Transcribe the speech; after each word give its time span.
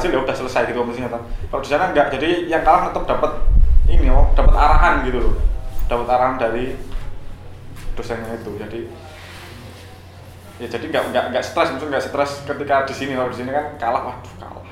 berhasil 0.00 0.16
ya 0.16 0.24
udah 0.24 0.32
selesai 0.32 0.62
gitu 0.72 0.80
kompetisinya 0.80 1.12
kan 1.12 1.22
kalau 1.52 1.60
di 1.60 1.68
sana 1.68 1.84
enggak 1.92 2.08
jadi 2.16 2.48
yang 2.48 2.64
kalah 2.64 2.88
tetap 2.88 3.04
dapat 3.04 3.32
ini 3.92 4.08
oh 4.08 4.32
dapat 4.32 4.54
arahan 4.56 5.04
gitu 5.04 5.18
loh. 5.20 5.34
Dapat 5.90 6.06
arahan 6.08 6.34
dari 6.40 6.72
dosennya 7.92 8.32
itu 8.40 8.50
jadi 8.56 8.80
ya 10.56 10.66
jadi 10.72 10.84
nggak 10.88 11.04
nggak 11.12 11.24
nggak 11.36 11.44
stres 11.44 11.68
maksudnya 11.74 12.00
nggak 12.00 12.06
stres 12.08 12.30
ketika 12.48 12.88
di 12.88 12.94
sini. 12.96 13.12
Kalau 13.12 13.28
di 13.28 13.36
sini 13.36 13.50
kan 13.52 13.76
kalah 13.76 14.02
waduh 14.08 14.34
kalah. 14.40 14.64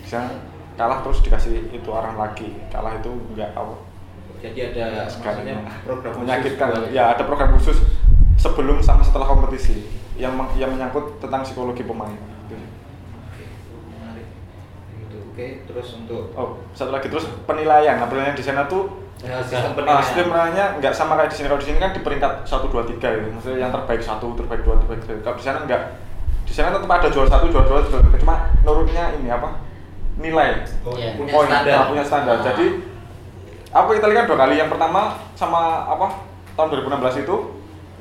Di 0.00 0.08
sana 0.08 0.32
kalah 0.80 1.04
terus 1.04 1.20
dikasih 1.20 1.76
itu 1.76 1.88
arahan 1.92 2.16
lagi. 2.16 2.48
Kalah 2.72 2.96
itu 2.96 3.10
nggak 3.36 3.52
apa. 3.52 3.74
Jadi 4.40 4.58
ada 4.72 5.04
sekali. 5.04 5.44
maksudnya 5.44 5.56
program 5.84 6.10
khusus 6.16 6.24
menyakitkan. 6.24 6.66
buat- 6.72 6.92
ya 6.96 7.04
ada 7.12 7.22
program 7.28 7.50
khusus 7.58 7.78
sebelum 8.40 8.80
sama 8.80 9.04
setelah 9.04 9.28
kompetisi 9.28 9.84
yang 10.16 10.32
yang 10.56 10.72
menyangkut 10.72 11.20
tentang 11.20 11.44
psikologi 11.44 11.84
pemain 11.84 12.16
Gitu. 12.48 12.56
Oke, 12.56 13.44
menarik. 13.92 14.26
Gitu. 14.96 15.18
Oke, 15.40 15.64
terus 15.64 15.88
untuk 15.96 16.28
oh 16.36 16.60
satu 16.76 16.92
lagi 16.92 17.08
terus 17.08 17.24
penilaian 17.48 17.96
nah 17.96 18.04
penilaian 18.04 18.36
di 18.36 18.44
sana 18.44 18.68
tuh 18.68 18.92
ya, 19.18 19.40
sistem 19.40 19.72
Ah, 19.72 19.74
penilaian. 19.74 20.04
sistem 20.04 20.24
penilaiannya 20.28 20.66
nggak 20.76 20.92
sama 20.92 21.16
kayak 21.16 21.32
di 21.32 21.36
sini. 21.36 21.46
Kalau 21.48 21.60
di 21.60 21.66
sini 21.66 21.78
kan 21.80 21.90
di 21.96 22.00
peringkat 22.00 22.32
1 22.44 22.68
2 22.68 22.84
3 22.84 23.08
gitu. 23.16 23.28
Maksudnya 23.32 23.58
yang 23.58 23.72
terbaik 23.72 24.00
satu, 24.00 24.36
terbaik 24.36 24.60
dua, 24.60 24.76
terbaik 24.84 25.00
tiga. 25.00 25.16
Kalau 25.22 25.36
di 25.40 25.44
sana 25.44 25.58
enggak. 25.64 25.82
Di 26.44 26.52
sana 26.52 26.76
tetap 26.76 26.90
ada 26.90 27.08
juara 27.08 27.28
satu, 27.30 27.48
juara 27.48 27.64
dua, 27.64 27.80
juara 27.82 28.04
tiga. 28.04 28.18
Cuma 28.20 28.34
nurutnya 28.60 29.04
ini 29.16 29.28
apa? 29.32 29.48
Nilai. 30.20 30.60
Oh, 30.84 30.92
Iya. 30.92 31.16
punya 31.16 31.32
Poin, 31.32 31.48
standar. 31.48 31.72
nah, 31.72 31.84
punya 31.88 32.04
standar. 32.04 32.36
Ah. 32.36 32.44
Jadi 32.44 32.66
apa 33.70 33.88
kita 33.96 34.06
lihat 34.12 34.24
dua 34.28 34.36
kali. 34.36 34.54
Yang 34.60 34.68
pertama 34.76 35.00
sama 35.32 35.60
apa? 35.88 36.06
Tahun 36.52 36.68
2016 36.68 37.24
itu 37.24 37.36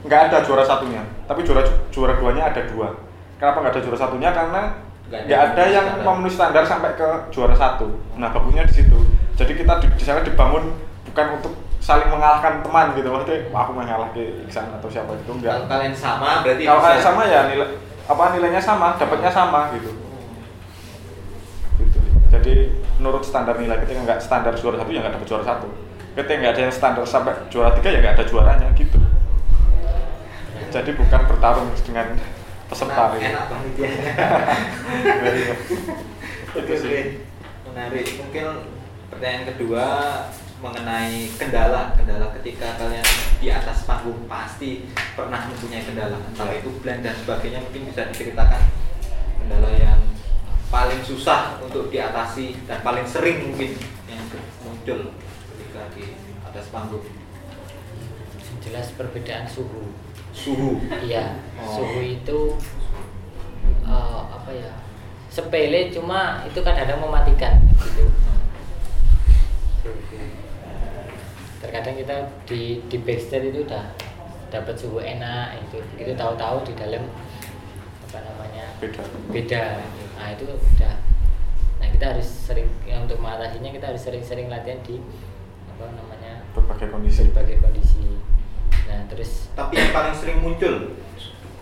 nggak 0.03 0.21
ada 0.27 0.37
juara 0.43 0.63
satunya, 0.63 0.99
tapi 1.23 1.47
juara 1.47 1.63
juara 1.87 2.19
duanya 2.19 2.51
ada 2.51 2.59
dua. 2.67 2.91
Kenapa 3.39 3.63
nggak 3.63 3.71
ada 3.75 3.81
juara 3.87 3.95
satunya? 3.97 4.29
Karena 4.31 4.61
Nggak 5.09 5.25
ada 5.25 5.53
ada 5.57 5.63
yang 5.65 5.85
standar. 5.89 6.05
memenuhi 6.05 6.31
standar 6.33 6.63
sampai 6.69 6.91
ke 6.93 7.07
juara 7.33 7.55
satu. 7.57 7.87
Nah 8.15 8.29
bagusnya 8.29 8.63
di 8.69 8.73
situ. 8.77 8.97
Jadi 9.33 9.53
kita 9.57 9.81
di, 9.81 9.87
di 9.97 10.03
sana 10.05 10.21
dibangun 10.21 10.77
bukan 11.09 11.25
untuk 11.41 11.53
saling 11.79 12.11
mengalahkan 12.11 12.61
teman 12.61 12.93
gitu 12.93 13.07
maksudnya 13.09 13.49
aku 13.49 13.71
mengalah 13.73 14.13
ke 14.13 14.45
Iksan 14.45 14.67
atau 14.77 14.85
siapa 14.91 15.15
itu 15.15 15.25
Kalau 15.25 15.39
enggak. 15.41 15.65
kalian 15.65 15.95
sama 15.95 16.43
berarti 16.45 16.63
Kalau 16.67 16.81
kalian 16.83 17.01
sama 17.01 17.21
ya 17.25 17.41
nilai 17.49 17.69
apa 18.05 18.23
nilainya 18.35 18.61
sama, 18.61 18.87
dapatnya 18.99 19.31
sama 19.31 19.59
gitu. 19.73 19.89
gitu. 21.81 21.97
Jadi 22.29 22.53
menurut 22.99 23.23
standar 23.25 23.57
nilai 23.57 23.79
ketika 23.81 24.05
nggak 24.05 24.19
standar 24.21 24.53
juara 24.53 24.77
satu 24.77 24.91
ya 24.91 24.99
nggak 25.01 25.13
dapat 25.17 25.27
juara 25.29 25.45
satu. 25.47 25.67
Ketika 26.13 26.35
nggak 26.37 26.53
ada 26.53 26.61
yang 26.67 26.73
standar 26.75 27.03
sampai 27.07 27.33
juara 27.49 27.73
tiga 27.79 27.89
ya 27.89 27.99
nggak 28.03 28.15
ada 28.21 28.25
juaranya 28.27 28.67
gitu. 28.77 28.99
Jadi 30.69 30.91
bukan 30.93 31.21
bertarung 31.25 31.69
dengan 31.81 32.07
peserta. 32.69 32.93
enak, 32.93 33.09
gitu. 33.17 33.25
enak 33.33 33.45
panitianya. 33.49 34.11
Oke. 36.55 36.75
Menarik. 37.69 38.07
Mungkin 38.21 38.45
pertanyaan 39.09 39.43
kedua 39.53 39.85
mengenai 40.59 41.31
kendala 41.39 41.95
kendala 41.95 42.35
ketika 42.39 42.75
kalian 42.75 43.07
di 43.39 43.47
atas 43.47 43.87
panggung 43.87 44.27
pasti 44.27 44.91
pernah 45.15 45.47
mempunyai 45.47 45.87
kendala 45.87 46.19
entah 46.19 46.51
itu 46.51 46.67
blend 46.83 46.99
dan 46.99 47.15
sebagainya 47.15 47.63
mungkin 47.63 47.87
bisa 47.87 48.11
diceritakan 48.11 48.67
kendala 49.39 49.71
yang 49.79 50.03
paling 50.67 50.99
susah 51.01 51.63
untuk 51.63 51.87
diatasi 51.87 52.59
dan 52.67 52.83
paling 52.83 53.07
sering 53.07 53.47
mungkin 53.47 53.71
yang 54.11 54.23
muncul 54.67 55.15
ketika 55.55 55.81
di 55.95 56.11
atas 56.43 56.67
panggung 56.75 57.07
Yang 58.43 58.57
jelas 58.67 58.87
perbedaan 58.99 59.47
suhu 59.47 59.95
suhu 60.31 60.79
iya 61.03 61.35
Oh. 61.59 61.75
suhu 61.75 61.99
itu 61.99 62.39
eh, 63.83 64.21
apa 64.31 64.49
ya 64.49 64.71
sepele 65.27 65.91
cuma 65.91 66.41
itu 66.47 66.55
kadang-kadang 66.63 67.03
mematikan 67.03 67.53
gitu 67.83 68.07
terkadang 71.59 71.95
kita 71.95 72.15
di 72.47 72.79
di 72.87 72.97
backstage 73.03 73.51
itu 73.51 73.67
udah 73.67 73.91
dapat 74.49 74.73
suhu 74.73 75.03
enak 75.03 75.59
itu 75.59 75.77
begitu 75.93 76.15
tahu-tahu 76.15 76.63
di 76.63 76.73
dalam 76.73 77.03
apa 78.09 78.17
namanya 78.23 78.65
Beda. 78.79 79.03
beda 79.29 79.63
nah 80.15 80.27
itu 80.31 80.47
udah 80.47 80.95
nah 81.79 81.87
kita 81.91 82.05
harus 82.15 82.25
sering 82.27 82.67
ya, 82.83 83.03
untuk 83.03 83.19
mengatasinya 83.19 83.69
kita 83.69 83.85
harus 83.91 84.01
sering-sering 84.01 84.47
latihan 84.47 84.79
di 84.81 84.97
apa 85.75 85.91
namanya 85.93 86.41
Berbagai 86.55 86.87
kondisi. 86.89 87.27
berbagai 87.29 87.57
kondisi 87.61 88.07
nah 88.89 88.99
terus 89.05 89.53
tapi 89.53 89.77
yang 89.77 89.93
paling 89.93 90.15
sering 90.17 90.41
muncul 90.41 90.97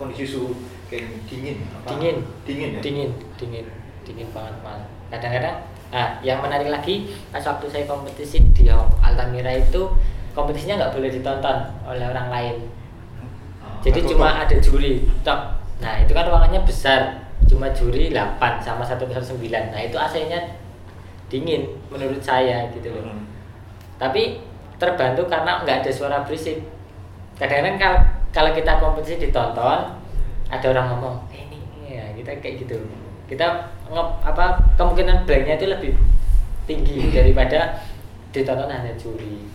kondisi 0.00 0.24
suhu 0.24 0.56
kayak 0.88 1.20
dingin 1.28 1.60
apa? 1.68 1.92
dingin. 1.92 2.16
Dingin 2.48 2.70
ya? 2.72 2.80
dingin 2.80 3.10
dingin 3.36 3.66
dingin 4.08 4.28
banget 4.32 4.56
malah 4.64 4.88
kadang-kadang 5.12 5.56
nah 5.92 6.16
yang 6.24 6.40
menarik 6.40 6.72
lagi 6.72 7.12
pas 7.28 7.44
waktu 7.44 7.68
saya 7.68 7.84
kompetisi 7.84 8.40
di 8.56 8.72
Altamira 9.04 9.52
itu 9.52 9.92
kompetisinya 10.32 10.80
nggak 10.80 10.92
boleh 10.96 11.10
ditonton 11.10 11.58
oleh 11.82 12.04
orang 12.04 12.28
lain. 12.30 12.56
Ah, 13.58 13.80
jadi 13.82 14.04
cuma 14.06 14.44
ada 14.44 14.56
juri 14.60 15.02
tok. 15.26 15.58
Nah 15.82 15.98
itu 16.04 16.12
kan 16.14 16.28
ruangannya 16.28 16.62
besar 16.62 17.28
cuma 17.48 17.72
juri 17.72 18.12
8 18.12 18.60
sama 18.60 18.84
satu 18.84 19.08
besar 19.08 19.24
9 19.24 19.40
nah 19.72 19.80
itu 19.80 19.96
AC 19.96 20.28
nya 20.28 20.40
dingin 21.32 21.64
menurut 21.88 22.20
saya 22.20 22.68
gitu 22.76 22.92
loh. 22.92 23.08
Hmm. 23.08 23.24
tapi 23.96 24.44
terbantu 24.76 25.26
karena 25.26 25.64
nggak 25.64 25.84
ada 25.84 25.90
suara 25.90 26.22
berisik 26.22 26.62
kadang-kadang 27.38 27.76
kalau 27.78 28.00
kalau 28.34 28.50
kita 28.52 28.72
kompetisi 28.82 29.16
ditonton 29.16 29.96
ada 30.50 30.66
orang 30.74 30.86
ngomong 30.94 31.16
eh 31.32 31.46
ini 31.46 31.58
ya 31.86 32.04
kita 32.18 32.42
kayak 32.42 32.66
gitu 32.66 32.76
kita 33.30 33.70
nge, 33.88 34.02
apa 34.26 34.58
kemungkinan 34.76 35.24
blanknya 35.24 35.54
itu 35.56 35.66
lebih 35.70 35.92
tinggi 36.66 37.08
daripada 37.14 37.80
ditonton 38.34 38.68
hanya 38.68 38.92
juri 38.98 39.48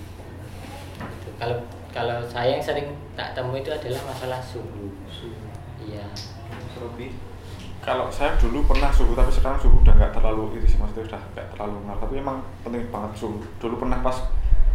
Gitu. 1.03 1.29
kalau 1.39 1.57
kalau 1.93 2.17
saya 2.25 2.57
yang 2.57 2.63
sering 2.63 2.87
tak 3.13 3.37
temui 3.37 3.61
itu 3.61 3.69
adalah 3.69 4.01
masalah 4.09 4.39
suhu 4.41 4.91
iya 5.83 6.07
Robi 6.79 7.13
Kalau 7.83 8.07
saya 8.07 8.31
dulu 8.39 8.63
pernah 8.63 8.87
suhu, 8.95 9.11
tapi 9.11 9.27
sekarang 9.27 9.59
suhu 9.59 9.83
udah 9.83 9.91
nggak 9.91 10.15
terlalu 10.15 10.55
itu 10.55 10.71
sih 10.71 10.79
maksudnya 10.79 11.03
udah 11.03 11.21
nggak 11.35 11.47
terlalu 11.51 11.83
ngaruh. 11.83 11.99
Tapi 11.99 12.15
emang 12.15 12.39
penting 12.63 12.87
banget 12.87 13.11
suhu. 13.19 13.43
Dulu 13.59 13.75
pernah 13.75 13.99
pas 13.99 14.23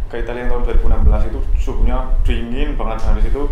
ke 0.09 0.25
Italia 0.25 0.45
yang 0.45 0.65
tahun 0.65 0.81
2016 1.05 1.29
itu 1.29 1.39
suhunya 1.61 1.97
dingin 2.25 2.73
banget 2.73 2.97
habis 3.05 3.29
itu 3.29 3.45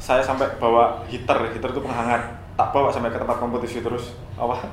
saya 0.00 0.24
sampai 0.24 0.48
bawa 0.56 1.04
heater, 1.10 1.52
heater 1.52 1.70
itu 1.74 1.82
penghangat. 1.82 2.40
Tak 2.56 2.72
bawa 2.72 2.88
sampai 2.88 3.12
ke 3.12 3.18
tempat 3.20 3.36
kompetisi 3.36 3.84
terus 3.84 4.16
apa? 4.38 4.64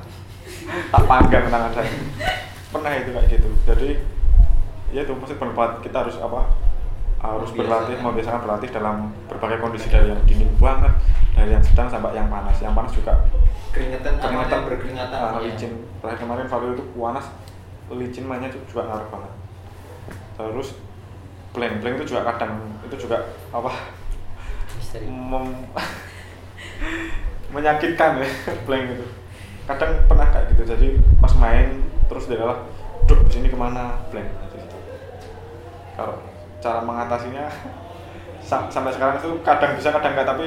tak 0.93 1.03
panggang 1.03 1.51
tangan 1.51 1.71
saya. 1.73 1.91
Pernah 2.71 2.91
itu 2.95 3.09
kayak 3.11 3.27
gitu. 3.31 3.49
Jadi 3.67 3.89
ya 4.95 5.03
itu 5.03 5.11
pasti 5.19 5.35
bermanfaat. 5.35 5.83
Kita 5.83 6.05
harus 6.05 6.17
apa? 6.21 6.69
harus 7.17 7.49
berlatih, 7.49 7.97
membiasakan 7.97 8.45
berlatih 8.45 8.69
dalam 8.69 9.09
berbagai 9.25 9.57
kondisi 9.57 9.89
dari 9.89 10.13
yang 10.13 10.21
dingin 10.29 10.53
banget, 10.61 10.93
dari 11.33 11.49
yang 11.49 11.65
sedang 11.65 11.89
sampai 11.89 12.13
yang 12.13 12.29
panas. 12.29 12.61
Yang 12.61 12.73
panas 12.77 12.91
juga 12.93 13.13
keringetan 13.77 14.13
keringetan 14.17 14.59
berkeringatan 14.65 15.17
ah, 15.21 15.37
ya. 15.37 15.39
licin 15.45 15.71
terakhir 16.01 16.19
kemarin 16.25 16.47
Valio 16.49 16.71
itu 16.73 16.83
panas 16.97 17.25
licin 17.93 18.23
mainnya 18.25 18.49
juga 18.49 18.81
ngaruh 18.89 19.07
banget 19.13 19.31
terus 20.37 20.69
blank 21.57 21.81
blank 21.81 21.95
itu 21.97 22.13
juga 22.13 22.21
kadang 22.29 22.53
itu 22.85 22.95
juga 23.01 23.17
apa? 23.49 23.73
Mem- 24.97 25.67
menyakitkan 27.53 28.21
ya 28.21 28.29
blank 28.65 28.85
itu. 28.93 29.05
Kadang 29.67 30.05
pernah 30.07 30.27
kayak 30.31 30.53
gitu 30.55 30.63
jadi 30.63 30.87
pas 31.19 31.33
main 31.35 31.81
terus 32.07 32.29
dia 32.29 32.39
adalah 32.39 32.63
duk 33.03 33.19
di 33.27 33.31
sini 33.33 33.47
ke 33.49 33.57
mana? 33.57 34.05
Blank 34.13 34.29
Gitu. 34.47 34.77
kalau 35.93 36.15
cara 36.57 36.79
mengatasinya 36.81 37.45
sam- 38.47 38.69
sampai 38.69 38.93
sekarang 38.93 39.17
itu 39.17 39.41
kadang 39.41 39.73
bisa 39.75 39.89
kadang 39.91 40.13
enggak 40.15 40.29
tapi 40.29 40.45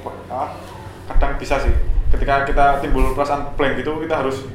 apa, 0.00 0.10
ah, 0.30 0.48
kadang 1.10 1.36
bisa 1.36 1.58
sih. 1.58 1.74
Ketika 2.08 2.46
kita 2.46 2.78
timbul 2.78 3.10
perasaan 3.12 3.58
blank 3.58 3.82
gitu 3.82 3.98
kita 3.98 4.22
harus 4.22 4.46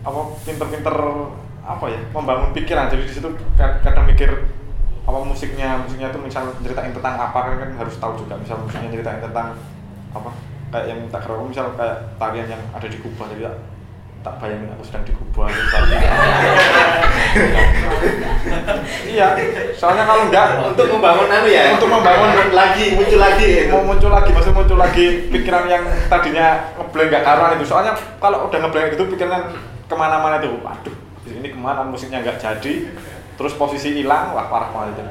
apa 0.00 0.20
pinter-pinter 0.46 0.94
apa 1.60 1.86
ya 1.92 2.00
membangun 2.10 2.54
pikiran. 2.56 2.88
Jadi 2.88 3.02
di 3.04 3.12
situ 3.12 3.28
ka- 3.54 3.82
kadang 3.84 4.08
mikir 4.08 4.30
apa 5.10 5.26
musiknya 5.26 5.82
musiknya 5.82 6.14
tuh 6.14 6.22
misal 6.22 6.54
ceritain 6.62 6.94
tentang 6.94 7.18
apa 7.18 7.38
kan, 7.50 7.58
kan 7.58 7.70
harus 7.82 7.98
tahu 7.98 8.14
juga 8.14 8.38
misal 8.38 8.62
musiknya 8.62 8.94
ceritain 8.94 9.18
tentang 9.18 9.58
apa 10.14 10.30
kayak 10.70 10.86
yang 10.86 11.00
tak 11.10 11.26
kira 11.26 11.34
misal 11.42 11.66
kayak 11.74 11.98
tarian 12.14 12.46
yang 12.46 12.62
ada 12.70 12.86
di 12.86 12.98
Kuba 13.02 13.26
jadi 13.26 13.50
tak, 13.50 13.56
tak 14.22 14.34
bayangin 14.38 14.70
aku 14.70 14.86
sedang 14.86 15.02
di 15.02 15.10
Kuba 15.18 15.50
terus 15.50 15.66
tari. 15.74 15.98
iya 19.10 19.34
soalnya 19.74 20.06
kalau 20.06 20.30
enggak 20.30 20.46
untuk 20.62 20.86
membangun 20.94 21.26
anu 21.26 21.48
ya? 21.50 21.74
Untuk 21.74 21.90
membangun- 21.90 22.54
lagi 22.54 22.94
muncul 22.94 23.18
lagi 23.18 23.66
itu 23.66 23.70
mau 23.74 23.82
muncul 23.82 24.10
lagi 24.14 24.30
maksudnya 24.30 24.58
muncul 24.62 24.78
lagi 24.78 25.06
pikiran 25.26 25.66
yang 25.66 25.84
tadinya 26.06 26.70
ngeblank 26.78 27.08
nggak 27.10 27.24
karuan 27.26 27.58
itu. 27.58 27.66
Soalnya 27.66 27.92
kalau 28.22 28.46
udah 28.46 28.58
ngeblank 28.62 28.94
itu 28.94 29.04
pikiran 29.10 29.42
ke 29.90 29.94
mana-mana 29.98 30.38
tuh 30.38 30.54
aduh 30.62 30.94
ini 31.26 31.50
ke 31.50 31.58
mana 31.58 31.82
musiknya 31.82 32.22
nggak 32.22 32.38
jadi 32.38 32.94
terus 33.40 33.56
posisi 33.56 33.96
hilang 33.96 34.36
wah 34.36 34.52
parah 34.52 34.68
banget 34.68 35.00
itu. 35.00 35.04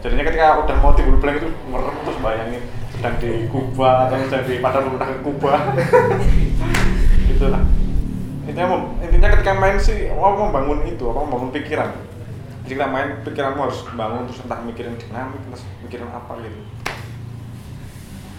Jadinya 0.00 0.24
ketika 0.24 0.64
udah 0.64 0.76
mau 0.80 0.96
timbul 0.96 1.20
blank 1.20 1.44
itu 1.44 1.48
merem 1.68 1.96
terus 2.08 2.18
bayangin 2.24 2.62
sedang 2.96 3.14
di 3.20 3.44
Kuba 3.52 4.08
atau 4.08 4.16
sedang 4.24 4.44
di 4.48 4.56
belum 4.56 4.92
pernah 4.96 5.08
ke 5.12 5.20
Kuba. 5.20 5.52
Itulah. 7.36 7.62
Intinya 8.48 8.88
intinya 9.04 9.28
ketika 9.36 9.52
main 9.52 9.76
sih 9.76 10.08
mau 10.16 10.32
membangun 10.32 10.88
itu 10.88 11.04
apa 11.12 11.20
membangun 11.28 11.52
pikiran. 11.52 11.92
Jadi 12.64 12.72
kita 12.80 12.88
main 12.88 13.20
pikiranmu 13.20 13.60
harus 13.60 13.84
bangun 13.92 14.24
terus 14.24 14.40
entah 14.40 14.64
mikirin 14.64 14.96
dinamik 14.96 15.44
terus 15.52 15.68
mikirin 15.84 16.08
apa 16.08 16.32
gitu. 16.40 16.60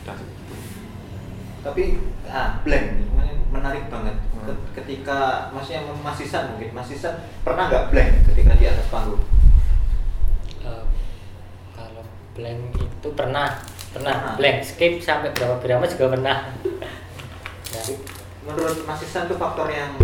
Udah 0.01 0.17
tapi 1.65 1.97
ah 2.29 2.61
blank 2.61 2.85
menarik 3.47 3.85
banget. 3.87 4.15
Hmm. 4.31 4.43
Ket- 4.45 4.65
ketika 4.75 5.19
maksudnya 5.49 5.81
Mas 5.95 6.17
Isan 6.17 6.51
mungkin 6.51 6.69
Mas 6.71 6.89
Isan 6.89 7.13
pernah 7.41 7.67
nggak 7.67 7.85
blank 7.89 8.11
ketika 8.27 8.53
di 8.53 8.65
atas 8.65 8.87
panggung? 8.87 9.21
Eh, 10.61 10.83
kalau 11.71 12.03
blank 12.33 12.59
itu 12.75 13.09
pernah 13.11 13.47
pernah 13.89 14.13
Pernah. 14.13 14.35
blank. 14.35 14.57
Skip 14.61 14.93
sampai 14.99 15.31
berapa 15.31 15.55
birama 15.57 15.85
juga 15.85 16.05
pernah. 16.11 16.37
Nah, 17.67 17.83
menurut 18.47 18.77
Mas 18.83 19.01
Isan 19.01 19.25
tuh 19.25 19.35
faktor 19.35 19.67
yang 19.67 19.99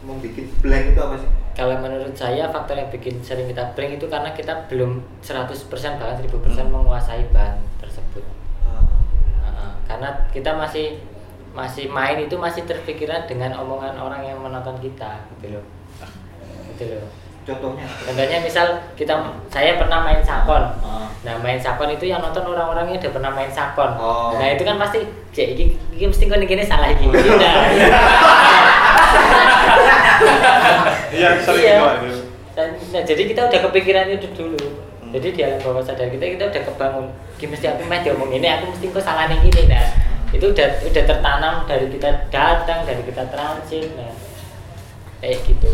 membuat 0.00 0.32
blank 0.58 0.84
itu 0.88 1.00
apa 1.02 1.16
sih? 1.16 1.28
Kalau 1.52 1.76
menurut 1.76 2.12
saya 2.12 2.48
faktor 2.48 2.72
yang 2.74 2.88
bikin 2.88 3.20
sering 3.20 3.44
kita 3.46 3.72
blank 3.72 3.96
itu 3.96 4.06
karena 4.06 4.30
kita 4.30 4.64
belum 4.66 5.04
100% 5.20 5.56
bahkan 5.94 6.16
1000% 6.16 6.32
Hmm. 6.56 6.72
menguasai 6.72 7.28
bahan 7.30 7.56
tersebut. 7.76 8.24
Ah, 8.62 8.80
Heeh, 9.42 9.70
karena 9.84 10.08
kita 10.30 10.50
masih 10.52 11.00
masih 11.56 11.88
main 11.88 12.20
itu 12.20 12.36
masih 12.36 12.68
terpikiran 12.68 13.24
dengan 13.24 13.56
omongan 13.56 13.96
orang 13.96 14.20
yang 14.20 14.36
menonton 14.36 14.76
kita 14.76 15.24
gitu 15.40 15.56
loh. 15.56 15.64
Gitu 16.76 16.84
loh. 16.92 17.08
Contohnya? 17.48 17.86
Contohnya 18.04 18.38
misal 18.44 18.76
kita 18.92 19.16
saya 19.48 19.80
pernah 19.80 20.04
main 20.04 20.20
sakon. 20.20 20.60
Ah. 20.84 21.08
nah 21.24 21.32
main 21.40 21.56
sakon 21.56 21.88
itu 21.88 22.12
yang 22.12 22.20
nonton 22.20 22.44
orang-orangnya 22.44 23.00
udah 23.00 23.12
pernah 23.16 23.32
main 23.32 23.48
sakon. 23.48 23.96
Oh. 23.96 24.36
nah 24.36 24.52
itu 24.52 24.68
kan 24.68 24.76
pasti 24.76 25.00
cek 25.32 25.56
ini, 25.56 25.64
ini 25.96 26.06
mesti 26.12 26.28
kau 26.28 26.36
gini 26.36 26.62
salah 26.62 26.92
ini 26.92 27.08
nah, 27.08 27.16
iya 31.16 31.30
sering 31.40 31.64
Iya. 31.64 31.76
gitu. 32.04 32.20
Nah, 32.92 33.02
jadi 33.04 33.22
kita 33.28 33.40
udah 33.48 33.60
kepikiran 33.68 34.06
itu 34.12 34.28
dulu. 34.36 34.60
Hmm. 35.00 35.10
jadi 35.14 35.26
di 35.32 35.40
alam 35.40 35.60
bawah 35.64 35.80
sadar 35.80 36.12
kita 36.12 36.36
kita 36.36 36.44
udah 36.52 36.62
kebangun. 36.68 37.06
Gini 37.40 37.48
mesti 37.56 37.66
aku 37.70 37.82
main 37.88 38.04
diomong 38.04 38.30
ini 38.32 38.48
aku 38.48 38.74
mesti 38.74 38.92
kok 38.92 39.00
salah 39.00 39.24
nih 39.30 39.38
gini 39.48 39.70
nah 39.70 40.05
itu 40.34 40.46
udah 40.50 40.68
udah 40.82 41.04
tertanam 41.06 41.54
dari 41.70 41.86
kita 41.86 42.10
datang 42.30 42.82
dari 42.82 43.02
kita 43.06 43.22
transit 43.30 43.94
nah 43.94 44.10
kayak 45.22 45.38
gitu. 45.46 45.70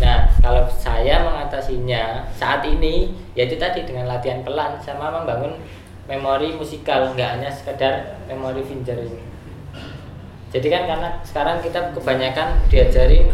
Nah 0.00 0.26
kalau 0.42 0.66
saya 0.66 1.22
mengatasinya 1.22 2.26
saat 2.34 2.64
ini 2.66 3.14
yaitu 3.38 3.54
tadi 3.60 3.86
dengan 3.86 4.10
latihan 4.10 4.42
pelan 4.42 4.80
sama 4.80 5.12
membangun 5.12 5.60
memori 6.04 6.52
musikal 6.56 7.12
nggak 7.12 7.38
hanya 7.38 7.50
sekedar 7.52 8.18
memori 8.28 8.64
finger 8.64 8.98
ini. 8.98 9.22
Jadi 10.54 10.66
kan 10.70 10.86
karena 10.86 11.08
sekarang 11.26 11.58
kita 11.62 11.90
kebanyakan 11.92 12.62
diajarin 12.70 13.26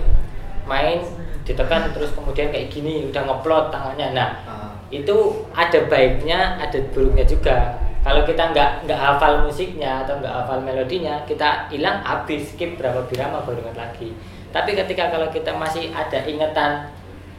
main 0.65 1.03
ditekan 1.45 1.91
terus 1.91 2.15
kemudian 2.15 2.53
kayak 2.53 2.71
gini 2.71 3.09
udah 3.11 3.23
ngeplot 3.27 3.75
tangannya. 3.75 4.09
Nah 4.15 4.31
Ah. 4.47 4.71
itu 4.91 5.47
ada 5.55 5.87
baiknya 5.87 6.59
ada 6.59 6.79
buruknya 6.91 7.25
juga 7.27 7.79
kalau 8.01 8.25
kita 8.25 8.53
nggak 8.57 8.89
nggak 8.89 9.01
hafal 9.01 9.45
musiknya 9.45 10.05
atau 10.05 10.17
nggak 10.21 10.33
hafal 10.33 10.59
melodinya 10.65 11.21
kita 11.29 11.69
hilang 11.69 12.01
habis 12.01 12.53
skip 12.53 12.81
berapa 12.81 13.05
birama 13.09 13.45
baru 13.45 13.61
ingat 13.61 13.77
lagi 13.77 14.17
tapi 14.51 14.75
ketika 14.75 15.13
kalau 15.13 15.29
kita 15.29 15.53
masih 15.55 15.93
ada 15.93 16.25
ingatan 16.25 16.89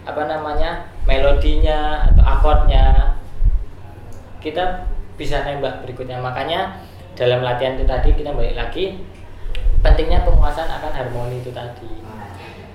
apa 0.06 0.22
namanya 0.26 0.86
melodinya 1.06 2.06
atau 2.10 2.24
akordnya 2.26 3.18
kita 4.42 4.86
bisa 5.18 5.46
nembak 5.46 5.86
berikutnya 5.86 6.18
makanya 6.18 6.82
dalam 7.14 7.46
latihan 7.46 7.78
itu 7.78 7.86
tadi 7.86 8.10
kita 8.18 8.34
balik 8.34 8.58
lagi 8.58 8.98
pentingnya 9.82 10.26
penguasaan 10.26 10.70
akan 10.70 10.92
harmoni 10.94 11.42
itu 11.42 11.54
tadi 11.54 12.02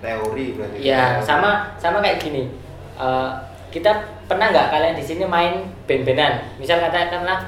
teori 0.06 0.46
berarti 0.54 0.76
Ya 0.80 1.18
sama 1.24 1.72
sama 1.80 1.98
kayak 2.04 2.20
gini. 2.20 2.46
Eh, 2.96 3.30
kita 3.72 3.92
pernah 4.30 4.52
nggak 4.54 4.68
kalian 4.72 4.96
di 4.96 5.04
sini 5.04 5.24
main 5.26 5.68
band-bandan? 5.84 6.56
Misal 6.56 6.80
katakanlah 6.80 7.44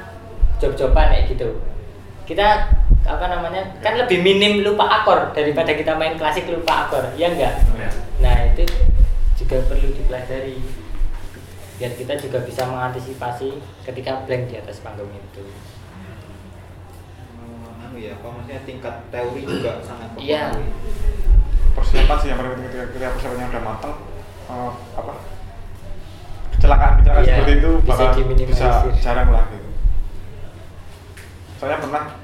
job-joban 0.59 1.09
kayak 1.09 1.27
gitu. 1.29 1.49
Kita 2.25 2.69
apa 3.03 3.25
namanya 3.27 3.65
kan 3.81 3.97
lebih 3.97 4.21
minim 4.21 4.61
lupa 4.61 4.85
akor 4.93 5.33
daripada 5.33 5.73
kita 5.73 5.95
main 5.95 6.15
klasik 6.15 6.45
lupa 6.47 6.85
akor, 6.85 7.09
ya 7.15 7.31
enggak? 7.31 7.57
Iya. 7.73 7.91
Nah 8.21 8.37
itu 8.47 8.69
juga 9.35 9.65
perlu 9.65 9.89
dipelajari 9.91 10.59
biar 11.79 11.95
kita 11.95 12.19
juga 12.19 12.43
bisa 12.43 12.67
mengantisipasi 12.67 13.55
ketika 13.83 14.27
blank 14.27 14.51
di 14.51 14.59
atas 14.59 14.79
panggung 14.79 15.09
itu. 15.09 15.47
Hmm, 17.33 17.81
anu 17.81 17.97
ya 17.97 18.13
apa 18.13 18.27
maksudnya 18.29 18.61
tingkat 18.63 18.95
teori 19.09 19.43
juga 19.43 19.79
sangat 19.81 20.11
Iya. 20.15 20.53
mempengaruhi. 20.53 20.75
persiapan 21.71 22.17
sih 22.19 22.27
yang 22.27 22.37
paling 22.37 22.53
penting 22.53 22.67
ketika, 22.69 22.85
ketika 22.91 23.09
persiapannya 23.15 23.47
udah 23.49 23.63
matang 23.63 23.95
eh, 24.45 24.71
apa 24.93 25.13
kecelakaan 26.51 26.93
kecelakaan 26.99 27.23
Iya, 27.23 27.35
seperti 27.39 27.53
itu 27.55 27.71
bisa 27.79 27.87
bakal 27.89 28.11
bisa 28.11 28.19
diminimalisir. 28.19 28.93
jarang 28.99 29.29
lah 29.31 29.45
gitu 29.49 29.58
saya 31.59 31.83
pernah 31.83 32.15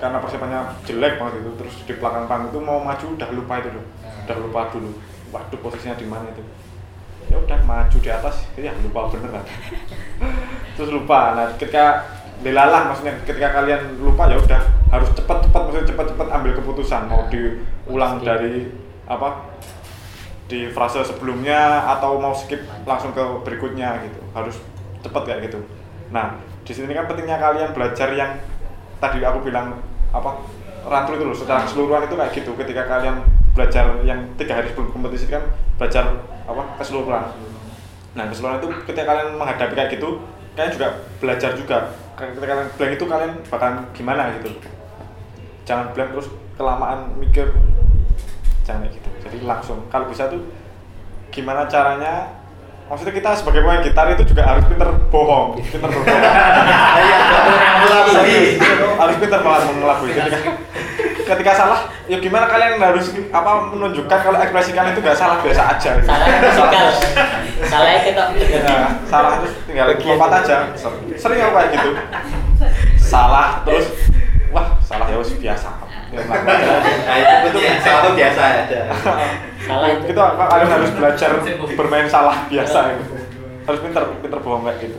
karena 0.00 0.18
persiapannya 0.18 0.60
jelek 0.88 1.20
banget 1.20 1.44
itu 1.44 1.50
terus 1.60 1.74
di 1.84 1.92
belakang 1.94 2.24
panggung 2.24 2.50
itu 2.50 2.60
mau 2.64 2.80
maju 2.82 3.06
udah 3.14 3.28
lupa 3.30 3.54
itu 3.62 3.70
loh. 3.70 3.86
Udah 4.26 4.36
lupa 4.40 4.60
dulu 4.74 4.90
waduh 5.30 5.60
posisinya 5.62 5.94
di 5.94 6.06
mana 6.08 6.26
itu. 6.32 6.42
Ya 7.30 7.38
udah 7.38 7.58
maju 7.62 7.96
di 8.00 8.10
atas 8.10 8.42
ya 8.58 8.74
lupa 8.82 9.06
beneran 9.12 9.44
terus 10.74 10.90
lupa. 10.90 11.38
Nah 11.38 11.46
ketika 11.54 12.02
dilalah 12.40 12.88
maksudnya 12.90 13.14
ketika 13.22 13.52
kalian 13.60 14.00
lupa 14.00 14.26
ya 14.32 14.40
udah 14.40 14.60
harus 14.90 15.12
cepat-cepat 15.12 15.60
maksudnya 15.68 15.86
cepat-cepat 15.92 16.28
ambil 16.32 16.52
keputusan 16.56 17.02
mau 17.06 17.28
diulang 17.28 18.18
Skip. 18.18 18.26
dari 18.26 18.54
apa 19.04 19.28
di 20.50 20.66
frase 20.74 21.06
sebelumnya 21.06 21.86
atau 21.94 22.18
mau 22.18 22.34
skip 22.34 22.58
langsung 22.82 23.14
ke 23.14 23.22
berikutnya 23.46 24.02
gitu. 24.02 24.18
Harus 24.34 24.56
cepat 25.04 25.22
kayak 25.28 25.52
gitu. 25.52 25.60
Nah 26.10 26.40
di 26.64 26.72
sini 26.72 26.96
kan 26.96 27.04
pentingnya 27.04 27.36
kalian 27.36 27.70
belajar 27.76 28.08
yang 28.16 28.40
tadi 29.00 29.24
aku 29.24 29.42
bilang 29.42 29.80
apa 30.12 30.44
rantul 30.84 31.16
itu 31.16 31.24
loh 31.26 31.36
secara 31.36 31.64
keseluruhan 31.64 32.06
itu 32.06 32.14
kayak 32.14 32.32
gitu. 32.36 32.50
Ketika 32.54 32.82
kalian 32.86 33.24
belajar 33.56 33.98
yang 34.06 34.20
tiga 34.38 34.60
hari 34.60 34.70
sebelum 34.70 34.92
kompetisi 34.94 35.26
kan 35.26 35.42
belajar 35.80 36.22
apa 36.46 36.62
keseluruhan. 36.78 37.34
Nah 38.14 38.24
keseluruhan 38.30 38.60
itu 38.62 38.68
ketika 38.86 39.04
kalian 39.08 39.28
menghadapi 39.40 39.74
kayak 39.74 39.90
gitu 39.96 40.20
kalian 40.54 40.72
juga 40.76 40.88
belajar 41.18 41.50
juga. 41.56 41.78
Ketika 42.20 42.46
kalian 42.46 42.68
blank 42.76 42.92
itu 42.94 43.04
kalian 43.08 43.32
bakalan 43.48 43.76
gimana 43.96 44.22
gitu. 44.38 44.50
Jangan 45.64 45.96
blank 45.96 46.10
terus 46.14 46.28
kelamaan 46.60 47.16
mikir 47.16 47.48
jangan 48.68 48.84
kayak 48.84 49.00
gitu. 49.00 49.08
Jadi 49.24 49.36
langsung 49.48 49.78
kalau 49.88 50.06
bisa 50.08 50.28
tuh 50.28 50.44
gimana 51.30 51.64
caranya 51.70 52.39
maksudnya 52.90 53.14
kita 53.14 53.30
sebagai 53.38 53.62
pemain 53.62 53.86
gitar 53.86 54.10
itu 54.10 54.26
juga 54.26 54.42
harus 54.50 54.66
pinter 54.66 54.90
bohong 55.14 55.62
pinter 55.62 55.86
berbohong. 55.86 56.10
Harus 59.00 59.16
pinter 59.16 59.40
banget 59.40 59.62
mengelabui 59.72 60.12
ketika 60.12 60.38
ketika 61.24 61.52
salah 61.54 61.80
ya 62.10 62.18
gimana 62.18 62.50
kalian 62.50 62.82
harus 62.82 63.14
apa 63.30 63.70
menunjukkan 63.72 64.18
kalau 64.20 64.36
ekspresi 64.42 64.74
kalian 64.74 64.92
itu 64.92 65.00
gak 65.00 65.16
salah 65.16 65.40
biasa 65.40 65.62
aja. 65.72 65.90
Gitu. 65.96 66.10
Salah 66.10 66.26
salah 67.64 67.90
kita 68.02 68.24
Nah, 68.60 68.92
salah 69.08 69.30
terus 69.40 69.54
tinggal 69.64 69.86
lompat 69.94 70.28
itu. 70.28 70.38
aja. 70.44 70.56
Sering 71.16 71.38
kayak 71.40 71.68
gitu. 71.72 71.90
Salah 73.00 73.64
terus 73.64 73.86
wah 74.50 74.76
salah 74.84 75.06
ya 75.08 75.22
biasa. 75.22 75.79
Nah 76.10 77.14
itu 77.16 77.34
betul 77.46 77.60
selalu 77.86 78.10
biasa 78.18 78.42
ada 78.42 78.80
salah 79.70 79.88
itu. 79.94 80.04
kita 80.10 80.24
kalian 80.34 80.70
harus 80.70 80.90
belajar 80.96 81.30
bermain 81.78 82.06
salah 82.10 82.36
biasa 82.50 82.78
itu. 82.98 83.14
Harus 83.68 83.80
pinter 83.84 84.02
pinter 84.18 84.38
bohong 84.42 84.66
kayak 84.66 84.90
gitu. 84.90 84.98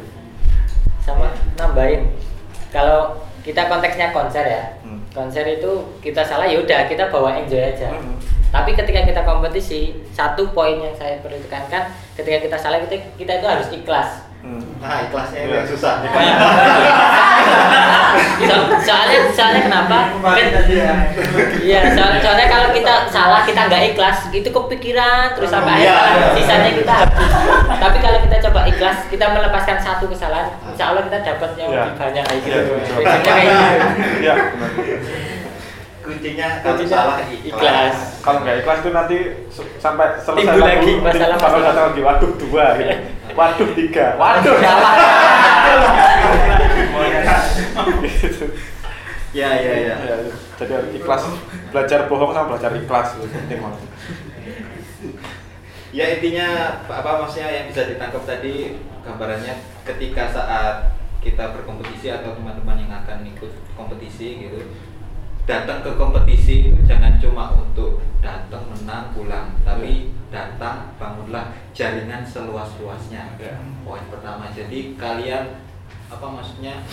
Sama 1.03 1.34
nambahin. 1.60 2.08
Kalau 2.72 3.20
kita 3.44 3.68
konteksnya 3.68 4.15
konser 4.15 4.46
ya. 4.48 4.63
Hmm. 4.86 5.03
konser 5.12 5.44
itu 5.44 6.00
kita 6.00 6.24
salah 6.24 6.48
ya 6.48 6.63
udah 6.63 6.88
kita 6.88 7.12
bawa 7.12 7.36
enjoy 7.44 7.60
aja. 7.60 7.91
Hmm. 7.91 8.15
tapi 8.51 8.75
ketika 8.75 9.08
kita 9.08 9.22
kompetisi 9.24 9.96
satu 10.12 10.51
poin 10.51 10.75
yang 10.75 10.91
saya 10.96 11.24
perlu 11.24 11.39
tekankan 11.39 11.88
ketika 12.20 12.38
kita 12.44 12.58
salah 12.60 12.84
kita 12.84 13.00
kita 13.15 13.39
itu 13.39 13.48
harus 13.48 13.68
ikhlas 13.72 14.30
Hmm. 14.41 14.57
nah 14.77 15.05
ikhlasnya 15.05 15.39
itu 15.39 15.48
Iya. 15.48 15.55
yang 15.55 15.69
susah 15.69 15.93
So- 18.41 18.74
soalnya 18.81 19.19
soalnya 19.31 19.62
kenapa 19.62 19.98
Kan- 20.17 20.51
iya 21.62 21.79
soalnya, 21.88 22.19
soalnya 22.19 22.48
kalau 22.50 22.69
kita 22.71 22.93
salah 23.07 23.45
kita 23.45 23.69
nggak 23.69 23.93
ikhlas 23.93 24.17
itu 24.29 24.50
kepikiran 24.50 25.38
terus 25.38 25.48
sampai 25.48 25.79
Iya, 25.79 25.93
akhir 25.93 26.17
iya. 26.17 26.33
sisanya 26.36 26.71
kita 26.74 26.93
habis. 26.95 27.29
tapi 27.77 27.98
kalau 28.00 28.19
kita 28.19 28.36
coba 28.41 28.60
ikhlas 28.65 28.98
kita 29.07 29.25
melepaskan 29.29 29.77
satu 29.77 30.05
kesalahan 30.07 30.50
insya 30.65 30.89
Allah 30.89 31.05
kita 31.05 31.17
dapat 31.24 31.50
yang 31.55 31.69
Iya. 31.69 31.77
lebih 31.79 31.93
banyak 31.95 32.24
kayak 32.25 32.41
gitu 32.41 32.60
kayak 33.21 33.45
gitu. 34.17 34.33
Kuncinya 36.12 36.48
kalau 36.60 36.84
salah 36.84 37.18
ikhlas. 37.24 37.98
kalau 38.20 38.39
nggak 38.44 38.56
ikhlas 38.60 38.77
itu 38.84 38.89
nanti 38.91 39.18
sampai 39.80 40.08
selesai 40.20 40.44
Timbul 40.44 40.62
lagi 40.68 40.91
baru 41.00 41.39
satu 41.39 41.82
lagi. 41.88 42.01
Waduh 42.03 42.32
dua 42.36 42.65
gitu. 42.75 42.96
Waduh 43.39 43.70
tiga. 43.72 44.06
Waduh 44.20 44.56
salah. 44.60 44.94
Gitu 48.03 48.46
ya 49.39 49.50
ya. 49.56 49.74
Ya 49.80 49.96
Ya, 50.01 50.15
jadi 50.60 50.75
ikhlas 50.94 51.24
belajar 51.72 52.06
bohong 52.12 52.36
sama 52.36 52.53
belajar 52.53 52.75
ikhlas. 52.75 53.15
Itu 53.15 53.32
penting 53.32 53.63
banget 53.63 53.82
ya 55.91 56.08
intinya 56.18 56.80
apa 56.88 57.20
maksudnya 57.20 57.51
yang 57.51 57.65
bisa 57.68 57.84
ditangkap 57.91 58.24
tadi 58.24 58.80
gambarannya 59.03 59.60
ketika 59.84 60.24
saat 60.32 60.96
kita 61.20 61.51
berkompetisi 61.53 62.10
atau 62.10 62.34
teman-teman 62.34 62.80
yang 62.80 62.91
akan 63.03 63.27
ikut 63.27 63.51
kompetisi 63.75 64.48
gitu 64.48 64.72
datang 65.50 65.81
ke 65.81 65.91
kompetisi 65.98 66.69
itu 66.69 66.79
jangan 66.86 67.17
cuma 67.17 67.53
untuk 67.57 68.01
datang 68.21 68.65
menang 68.69 69.13
pulang. 69.13 69.57
Tapi 69.65 70.13
datang 70.31 70.93
bangunlah 70.95 71.51
jaringan 71.74 72.24
seluas-luasnya. 72.24 73.36
Ya. 73.41 73.57
poin 73.81 74.05
pertama. 74.07 74.48
Jadi 74.53 74.95
kalian 74.95 75.60
apa 76.07 76.27
maksudnya? 76.27 76.86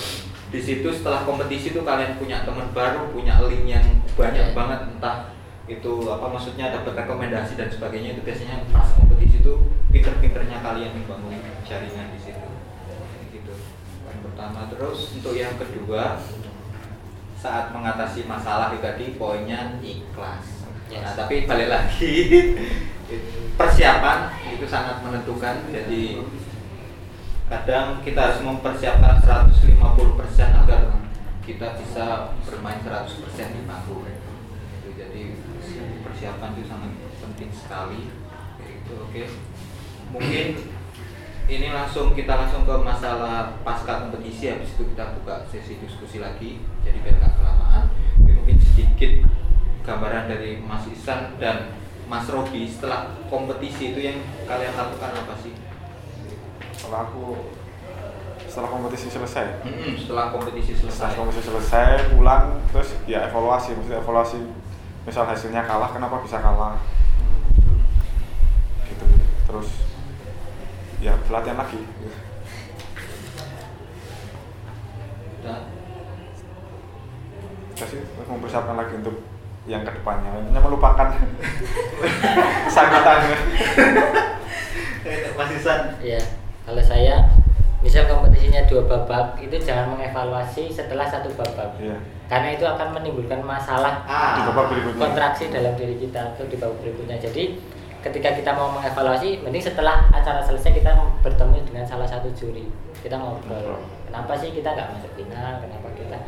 Di 0.49 0.61
situ 0.65 0.89
setelah 0.89 1.29
kompetisi 1.29 1.77
itu 1.77 1.85
kalian 1.85 2.17
punya 2.17 2.49
teman 2.49 2.73
baru 2.73 3.13
punya 3.13 3.37
link 3.45 3.69
yang 3.69 3.85
banyak 4.17 4.53
Ya. 4.53 4.55
banget. 4.57 4.81
Entah 4.97 5.17
itu 5.69 6.09
apa 6.09 6.27
maksudnya 6.33 6.73
dapat 6.73 7.05
rekomendasi 7.05 7.61
dan 7.61 7.69
sebagainya. 7.69 8.17
Itu 8.17 8.25
biasanya 8.25 8.65
pas 8.73 8.89
kompetisi 8.97 9.45
itu 9.45 9.53
pinter-pinternya 9.93 10.65
kalian 10.65 10.97
membangun 10.97 11.37
jaringan 11.69 12.09
di 12.17 12.19
situ. 12.19 12.49
Gitu. 13.29 13.53
Yang 14.09 14.21
pertama. 14.25 14.73
Terus 14.73 15.13
untuk 15.21 15.37
yang 15.37 15.53
kedua 15.61 16.17
saat 17.39 17.71
mengatasi 17.71 18.27
masalah 18.27 18.75
itu 18.75 18.83
tadi 18.83 19.15
poinnya 19.15 19.79
ikhlas. 19.79 20.67
Yes. 20.89 21.05
nah 21.05 21.13
tapi 21.15 21.45
balik 21.45 21.69
lagi 21.69 22.15
persiapan 23.61 24.35
itu 24.51 24.67
sangat 24.67 24.99
menentukan. 25.07 25.71
Jadi 25.71 26.19
kadang 27.47 28.03
kita 28.03 28.19
harus 28.19 28.41
mempersiapkan 28.43 29.23
150% 29.23 30.61
agar 30.67 30.83
kita 31.47 31.81
bisa 31.81 32.37
bermain 32.45 32.81
100% 32.85 33.57
di 33.57 33.63
panggung 33.65 34.05
itu 34.05 34.89
jadi 34.93 35.23
persiapan 36.03 36.51
itu 36.59 36.65
sangat 36.67 36.93
penting 37.23 37.51
sekali. 37.55 38.11
Gitu 38.59 38.93
oke. 38.99 39.25
Mungkin 40.09 40.47
ini 41.49 41.73
langsung 41.73 42.13
kita 42.13 42.37
langsung 42.37 42.69
ke 42.69 42.75
masalah 42.77 43.57
pasca 43.65 44.05
kompetisi. 44.05 44.53
Habis 44.53 44.77
itu 44.77 44.85
kita 44.93 45.17
buka 45.21 45.49
sesi 45.49 45.81
diskusi 45.81 46.21
lagi. 46.21 46.61
Jadi 46.85 47.01
biar 47.01 47.17
nggak 47.17 47.35
kelamaan. 47.41 47.85
Oke, 48.21 48.31
mungkin 48.37 48.57
sedikit 48.61 49.25
gambaran 49.83 50.29
dari 50.29 50.61
Mas 50.61 50.85
Isan 50.93 51.41
dan 51.41 51.73
Mas 52.05 52.29
Robi 52.29 52.69
setelah 52.69 53.17
kompetisi 53.33 53.97
itu 53.97 54.01
yang 54.05 54.21
kalian 54.45 54.77
lakukan 54.77 55.13
apa 55.25 55.35
sih? 55.41 55.57
kalau 56.79 56.99
aku 57.05 57.25
setelah 58.49 58.71
kompetisi 58.73 59.13
selesai? 59.13 59.61
Mm-mm, 59.61 59.93
setelah 60.01 60.33
kompetisi 60.33 60.73
setelah 60.73 60.95
selesai. 60.95 61.19
kompetisi 61.21 61.45
selesai 61.53 61.89
pulang 62.17 62.45
terus 62.73 62.89
ya 63.05 63.29
evaluasi. 63.29 63.77
Maksudnya 63.77 64.01
evaluasi 64.01 64.39
misal 65.05 65.25
hasilnya 65.29 65.69
kalah 65.69 65.93
kenapa 65.93 66.25
bisa 66.25 66.41
kalah? 66.41 66.81
Gitu. 68.89 69.05
Terus 69.45 69.88
ya 70.99 71.13
pelatihan 71.27 71.59
lagi. 71.59 71.81
Sih 77.79 78.03
terus 78.03 78.27
mempersiapkan 78.27 78.75
lagi 78.75 78.99
untuk 78.99 79.23
yang 79.71 79.87
ke 79.87 79.93
depannya 79.95 80.35
intinya 80.43 80.61
melupakan 80.65 81.07
kesakitannya 82.67 83.39
Eh, 85.09 85.31
Mas 85.39 85.49
Isan, 85.55 85.95
ya 86.05 86.21
kalau 86.67 86.83
saya 86.85 87.23
misal 87.81 88.05
kompetisinya 88.11 88.67
dua 88.69 88.83
babak 88.85 89.39
itu 89.41 89.57
jangan 89.57 89.95
mengevaluasi 89.95 90.69
setelah 90.69 91.07
satu 91.07 91.31
babak. 91.33 91.79
Iya. 91.79 91.97
karena 92.29 92.53
itu 92.53 92.67
akan 92.69 92.93
menimbulkan 92.93 93.41
masalah 93.41 94.05
di 94.05 94.13
ah, 94.13 94.53
babak 94.53 94.69
berikutnya. 94.69 95.01
kontraksi 95.01 95.49
dalam 95.49 95.73
diri 95.81 95.97
kita 95.97 96.35
atau 96.35 96.45
di 96.45 96.61
babak 96.61 96.77
berikutnya. 96.85 97.17
Jadi 97.17 97.57
ketika 97.99 98.31
kita 98.39 98.51
mau 98.55 98.71
mengevaluasi 98.79 99.43
mending 99.43 99.63
setelah 99.63 100.07
acara 100.15 100.39
selesai 100.39 100.71
kita 100.71 100.95
bertemu 101.23 101.67
dengan 101.67 101.85
salah 101.85 102.07
satu 102.07 102.31
juri. 102.35 102.71
Kita 103.03 103.19
ngobrol. 103.19 103.83
Kenapa 104.07 104.39
sih 104.39 104.55
kita 104.55 104.75
nggak 104.75 104.89
masuk 104.95 105.13
final? 105.19 105.63
Kenapa 105.63 105.89
kita 105.99 106.19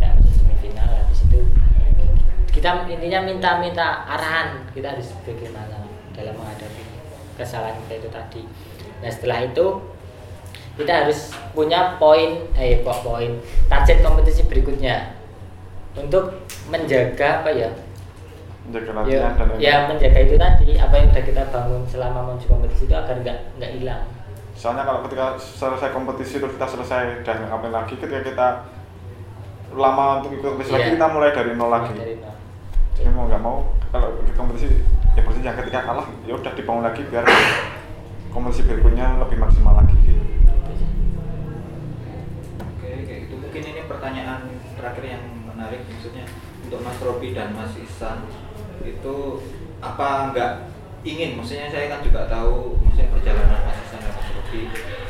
nggak 0.00 0.10
masuk 0.16 0.32
semifinal? 0.40 0.88
Habis 0.88 1.20
itu 1.28 1.40
kita 2.52 2.88
intinya 2.90 3.20
minta-minta 3.22 4.08
arahan 4.08 4.66
kita 4.72 4.96
harus 4.96 5.14
bagaimana 5.22 5.86
dalam 6.16 6.34
menghadapi 6.34 6.82
kesalahan 7.38 7.76
kita 7.86 7.94
itu 8.02 8.08
tadi. 8.10 8.42
Nah 8.98 9.10
setelah 9.12 9.38
itu 9.46 9.66
kita 10.74 10.92
harus 11.04 11.34
punya 11.54 11.98
poin 11.98 12.46
eh 12.58 12.82
poin 12.82 13.30
target 13.70 14.02
kompetisi 14.02 14.42
berikutnya. 14.48 15.14
Untuk 15.98 16.46
menjaga 16.70 17.42
apa 17.42 17.50
ya 17.50 17.70
menjaga 18.68 18.90
ya, 18.92 18.94
latihan 19.00 19.32
dan 19.34 19.46
ya 19.56 19.74
menjaga 19.88 20.18
itu 20.20 20.34
tadi 20.36 20.76
apa 20.76 20.94
yang 20.94 21.06
sudah 21.08 21.24
kita 21.24 21.42
bangun 21.48 21.82
selama 21.88 22.18
menuju 22.28 22.46
kompetisi 22.46 22.84
itu 22.84 22.94
agar 22.94 23.16
nggak 23.18 23.38
nggak 23.56 23.70
hilang 23.80 24.02
soalnya 24.52 24.84
kalau 24.84 25.00
ketika 25.08 25.26
selesai 25.40 25.88
kompetisi 25.90 26.36
terus 26.36 26.52
kita 26.52 26.66
selesai 26.68 27.24
dan 27.24 27.48
ngapain 27.48 27.72
lagi 27.72 27.96
ketika 27.96 28.20
kita 28.20 28.48
lama 29.72 30.20
untuk 30.20 30.36
ikut 30.36 30.44
kompetisi 30.52 30.72
lagi 30.74 30.84
Iya. 30.84 30.94
kita 31.00 31.06
mulai 31.08 31.30
dari 31.32 31.50
nol 31.56 31.70
lagi 31.72 31.92
Dari 31.96 32.14
nol. 32.20 32.34
jadi 32.92 33.08
mau 33.08 33.24
nggak 33.24 33.40
mau 33.40 33.56
kalau 33.88 34.08
ikut 34.20 34.36
kompetisi 34.36 34.68
ya 35.16 35.22
yang 35.24 35.56
ketika 35.58 35.80
kalah 35.82 36.06
ya 36.28 36.32
udah 36.36 36.52
dibangun 36.52 36.84
lagi 36.84 37.02
biar 37.08 37.24
kompetisi 38.28 38.62
berikutnya 38.68 39.16
lebih 39.18 39.38
maksimal 39.40 39.74
lagi 39.74 39.96
gitu. 40.04 40.22
Oke, 42.60 42.90
kayak 43.02 43.20
gitu. 43.26 43.34
Mungkin 43.40 43.62
ini 43.64 43.80
pertanyaan 43.88 44.40
terakhir 44.76 45.04
yang 45.04 45.22
menarik 45.42 45.80
maksudnya 45.88 46.26
untuk 46.62 46.80
Mas 46.84 46.98
Robi 47.00 47.34
dan 47.34 47.50
Mas 47.56 47.74
Isan 47.74 48.28
itu 48.84 49.16
apa 49.78 50.34
nggak 50.34 50.52
ingin? 51.06 51.38
Maksudnya 51.38 51.70
saya 51.70 51.90
kan 51.90 52.00
juga 52.02 52.26
tahu 52.26 52.78
maksudnya 52.82 53.10
perjalanan 53.14 53.60
Mas 53.66 53.78
Isan 53.86 54.00
dan 54.02 54.14
Robi 54.14 54.62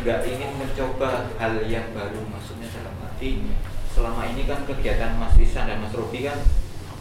nggak 0.05 0.21
ingin 0.25 0.51
mencoba 0.57 1.11
hal 1.37 1.55
yang 1.67 1.87
baru 1.93 2.21
maksudnya 2.29 2.69
dalam 2.71 2.95
arti 3.03 3.45
selama 3.91 4.23
ini 4.31 4.47
kan 4.47 4.63
kegiatan 4.69 5.19
Mas 5.19 5.35
Isan 5.41 5.67
dan 5.67 5.83
Mas 5.83 5.95
Robi 5.97 6.23
kan 6.23 6.39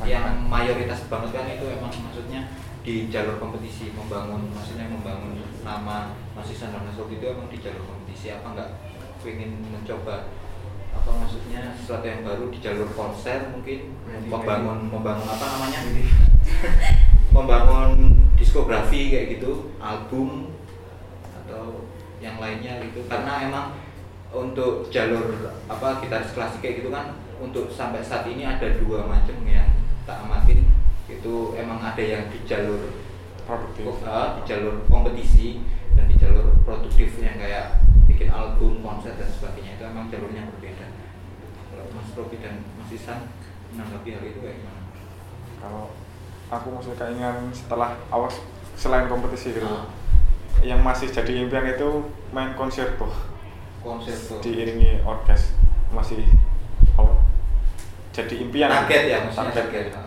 yang 0.05 0.45
mayoritas 0.45 1.09
banget 1.09 1.33
kan 1.33 1.50
itu 1.50 1.65
emang 1.67 1.89
maksudnya 1.89 2.53
di 2.88 3.12
jalur 3.12 3.36
kompetisi 3.41 3.91
membangun 3.91 4.47
maksudnya 4.55 4.88
membangun 4.88 5.36
nama 5.65 6.15
Mas 6.31 6.47
Isan 6.47 6.71
dan 6.71 6.88
Mas 6.88 6.95
Robi 6.95 7.19
itu 7.19 7.27
emang 7.27 7.51
di 7.51 7.59
jalur 7.59 7.83
kompetisi. 7.83 8.31
Apa 8.31 8.55
nggak 8.55 8.69
ingin 9.27 9.59
mencoba 9.67 10.31
apa 10.98 11.10
maksudnya 11.13 11.77
sesuatu 11.77 12.06
yang 12.10 12.25
baru 12.25 12.50
di 12.50 12.58
jalur 12.58 12.89
konser 12.98 13.54
mungkin? 13.54 13.94
Membangun 14.25 14.89
membangun 14.89 15.27
apa 15.30 15.46
namanya? 15.46 15.80
Membangun 17.36 17.92
diskografi 18.34 19.13
kayak 19.13 19.38
gitu 19.38 19.70
album 19.77 20.58
atau 21.46 21.86
yang 22.18 22.42
lainnya 22.42 22.82
gitu. 22.82 23.06
Karena 23.06 23.46
emang 23.46 23.68
untuk 24.34 24.89
jalur 24.89 25.54
apa 25.70 26.01
gitaris 26.04 26.34
klasik 26.34 26.60
kayak 26.60 26.84
gitu 26.84 26.89
kan 26.92 27.16
untuk 27.38 27.70
sampai 27.72 28.01
saat 28.01 28.25
ini 28.27 28.44
ada 28.44 28.75
dua 28.82 29.06
macam 29.06 29.38
yang 29.46 29.70
tak 30.04 30.25
amatin 30.25 30.66
itu 31.08 31.56
emang 31.56 31.80
ada 31.80 32.04
yang 32.04 32.27
di 32.27 32.42
jalur 32.44 32.92
produktif. 33.48 33.86
Uh, 34.04 34.36
di 34.39 34.42
jalur 34.44 34.84
kompetisi 34.92 35.63
dan 35.96 36.12
di 36.12 36.20
jalur 36.20 36.51
produktif 36.68 37.16
yang 37.24 37.39
kayak 37.39 37.87
bikin 38.17 38.33
album, 38.33 38.81
konser 38.81 39.13
dan 39.13 39.29
sebagainya 39.29 39.77
itu 39.77 39.83
emang 39.86 40.09
jalurnya 40.09 40.50
berbeda. 40.50 40.89
Kalau 41.69 41.86
Mas 41.93 42.09
Robi 42.12 42.41
dan 42.41 42.65
Mas 42.74 42.89
Isan 42.89 43.29
menanggapi 43.69 44.09
hal 44.09 44.24
itu 44.25 44.39
kayak 44.41 44.57
gimana? 44.57 44.81
kalau 45.57 45.93
aku 46.47 46.67
masih 46.71 46.93
keinginan 46.93 47.50
setelah 47.50 47.93
awas 48.07 48.41
selain 48.74 49.05
kompetisi 49.05 49.51
gitu 49.51 49.65
Ah. 49.65 49.86
yang 50.62 50.81
masih 50.81 51.05
jadi 51.07 51.43
impian 51.43 51.65
itu 51.65 51.89
main 52.29 52.53
konserto 52.53 53.09
Konser 53.81 54.13
tuh. 54.13 54.38
diiringi 54.39 55.01
orkes 55.01 55.53
masih 55.89 56.25
apa, 56.93 57.13
jadi 58.12 58.33
impian 58.39 58.69
target 58.71 59.03
ya, 59.07 59.17
maksudnya 59.21 59.50
target 59.51 59.65
target. 59.67 59.86
ya. 59.91 60.01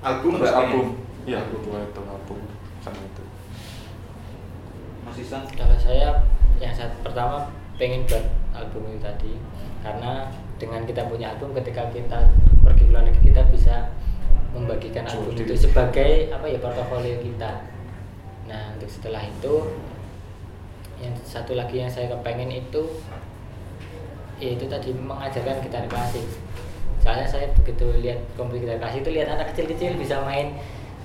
Album 0.00 0.32
Terus 0.34 0.52
album 0.52 0.86
iya 1.22 1.38
album. 1.44 1.60
itu 1.60 2.00
album 2.00 2.38
sama 2.80 2.98
itu 2.98 3.22
Kalau 5.28 5.76
saya 5.76 6.24
yang 6.60 6.72
saat 6.72 6.92
pertama 7.04 7.52
pengen 7.76 8.04
buat 8.08 8.24
album 8.56 8.92
itu 8.92 9.00
tadi. 9.04 9.32
Karena 9.80 10.28
dengan 10.60 10.84
kita 10.84 11.08
punya 11.08 11.32
album 11.32 11.56
ketika 11.56 11.88
kita 11.88 12.28
pergi 12.60 12.84
ke 12.84 12.92
luar 12.92 13.04
negeri 13.08 13.32
kita 13.32 13.42
bisa 13.48 13.88
membagikan 14.52 15.08
album 15.08 15.32
itu 15.32 15.56
sebagai 15.56 16.28
apa 16.28 16.44
ya 16.44 16.58
portofolio 16.60 17.16
kita. 17.24 17.64
Nah 18.44 18.76
untuk 18.76 18.90
setelah 18.92 19.24
itu 19.24 19.72
yang 21.00 21.16
satu 21.24 21.56
lagi 21.56 21.80
yang 21.80 21.88
saya 21.88 22.12
kepengen 22.12 22.52
itu 22.52 23.00
yaitu 24.36 24.68
tadi 24.68 24.92
mengajarkan 24.92 25.64
gitar 25.64 25.84
klasik. 25.88 26.24
Soalnya 27.00 27.24
saya 27.24 27.48
begitu 27.56 27.88
lihat 28.04 28.20
kompetisi 28.36 28.68
gitar 28.68 28.78
klasik 28.84 29.00
itu 29.00 29.10
lihat 29.16 29.28
anak 29.32 29.56
kecil-kecil 29.56 29.96
bisa 29.96 30.20
main 30.20 30.60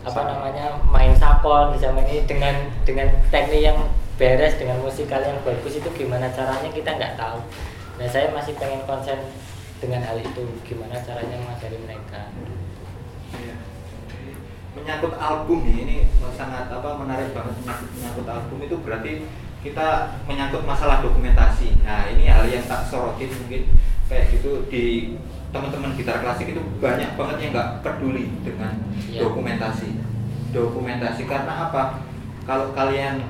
apa 0.06 0.22
namanya 0.22 0.78
main 0.86 1.16
sapon 1.18 1.74
bisa 1.74 1.90
main 1.90 2.06
ini 2.06 2.22
dengan 2.30 2.54
dengan 2.86 3.10
teknik 3.34 3.72
yang 3.72 3.80
beres 4.16 4.56
dengan 4.56 4.80
musikal 4.80 5.20
yang 5.20 5.40
bagus 5.44 5.76
itu 5.76 5.90
gimana 5.92 6.32
caranya 6.32 6.70
kita 6.72 6.90
nggak 6.96 7.16
tahu 7.20 7.40
nah 7.96 8.08
saya 8.08 8.32
masih 8.32 8.56
pengen 8.56 8.84
konsen 8.88 9.20
dengan 9.80 10.02
hal 10.04 10.18
itu 10.20 10.44
gimana 10.64 10.96
caranya 11.04 11.36
mengajari 11.40 11.78
mereka 11.84 12.32
menyangkut 14.76 15.16
album 15.16 15.64
nih 15.64 15.78
ini 15.88 15.98
sangat 16.36 16.68
apa 16.68 17.00
menarik 17.00 17.32
banget 17.32 17.56
menyangkut, 17.64 17.90
menyangkut 17.96 18.28
album 18.28 18.58
itu 18.60 18.76
berarti 18.84 19.14
kita 19.66 19.88
menyangkut 20.30 20.62
masalah 20.62 21.02
dokumentasi. 21.02 21.74
Nah 21.82 22.06
ini 22.12 22.30
hal 22.30 22.46
yang 22.46 22.62
tak 22.70 22.86
sorotin 22.86 23.34
mungkin 23.34 23.72
kayak 24.06 24.30
gitu 24.30 24.62
di 24.70 25.16
teman-teman 25.50 25.96
gitar 25.98 26.22
klasik 26.22 26.54
itu 26.54 26.62
banyak 26.78 27.18
banget 27.18 27.38
yang 27.42 27.52
nggak 27.56 27.70
peduli 27.82 28.30
dengan 28.46 28.78
Iya. 29.10 29.26
dokumentasi. 29.26 29.90
Dokumentasi 30.54 31.24
karena 31.26 31.72
apa? 31.72 32.04
Kalau 32.46 32.76
kalian 32.78 33.26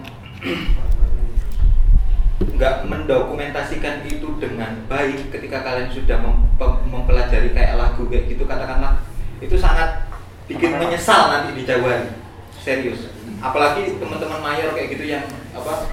nggak 2.56 2.88
mendokumentasikan 2.88 4.06
itu 4.08 4.38
dengan 4.40 4.86
baik 4.88 5.34
ketika 5.34 5.66
kalian 5.66 5.92
sudah 5.92 6.22
mem- 6.22 6.48
mempelajari 6.88 7.52
kayak 7.52 7.76
lagu 7.76 8.08
kayak 8.08 8.32
gitu 8.32 8.48
katakanlah 8.48 9.04
itu 9.44 9.60
sangat 9.60 10.08
bikin 10.48 10.78
menyesal 10.78 11.34
nanti 11.34 11.58
di 11.58 11.64
Jawa 11.68 12.06
serius. 12.62 13.12
Apalagi 13.42 14.00
teman-teman 14.00 14.40
mayor 14.40 14.72
kayak 14.72 14.94
gitu 14.96 15.06
yang 15.10 15.26
apa 15.52 15.92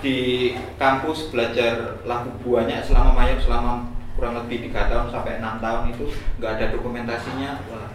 di 0.00 0.52
kampus 0.80 1.30
belajar 1.30 2.02
lagu 2.08 2.30
banyak 2.42 2.82
selama 2.82 3.10
mayor 3.14 3.38
selama 3.38 3.92
kurang 4.16 4.34
lebih 4.40 4.68
tiga 4.70 4.88
tahun 4.88 5.12
sampai 5.12 5.38
enam 5.38 5.60
tahun 5.60 5.92
itu 5.92 6.08
nggak 6.40 6.52
ada 6.56 6.66
dokumentasinya 6.72 7.60
wah 7.68 7.92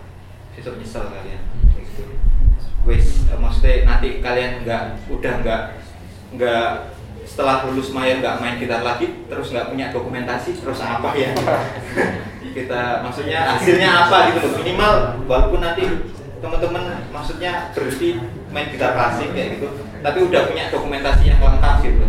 besok 0.56 0.78
nyesel 0.78 1.10
kalian. 1.10 1.42
Kayak 1.74 1.86
gitu 1.90 2.31
wes 2.88 3.30
eh, 3.30 3.38
maksudnya 3.38 3.86
nanti 3.86 4.20
kalian 4.20 4.66
nggak 4.66 4.84
udah 5.10 5.34
nggak 5.46 5.62
nggak 6.38 6.68
setelah 7.28 7.64
lulus 7.70 7.94
mayor 7.94 8.20
nggak 8.20 8.40
main 8.42 8.58
gitar 8.58 8.82
lagi 8.82 9.24
terus 9.30 9.54
nggak 9.54 9.70
punya 9.70 9.94
dokumentasi 9.94 10.58
terus 10.60 10.80
apa 10.82 11.14
ya? 11.16 11.32
Kita 12.52 13.00
maksudnya 13.00 13.56
hasilnya 13.56 13.90
apa 14.08 14.36
gitu 14.36 14.44
loh. 14.44 14.60
Minimal 14.60 14.94
walaupun 15.24 15.64
nanti 15.64 15.88
teman-teman 16.44 16.84
maksudnya 17.16 17.72
berhenti 17.72 18.20
main 18.52 18.68
gitar 18.74 18.98
klasik 18.98 19.32
kayak 19.32 19.62
gitu 19.62 19.72
tapi 20.02 20.20
udah 20.26 20.50
punya 20.50 20.74
dokumentasi 20.74 21.30
yang 21.30 21.40
lengkap 21.40 21.76
gitu 21.86 22.06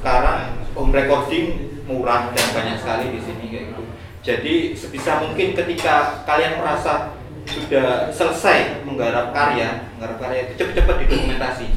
sekarang 0.00 0.64
home 0.72 0.96
recording 0.96 1.76
murah 1.84 2.32
dan 2.32 2.48
banyak 2.56 2.76
sekali 2.80 3.12
di 3.12 3.20
sini 3.20 3.44
kayak 3.52 3.64
gitu. 3.68 3.82
Jadi 4.24 4.54
sebisa 4.72 5.20
mungkin 5.20 5.52
ketika 5.52 6.24
kalian 6.24 6.56
merasa 6.56 7.19
sudah 7.50 8.14
selesai 8.14 8.86
menggarap 8.86 9.34
karya 9.34 9.90
menggarap 9.98 10.18
karya 10.22 10.40
itu 10.46 10.62
cepet-cepet 10.62 10.96
didokumentasi 11.06 11.68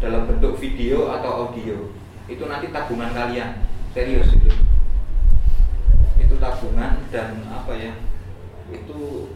dalam 0.00 0.24
bentuk 0.24 0.56
video 0.56 1.12
atau 1.12 1.46
audio. 1.46 1.92
Itu 2.24 2.48
nanti 2.48 2.72
tabungan 2.72 3.12
kalian. 3.12 3.68
Serius 3.92 4.32
itu. 4.32 4.48
Itu 6.16 6.34
tabungan 6.40 7.04
dan 7.12 7.44
apa 7.52 7.72
ya 7.76 7.92
itu 8.72 9.28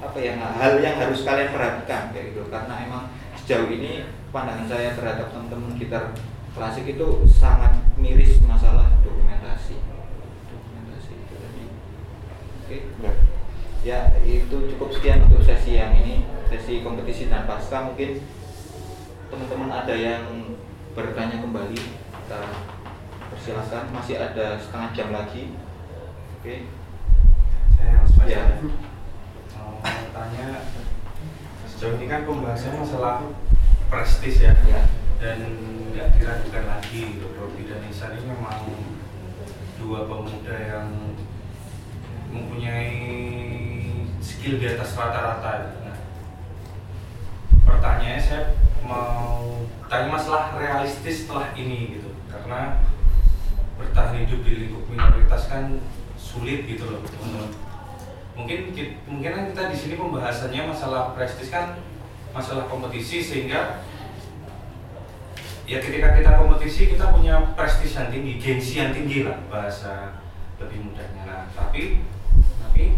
apa 0.00 0.16
ya 0.16 0.32
hal 0.40 0.80
yang 0.80 0.96
harus 0.98 1.22
kalian 1.22 1.54
perhatikan 1.54 2.10
kayak 2.10 2.34
gitu. 2.34 2.50
Karena 2.50 2.82
emang 2.82 3.14
sejauh 3.38 3.70
ini 3.70 4.10
pandangan 4.34 4.66
saya 4.66 4.98
terhadap 4.98 5.30
teman-teman 5.30 5.78
gitar 5.78 6.18
klasik 6.50 6.82
itu 6.90 7.22
sangat 7.30 7.78
miris 7.94 8.42
masalah 8.42 8.90
dokumentasi. 9.06 9.78
Dokumentasi 10.50 11.12
itu 11.14 11.34
tadi. 11.38 11.64
Oke. 12.66 12.78
Ya. 13.06 13.39
Ya 13.80 14.12
itu 14.20 14.76
cukup 14.76 14.92
sekian 14.92 15.24
untuk 15.24 15.40
sesi 15.40 15.80
yang 15.80 15.96
ini 15.96 16.28
sesi 16.52 16.84
kompetisi 16.84 17.32
dan 17.32 17.48
pasca 17.48 17.88
mungkin 17.88 18.20
teman-teman 19.32 19.72
ada 19.72 19.94
yang 19.96 20.52
bertanya 20.92 21.40
kembali 21.40 21.80
kita 21.80 22.40
persilahkan 23.32 23.88
masih 23.88 24.20
ada 24.20 24.60
setengah 24.60 24.90
jam 24.92 25.08
lagi 25.14 25.56
oke 26.40 26.54
Saya 27.80 28.04
Mas 28.04 28.12
Faisal. 28.12 28.28
Ya. 28.28 28.44
Mau 29.56 29.80
tanya 30.12 30.48
sejauh 31.64 31.96
ini 31.96 32.06
kan 32.12 32.28
pembahasannya 32.28 32.84
masalah 32.84 33.24
prestis 33.88 34.44
ya. 34.44 34.52
ya 34.68 34.84
Dan 35.16 35.40
nggak 35.96 36.20
diragukan 36.20 36.64
lagi 36.68 37.16
gitu. 37.16 37.32
Robi 37.40 37.64
dan 37.64 37.80
Isan 37.88 38.20
ini 38.20 38.28
memang 38.28 38.68
dua 39.80 40.04
pemuda 40.04 40.56
yang 40.60 41.16
mempunyai 42.28 42.92
skill 44.30 44.62
di 44.62 44.66
atas 44.70 44.94
rata-rata. 44.94 45.50
gitu. 45.66 45.78
Nah, 45.84 45.98
pertanyaannya 47.66 48.22
saya 48.22 48.42
mau 48.86 49.66
tanya 49.86 50.08
masalah 50.10 50.54
realistis 50.54 51.26
setelah 51.26 51.50
ini 51.54 51.98
gitu 51.98 52.10
karena 52.30 52.78
bertahan 53.74 54.22
hidup 54.22 54.40
di 54.42 54.52
lingkup 54.56 54.86
minoritas 54.86 55.50
kan 55.50 55.82
sulit 56.14 56.62
gitu 56.64 56.86
loh 56.86 57.02
mungkin 58.38 58.70
ki- 58.72 59.02
mungkin 59.04 59.30
kan 59.34 59.44
kita 59.50 59.62
di 59.68 59.76
sini 59.76 59.94
pembahasannya 59.98 60.62
masalah 60.64 61.12
prestis 61.12 61.50
kan 61.50 61.76
masalah 62.30 62.70
kompetisi 62.70 63.18
sehingga 63.20 63.82
ya 65.66 65.82
ketika 65.82 66.14
kita 66.14 66.30
kompetisi 66.38 66.94
kita 66.94 67.10
punya 67.10 67.50
prestis 67.58 67.94
yang 67.98 68.08
tinggi 68.10 68.38
gengsi 68.38 68.78
yang 68.78 68.90
tinggi 68.94 69.26
lah 69.26 69.38
bahasa 69.50 70.22
lebih 70.62 70.86
mudahnya 70.86 71.22
nah 71.26 71.42
tapi 71.52 72.02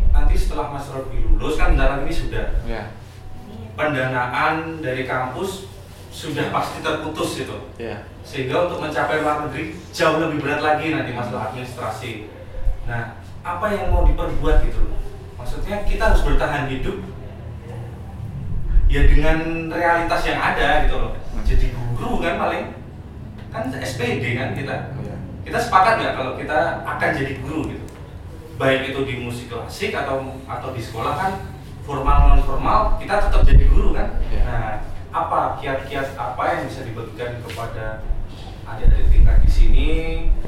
nanti 0.08 0.34
setelah 0.34 0.68
Mas 0.68 0.86
Robi 0.88 1.18
lulus 1.20 1.54
kan 1.54 1.74
lagi 1.74 2.02
ini 2.02 2.12
sudah 2.12 2.46
Ya. 2.62 2.92
pendanaan 3.72 4.78
dari 4.78 5.02
kampus 5.02 5.66
sudah 6.12 6.50
pasti 6.50 6.80
terputus 6.80 7.40
gitu 7.40 7.56
Ya. 7.74 8.04
sehingga 8.20 8.66
untuk 8.66 8.78
mencapai 8.80 9.18
luar 9.18 9.48
negeri 9.48 9.74
jauh 9.90 10.20
lebih 10.20 10.38
berat 10.38 10.60
lagi 10.60 10.92
nanti 10.92 11.10
masalah 11.10 11.48
administrasi 11.48 12.28
nah 12.84 13.16
apa 13.40 13.66
yang 13.68 13.88
mau 13.88 14.04
diperbuat 14.04 14.62
gitu 14.62 14.84
loh 14.84 14.98
maksudnya 15.34 15.82
kita 15.82 16.12
harus 16.12 16.22
bertahan 16.22 16.68
hidup 16.68 17.00
ya 18.86 19.08
dengan 19.08 19.38
realitas 19.68 20.20
yang 20.22 20.38
ada 20.38 20.84
gitu 20.84 20.96
loh 20.96 21.12
Hmm. 21.32 21.40
jadi 21.42 21.66
guru 21.96 22.20
kan 22.20 22.36
paling 22.36 22.64
kan 23.48 23.64
SPD 23.72 24.36
kan 24.36 24.52
kita 24.52 24.76
Ya. 25.00 25.16
kita 25.42 25.58
sepakat 25.58 25.96
nggak 25.96 26.14
kalau 26.14 26.32
kita 26.36 26.58
akan 26.84 27.10
jadi 27.16 27.32
guru 27.40 27.72
gitu 27.72 27.84
baik 28.60 28.92
itu 28.92 29.00
di 29.08 29.14
musik 29.24 29.48
klasik 29.48 29.96
atau 29.96 30.36
atau 30.44 30.68
di 30.76 30.82
sekolah 30.82 31.14
kan 31.16 31.32
formal 31.82 32.18
non 32.32 32.40
formal 32.44 33.00
kita 33.00 33.28
tetap 33.28 33.42
jadi 33.44 33.64
guru 33.68 33.96
kan. 33.96 34.20
Ya. 34.28 34.42
nah 34.44 34.66
apa 35.12 35.60
kiat-kiat 35.60 36.16
apa 36.16 36.42
yang 36.56 36.60
bisa 36.68 36.80
dibagikan 36.88 37.36
kepada 37.44 38.00
adik-adik 38.64 39.08
tingkat 39.12 39.36
di 39.44 39.50
sini 39.50 39.88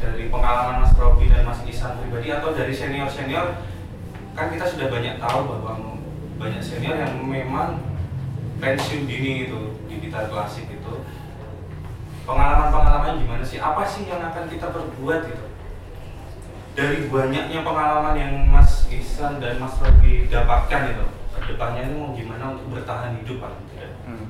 dari 0.01 0.33
pengalaman 0.33 0.85
Mas 0.85 0.95
Robi 0.97 1.29
dan 1.29 1.45
Mas 1.45 1.61
Isan 1.69 2.01
pribadi 2.01 2.33
atau 2.33 2.57
dari 2.57 2.73
senior 2.73 3.11
senior 3.11 3.61
kan 4.33 4.49
kita 4.49 4.65
sudah 4.65 4.89
banyak 4.89 5.21
tahu 5.21 5.41
bahwa 5.45 6.01
banyak 6.41 6.63
senior 6.65 6.97
yang 6.97 7.13
memang 7.21 7.83
pensiun 8.59 9.05
dini 9.05 9.51
itu 9.51 9.61
di 9.91 10.01
gitar 10.01 10.33
klasik 10.33 10.71
itu. 10.71 10.95
Pengalaman-pengalaman 12.25 13.21
gimana 13.21 13.45
sih? 13.45 13.61
Apa 13.61 13.85
sih 13.85 14.09
yang 14.09 14.25
akan 14.25 14.49
kita 14.49 14.73
perbuat 14.73 15.29
gitu 15.29 15.54
dari 16.75 17.07
banyaknya 17.07 17.63
pengalaman 17.63 18.15
yang 18.15 18.33
Mas 18.51 18.91
Isan 18.91 19.39
dan 19.39 19.63
Mas 19.63 19.79
Robi 19.79 20.27
dapatkan 20.27 20.91
itu 20.91 21.07
ke 21.31 21.55
depannya 21.55 21.87
ini 21.87 21.95
mau 21.95 22.11
gimana 22.11 22.55
untuk 22.55 22.75
bertahan 22.75 23.15
hidup 23.17 23.39
paling 23.39 23.63
tidak 23.71 23.91
Hmm. 24.05 24.29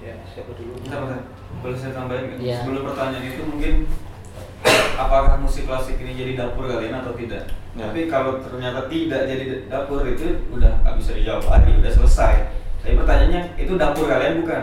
ya 0.00 0.14
siapa 0.24 0.54
dulu 0.54 0.78
Bentar, 0.80 1.02
bentar. 1.02 1.22
Boleh 1.60 1.76
saya 1.76 1.92
tambahin 1.92 2.24
nggak? 2.30 2.38
Iya. 2.40 2.56
Sebelum 2.62 2.82
pertanyaan 2.86 3.26
itu 3.26 3.42
mungkin 3.42 3.72
apakah 4.96 5.34
musik 5.36 5.66
klasik 5.66 5.98
ini 5.98 6.14
jadi 6.14 6.32
dapur 6.38 6.64
kalian 6.66 6.94
atau 6.96 7.12
tidak? 7.18 7.50
Ya. 7.74 7.90
Tapi 7.90 8.06
kalau 8.06 8.38
ternyata 8.40 8.86
tidak 8.86 9.26
jadi 9.26 9.44
dapur 9.66 10.06
itu 10.06 10.46
udah 10.48 10.72
nggak 10.80 10.96
bisa 10.96 11.10
dijawab 11.12 11.44
lagi, 11.50 11.70
udah 11.76 11.92
selesai. 11.92 12.34
Tapi 12.80 12.94
pertanyaannya 12.94 13.42
itu 13.58 13.72
dapur 13.74 14.06
kalian 14.06 14.46
bukan? 14.46 14.62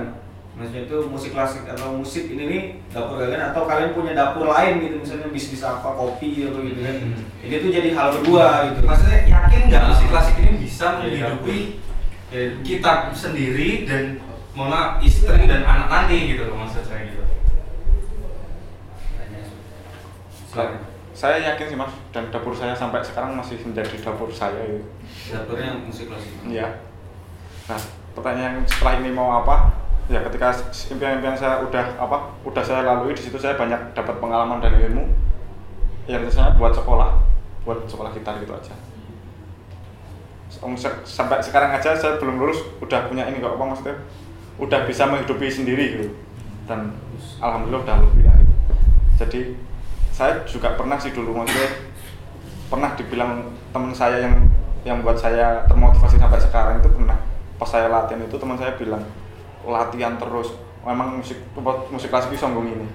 Maksudnya 0.54 0.86
itu 0.86 0.98
musik 1.10 1.32
klasik 1.34 1.66
atau 1.66 1.98
musik 1.98 2.30
ini 2.30 2.44
nih 2.46 2.64
dapur 2.94 3.18
kalian 3.18 3.42
atau 3.50 3.66
kalian 3.66 3.98
punya 3.98 4.14
dapur 4.14 4.46
lain 4.46 4.86
gitu 4.86 4.96
misalnya 5.02 5.34
bisnis 5.34 5.66
apa 5.66 5.90
kopi 5.98 6.46
atau 6.46 6.62
gitu 6.62 6.80
kan? 6.86 6.96
Hmm. 7.02 7.22
Ini 7.42 7.56
tuh 7.58 7.70
jadi 7.74 7.90
hal 7.98 8.08
kedua 8.22 8.46
gitu. 8.70 8.80
maksudnya 8.86 9.20
yakin 9.26 9.62
nggak 9.70 9.82
Nah. 9.82 9.90
musik 9.90 10.08
klasik 10.14 10.36
ini 10.38 10.52
bisa 10.62 10.86
Jadi 11.02 11.02
menghidupi 11.02 11.60
Ya, 12.34 12.50
kita 12.66 13.14
sendiri 13.14 13.86
dan 13.86 14.18
maaf 14.58 14.98
istri 15.06 15.46
dan 15.46 15.62
anak 15.62 15.86
nanti 15.86 16.34
gitu 16.34 16.50
loh 16.50 16.66
maksud 16.66 16.82
saya 16.82 17.06
gitu 17.06 17.24
silakan. 20.54 20.82
Saya 21.14 21.38
yakin 21.54 21.66
sih 21.70 21.78
mas, 21.78 21.94
dan 22.10 22.30
dapur 22.34 22.54
saya 22.54 22.74
sampai 22.74 23.02
sekarang 23.02 23.38
masih 23.38 23.62
menjadi 23.62 24.02
dapur 24.02 24.30
saya 24.34 24.66
itu. 24.66 24.82
Dapurnya 25.30 25.78
musik 25.82 26.10
klasik. 26.10 26.34
Iya. 26.46 26.82
Nah, 27.70 27.82
pertanyaan 28.18 28.66
setelah 28.66 29.02
ini 29.02 29.14
mau 29.14 29.42
apa? 29.42 29.83
Ya 30.12 30.20
ketika 30.20 30.52
impian-impian 30.92 31.38
saya 31.38 31.64
udah 31.64 31.96
apa, 31.96 32.36
udah 32.44 32.64
saya 32.64 32.84
lalui 32.84 33.16
di 33.16 33.24
situ 33.24 33.40
saya 33.40 33.56
banyak 33.56 33.96
dapat 33.96 34.20
pengalaman 34.20 34.60
dan 34.60 34.76
ilmu. 34.76 35.08
Ya 36.10 36.20
tentu 36.20 36.36
saya 36.36 36.52
buat 36.60 36.76
sekolah, 36.76 37.24
buat 37.64 37.88
sekolah 37.88 38.12
gitar 38.12 38.36
gitu 38.44 38.52
aja. 38.52 38.76
Sampai 41.08 41.40
sekarang 41.40 41.72
aja 41.72 41.96
saya 41.96 42.20
belum 42.20 42.40
lulus 42.40 42.60
udah 42.84 43.08
punya 43.08 43.26
ini 43.32 43.40
kok 43.40 43.56
apa 43.56 43.64
maksudnya 43.64 43.96
udah 44.62 44.86
bisa 44.86 45.10
menghidupi 45.10 45.50
sendiri 45.50 45.86
gitu 45.98 46.08
dan 46.70 46.94
alhamdulillah 47.42 47.84
udah 47.84 47.96
lebih 48.06 48.24
lah 48.30 48.36
gitu. 48.40 48.74
jadi 49.20 49.42
saya 50.14 50.34
juga 50.46 50.78
pernah 50.78 50.96
sih 51.02 51.12
dulu 51.12 51.42
maksudnya 51.42 51.90
pernah 52.70 52.94
dibilang 52.94 53.50
teman 53.74 53.92
saya 53.92 54.30
yang 54.30 54.36
yang 54.86 54.98
buat 55.02 55.18
saya 55.18 55.66
termotivasi 55.66 56.22
sampai 56.22 56.40
sekarang 56.40 56.76
itu 56.80 56.90
pernah 56.92 57.18
pas 57.58 57.70
saya 57.70 57.90
latihan 57.90 58.22
itu 58.22 58.36
teman 58.38 58.58
saya 58.60 58.78
bilang 58.78 59.04
latihan 59.66 60.20
terus. 60.20 60.54
Memang 60.84 61.24
musik 61.24 61.40
musik 61.90 62.12
klasik 62.12 62.36
itu 62.36 62.40
sombong 62.44 62.68
ini. 62.68 62.88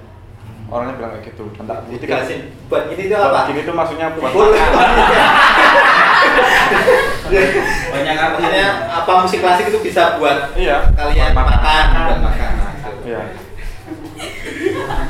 Orangnya 0.69 1.01
bilang 1.01 1.17
kayak 1.17 1.33
gitu 1.33 1.49
dan 1.57 1.65
tak 1.65 1.89
itu 1.89 2.05
kan. 2.05 2.29
Buat 2.69 2.93
ini 2.93 3.09
tuh 3.09 3.17
buat 3.17 3.33
apa? 3.33 3.49
gini 3.49 3.65
tuh 3.65 3.73
maksudnya 3.73 4.13
buat 4.13 4.33
banyak 7.89 8.17
apa? 8.21 8.37
Maksudnya 8.37 8.69
apa 8.93 9.11
musik 9.25 9.41
klasik 9.41 9.73
itu 9.73 9.81
bisa 9.81 10.21
buat 10.21 10.53
iya. 10.61 10.93
kalian 10.93 11.33
buat 11.33 11.49
makan, 11.49 11.85
buat 12.05 12.21
makan. 12.21 12.53
Iya. 13.09 13.23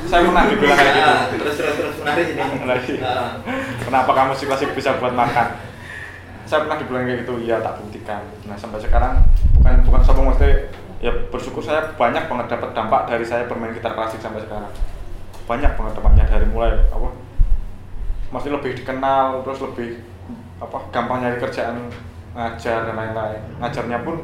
Saya 0.08 0.24
pernah 0.24 0.44
dibilang 0.46 0.78
kayak 0.78 0.94
gitu. 0.94 1.10
Ah, 1.10 1.22
terus 1.34 1.54
terus 1.58 1.74
terus. 1.74 1.94
Menarik 2.00 2.26
ini. 2.32 2.42
Lagi. 2.70 2.94
Ah. 3.02 3.42
kenapa 3.82 4.10
kamu 4.14 4.38
musik 4.38 4.46
klasik 4.46 4.70
bisa 4.78 4.94
buat 5.02 5.10
makan? 5.10 5.58
Saya 6.46 6.64
pernah 6.64 6.78
dibilang 6.78 7.02
kayak 7.02 7.26
gitu 7.26 7.34
iya 7.42 7.58
tak 7.58 7.82
buktikan. 7.82 8.22
Nah 8.46 8.54
sampai 8.54 8.78
sekarang 8.78 9.26
bukan 9.58 9.82
bukan 9.82 10.00
sombong 10.06 10.30
maksudnya 10.30 10.70
bersyukur 11.58 11.74
saya 11.74 11.98
banyak 11.98 12.24
banget 12.30 12.46
dapat 12.54 12.70
dampak 12.70 13.00
dari 13.10 13.24
saya 13.26 13.50
bermain 13.50 13.74
gitar 13.74 13.92
klasik 13.98 14.22
sampai 14.22 14.46
sekarang. 14.46 14.70
Banyak 15.50 15.74
banget 15.74 15.92
dampaknya 15.98 16.24
dari 16.30 16.46
mulai 16.46 16.70
apa 16.88 17.08
masih 18.28 18.54
lebih 18.54 18.76
dikenal 18.78 19.42
terus 19.42 19.58
lebih 19.64 20.04
apa 20.62 20.78
gampang 20.94 21.18
nyari 21.24 21.40
kerjaan 21.42 21.90
ngajar 22.38 22.86
dan 22.86 22.94
lain-lain. 22.94 23.42
Ngajarnya 23.58 23.98
pun 24.06 24.16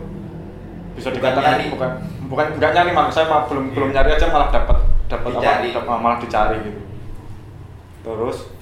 bisa 0.94 1.10
Bukan 1.10 1.18
dikatakan 1.18 1.52
nyari. 1.58 1.66
bukan 1.74 1.90
bukan 2.30 2.46
nggak 2.62 2.70
nyari 2.70 2.90
malah 2.94 3.10
saya 3.10 3.26
malah 3.26 3.44
belum 3.50 3.74
belum 3.74 3.90
nyari 3.90 4.14
aja 4.14 4.30
malah 4.30 4.48
dapat 4.54 4.78
dapat 5.10 5.30
apa 5.34 5.42
dap- 5.74 5.88
malah 5.90 6.18
dicari 6.22 6.56
gitu. 6.62 6.80
Terus 8.06 8.54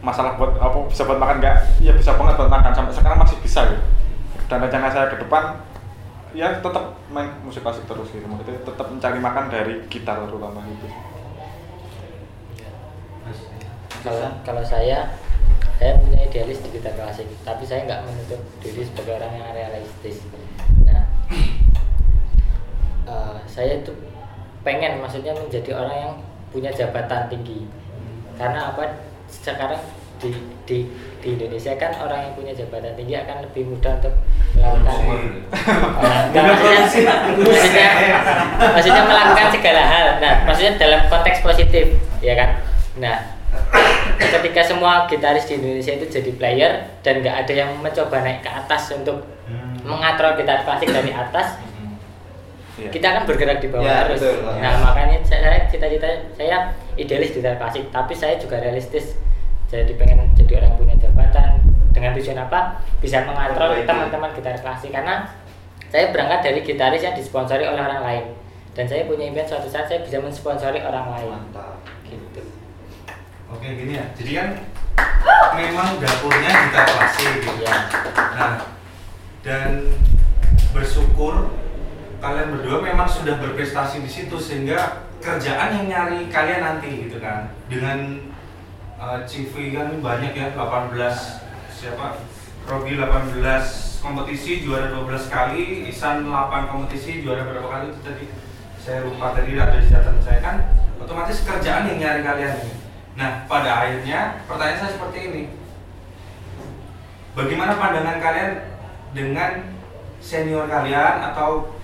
masalah 0.00 0.38
buat 0.40 0.56
apa 0.56 0.86
bisa 0.88 1.04
buat 1.04 1.20
makan 1.20 1.44
nggak? 1.44 1.56
Ya 1.84 1.92
bisa 1.92 2.16
banget 2.16 2.40
buat 2.40 2.48
makan 2.48 2.72
sampai 2.72 2.92
sekarang 2.96 3.18
masih 3.20 3.36
bisa 3.44 3.68
gitu. 3.68 3.84
Dan 4.46 4.62
rencana 4.64 4.88
saya 4.88 5.10
ke 5.10 5.18
depan 5.20 5.58
ya 6.34 6.58
tetap 6.58 6.98
main 7.12 7.30
musik 7.44 7.62
klasik 7.62 7.84
terus 7.86 8.08
gitu. 8.10 8.26
Maksudnya 8.26 8.58
tetap 8.64 8.86
mencari 8.90 9.18
makan 9.20 9.44
dari 9.52 9.74
gitar 9.86 10.26
terutama 10.26 10.64
gitu. 10.66 10.86
Kalau 14.06 14.28
kalau 14.46 14.62
saya 14.62 15.18
saya 15.76 15.92
punya 16.00 16.24
idealis 16.24 16.62
di 16.64 16.72
gitar 16.72 16.96
klasik 16.96 17.28
tapi 17.44 17.62
saya 17.68 17.84
nggak 17.84 18.02
menutup 18.08 18.40
diri 18.64 18.82
sebagai 18.82 19.22
orang 19.22 19.32
yang 19.36 19.50
realistis. 19.52 20.16
Nah 20.88 21.04
eh, 23.12 23.36
saya 23.46 23.82
itu 23.82 23.92
pengen 24.66 24.98
maksudnya 24.98 25.30
menjadi 25.36 25.78
orang 25.78 25.96
yang 25.96 26.14
punya 26.50 26.70
jabatan 26.74 27.30
tinggi. 27.30 27.68
Karena 28.34 28.74
apa? 28.74 28.98
Sekarang 29.26 29.78
di 30.16 30.30
di 30.64 30.78
di 31.20 31.28
Indonesia 31.34 31.74
kan 31.74 31.92
orang 31.98 32.30
yang 32.30 32.32
punya 32.34 32.52
jabatan 32.52 32.94
tinggi 32.94 33.14
akan 33.18 33.44
lebih 33.44 33.62
mudah 33.66 33.92
untuk 33.98 34.14
melakukan 34.56 35.18
maksudnya, 36.32 37.14
maksudnya, 37.36 37.88
maksudnya 38.56 39.02
melakukan 39.04 39.48
segala 39.52 39.82
hal. 39.84 40.06
Nah, 40.22 40.34
maksudnya 40.46 40.72
dalam 40.78 41.00
konteks 41.06 41.42
positif, 41.42 41.86
ya 42.20 42.34
kan? 42.34 42.50
Nah, 42.96 43.16
ketika 44.16 44.60
semua 44.62 45.04
gitaris 45.04 45.44
di 45.44 45.60
Indonesia 45.60 45.92
itu 45.92 46.06
jadi 46.08 46.30
player 46.34 46.72
dan 47.02 47.20
nggak 47.20 47.36
ada 47.44 47.52
yang 47.52 47.70
mencoba 47.78 48.22
naik 48.22 48.40
ke 48.40 48.50
atas 48.50 48.92
untuk 48.92 49.20
Hmm. 49.46 49.78
mengatur 49.86 50.34
gitar 50.34 50.66
klasik 50.66 50.90
dari 50.90 51.14
atas, 51.14 51.62
Iya. 52.74 52.90
kita 52.90 53.06
akan 53.14 53.22
bergerak 53.30 53.62
di 53.62 53.70
bawah 53.70 53.86
Ya, 53.86 54.02
terus. 54.10 54.18
betul. 54.26 54.58
Nah, 54.58 54.74
makanya 54.82 55.22
saya 55.22 55.70
cita-cita 55.70 56.08
saya 56.34 56.74
idealis 56.98 57.30
gitar 57.30 57.54
klasik, 57.54 57.86
tapi 57.88 58.10
saya 58.10 58.34
juga 58.36 58.58
realistis. 58.58 59.14
Jadi 59.66 59.92
pengen 59.98 60.30
jadi 60.38 60.62
orang 60.62 60.70
yang 60.74 60.78
punya 60.78 60.94
jabatan 60.98 61.58
dengan 61.90 62.10
tujuan 62.14 62.38
apa? 62.38 62.60
Bisa 63.02 63.26
mengatur 63.26 63.74
Perbaiki. 63.74 63.88
teman-teman 63.88 64.30
gitar 64.38 64.54
klasik 64.62 64.94
karena 64.94 65.26
saya 65.90 66.10
berangkat 66.14 66.40
dari 66.46 66.60
gitaris 66.62 67.02
yang 67.02 67.16
disponsori 67.18 67.66
oleh 67.66 67.82
orang 67.82 68.02
lain 68.02 68.24
dan 68.76 68.84
saya 68.84 69.08
punya 69.08 69.32
impian 69.32 69.48
suatu 69.48 69.66
saat 69.72 69.88
saya 69.88 70.04
bisa 70.04 70.20
mensponsori 70.20 70.84
orang 70.84 71.08
lain. 71.16 71.32
Mantap. 71.32 71.80
Gitu. 72.04 72.42
Oke 73.48 73.66
gini 73.72 73.96
ya, 73.96 74.06
jadi 74.12 74.30
kan 74.42 74.48
memang 75.56 75.96
dapurnya 75.96 76.50
gitar 76.68 76.84
klasik 76.84 77.30
gitu. 77.40 77.62
Iya. 77.64 77.76
Nah, 78.36 78.54
dan 79.40 79.70
bersyukur 80.76 81.56
kalian 82.20 82.58
berdua 82.58 82.84
memang 82.84 83.08
sudah 83.08 83.40
berprestasi 83.40 84.04
di 84.04 84.10
situ 84.10 84.36
sehingga 84.36 85.08
kerjaan 85.24 85.72
yang 85.80 85.86
nyari 85.88 86.28
kalian 86.28 86.60
nanti 86.60 87.08
gitu 87.08 87.16
kan. 87.16 87.48
Dengan 87.72 88.20
CV 88.96 89.76
kan 89.76 90.00
banyak 90.00 90.32
ya 90.32 90.56
18 90.56 90.96
siapa? 91.68 92.16
Robi 92.64 92.96
18 92.96 93.44
kompetisi 94.00 94.64
juara 94.64 94.88
12 94.88 95.28
kali, 95.28 95.84
Isan 95.86 96.24
8 96.24 96.72
kompetisi 96.72 97.20
juara 97.20 97.44
berapa 97.44 97.68
kali 97.68 97.92
itu 97.92 98.00
tadi? 98.00 98.26
Saya 98.80 99.04
lupa 99.04 99.36
tadi 99.36 99.52
ada 99.58 99.76
di 99.76 99.86
catatan 99.90 100.22
saya 100.24 100.40
kan 100.40 100.56
otomatis 100.96 101.44
kerjaan 101.44 101.90
yang 101.92 101.98
nyari 102.00 102.22
kalian. 102.24 102.56
Nah, 103.20 103.44
pada 103.44 103.84
akhirnya 103.84 104.40
pertanyaan 104.48 104.80
saya 104.80 104.90
seperti 104.96 105.18
ini. 105.28 105.42
Bagaimana 107.36 107.76
pandangan 107.76 108.16
kalian 108.16 108.52
dengan 109.12 109.76
senior 110.24 110.64
kalian 110.72 111.20
atau 111.20 111.76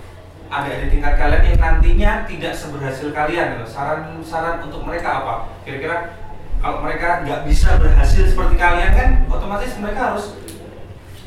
ada 0.49 0.81
di 0.81 0.89
tingkat 0.89 1.13
kalian 1.17 1.43
yang 1.45 1.59
nantinya 1.61 2.11
tidak 2.25 2.53
seberhasil 2.57 3.13
kalian? 3.13 3.61
gitu? 3.61 3.67
Saran-saran 3.69 4.65
untuk 4.65 4.81
mereka 4.81 5.21
apa? 5.21 5.35
Kira-kira 5.61 6.22
kalau 6.63 6.79
mereka 6.79 7.27
nggak 7.27 7.43
bisa 7.43 7.75
berhasil 7.75 8.23
seperti 8.23 8.55
kalian 8.55 8.95
kan, 8.95 9.09
otomatis 9.27 9.75
mereka 9.83 10.15
harus 10.15 10.39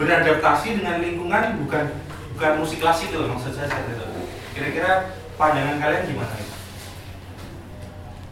beradaptasi 0.00 0.80
dengan 0.80 0.96
lingkungan 1.04 1.60
bukan 1.60 1.92
bukan 2.32 2.52
musik 2.56 2.80
klasik 2.80 3.12
loh 3.12 3.28
maksud 3.28 3.52
saya 3.52 3.68
seperti 3.68 4.00
itu. 4.00 4.06
Kira-kira 4.56 5.12
pandangan 5.36 5.76
kalian 5.76 6.08
gimana? 6.08 6.34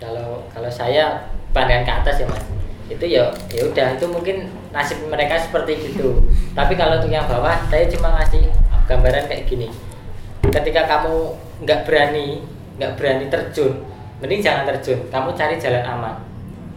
Kalau 0.01 0.49
kalau 0.49 0.71
saya 0.73 1.29
pandangan 1.53 1.85
ke 1.85 1.93
atas 1.93 2.17
ya 2.25 2.27
mas, 2.33 2.45
itu 2.89 3.05
ya 3.05 3.29
ya 3.53 3.63
udah 3.69 4.01
itu 4.01 4.07
mungkin 4.09 4.37
nasib 4.73 5.05
mereka 5.05 5.37
seperti 5.37 5.93
gitu. 5.93 6.25
Tapi 6.57 6.73
kalau 6.73 7.05
untuk 7.05 7.13
yang 7.13 7.29
bawah, 7.29 7.69
saya 7.69 7.85
cuma 7.93 8.17
ngasih 8.17 8.49
gambaran 8.89 9.29
kayak 9.29 9.45
gini. 9.45 9.69
Ketika 10.41 10.89
kamu 10.89 11.37
nggak 11.69 11.85
berani 11.85 12.41
nggak 12.81 12.97
berani 12.97 13.29
terjun, 13.29 13.85
mending 14.25 14.41
jangan 14.41 14.65
terjun. 14.73 15.05
Kamu 15.13 15.37
cari 15.37 15.61
jalan 15.61 15.85
aman. 15.85 16.34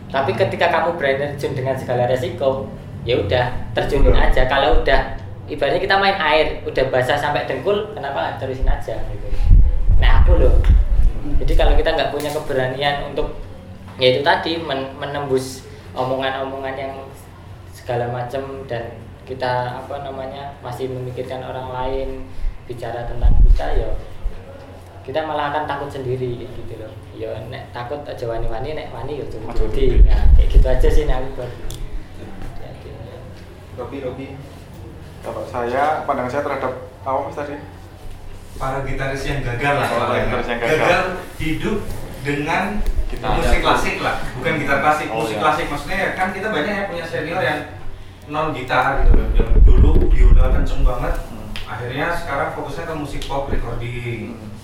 Tapi 0.08 0.32
ketika 0.34 0.72
kamu 0.72 0.96
berani 0.96 1.36
terjun 1.36 1.52
dengan 1.52 1.76
segala 1.76 2.08
resiko, 2.08 2.68
ya 3.04 3.20
udah 3.20 3.52
terjunin 3.76 4.16
aja. 4.16 4.48
Kalau 4.48 4.80
udah 4.80 5.20
ibaratnya 5.52 5.84
kita 5.84 5.96
main 6.00 6.16
air, 6.16 6.64
udah 6.64 6.84
basah 6.92 7.20
sampai 7.20 7.44
dengkul, 7.44 7.92
kenapa 7.92 8.16
nggak 8.16 8.38
terusin 8.40 8.68
aja 8.68 8.96
gitu. 8.96 9.28
Nah 10.00 10.24
aku 10.24 10.40
loh, 10.40 10.56
jadi 11.44 11.54
kalau 11.60 11.74
kita 11.76 11.92
nggak 11.96 12.12
punya 12.16 12.32
keberanian 12.32 13.12
untuk 13.12 13.36
ya 13.98 14.16
itu 14.16 14.22
tadi 14.22 14.62
men- 14.62 14.94
menembus 14.96 15.66
omongan-omongan 15.98 16.76
yang 16.78 16.94
segala 17.74 18.08
macam 18.14 18.64
dan 18.70 18.94
kita 19.28 19.84
apa 19.84 20.08
namanya 20.08 20.56
masih 20.64 20.88
memikirkan 20.88 21.44
orang 21.44 21.68
lain 21.74 22.10
bicara 22.70 23.04
tentang 23.10 23.34
kita 23.48 23.66
ya 23.76 23.90
kita 25.08 25.24
malah 25.24 25.56
akan 25.56 25.64
takut 25.64 25.88
sendiri 25.88 26.36
kayak 26.36 26.52
gitu 26.52 26.74
loh 26.84 26.92
ya 27.16 27.32
nek 27.48 27.72
takut 27.72 28.04
aja 28.04 28.26
wani-wani 28.28 28.76
nek 28.76 28.92
wani 28.92 29.24
ya 29.24 29.26
jadi 29.32 30.04
nah, 30.04 30.28
kayak 30.36 30.48
gitu 30.52 30.68
aja 30.68 30.88
sih 30.92 31.04
nek 31.08 31.24
aku 31.24 31.30
buat 31.40 31.52
Robi 33.78 33.98
Robi. 34.02 34.28
kalau 35.22 35.46
saya 35.46 36.02
pandangan 36.04 36.32
saya 36.34 36.44
terhadap 36.44 36.74
apa 37.02 37.20
mas 37.24 37.38
tadi 37.38 37.56
Para 38.58 38.82
gitaris 38.82 39.22
yang 39.22 39.46
gagal 39.46 39.70
lah, 39.78 39.86
kalau 39.86 40.18
gitaris 40.18 40.50
yang 40.50 40.60
gagal. 40.60 40.78
gagal. 40.82 41.04
hidup 41.38 41.78
dengan 42.26 42.82
Gitar. 43.06 43.38
musik 43.38 43.62
klasik 43.62 43.96
lah, 44.02 44.18
bukan 44.34 44.54
gitar 44.58 44.82
klasik, 44.82 45.08
Oh, 45.14 45.22
musik 45.22 45.38
iya. 45.38 45.44
klasik 45.46 45.66
maksudnya 45.70 45.98
ya 46.02 46.10
kan 46.18 46.28
kita 46.34 46.48
banyak 46.50 46.74
yang 46.74 46.88
punya 46.90 47.06
senior 47.06 47.40
yang 47.40 47.60
non 48.28 48.52
gitar 48.52 49.06
gitu 49.06 49.14
loh, 49.14 49.30
yang 49.32 49.50
dulu 49.62 49.90
biola 50.10 50.52
kenceng 50.52 50.82
banget, 50.82 51.14
Hmm. 51.30 51.48
akhirnya 51.70 52.08
sekarang 52.18 52.50
fokusnya 52.52 52.84
ke 52.84 52.94
musik 52.98 53.22
pop 53.30 53.46
recording 53.48 54.36
Hmm. 54.36 54.57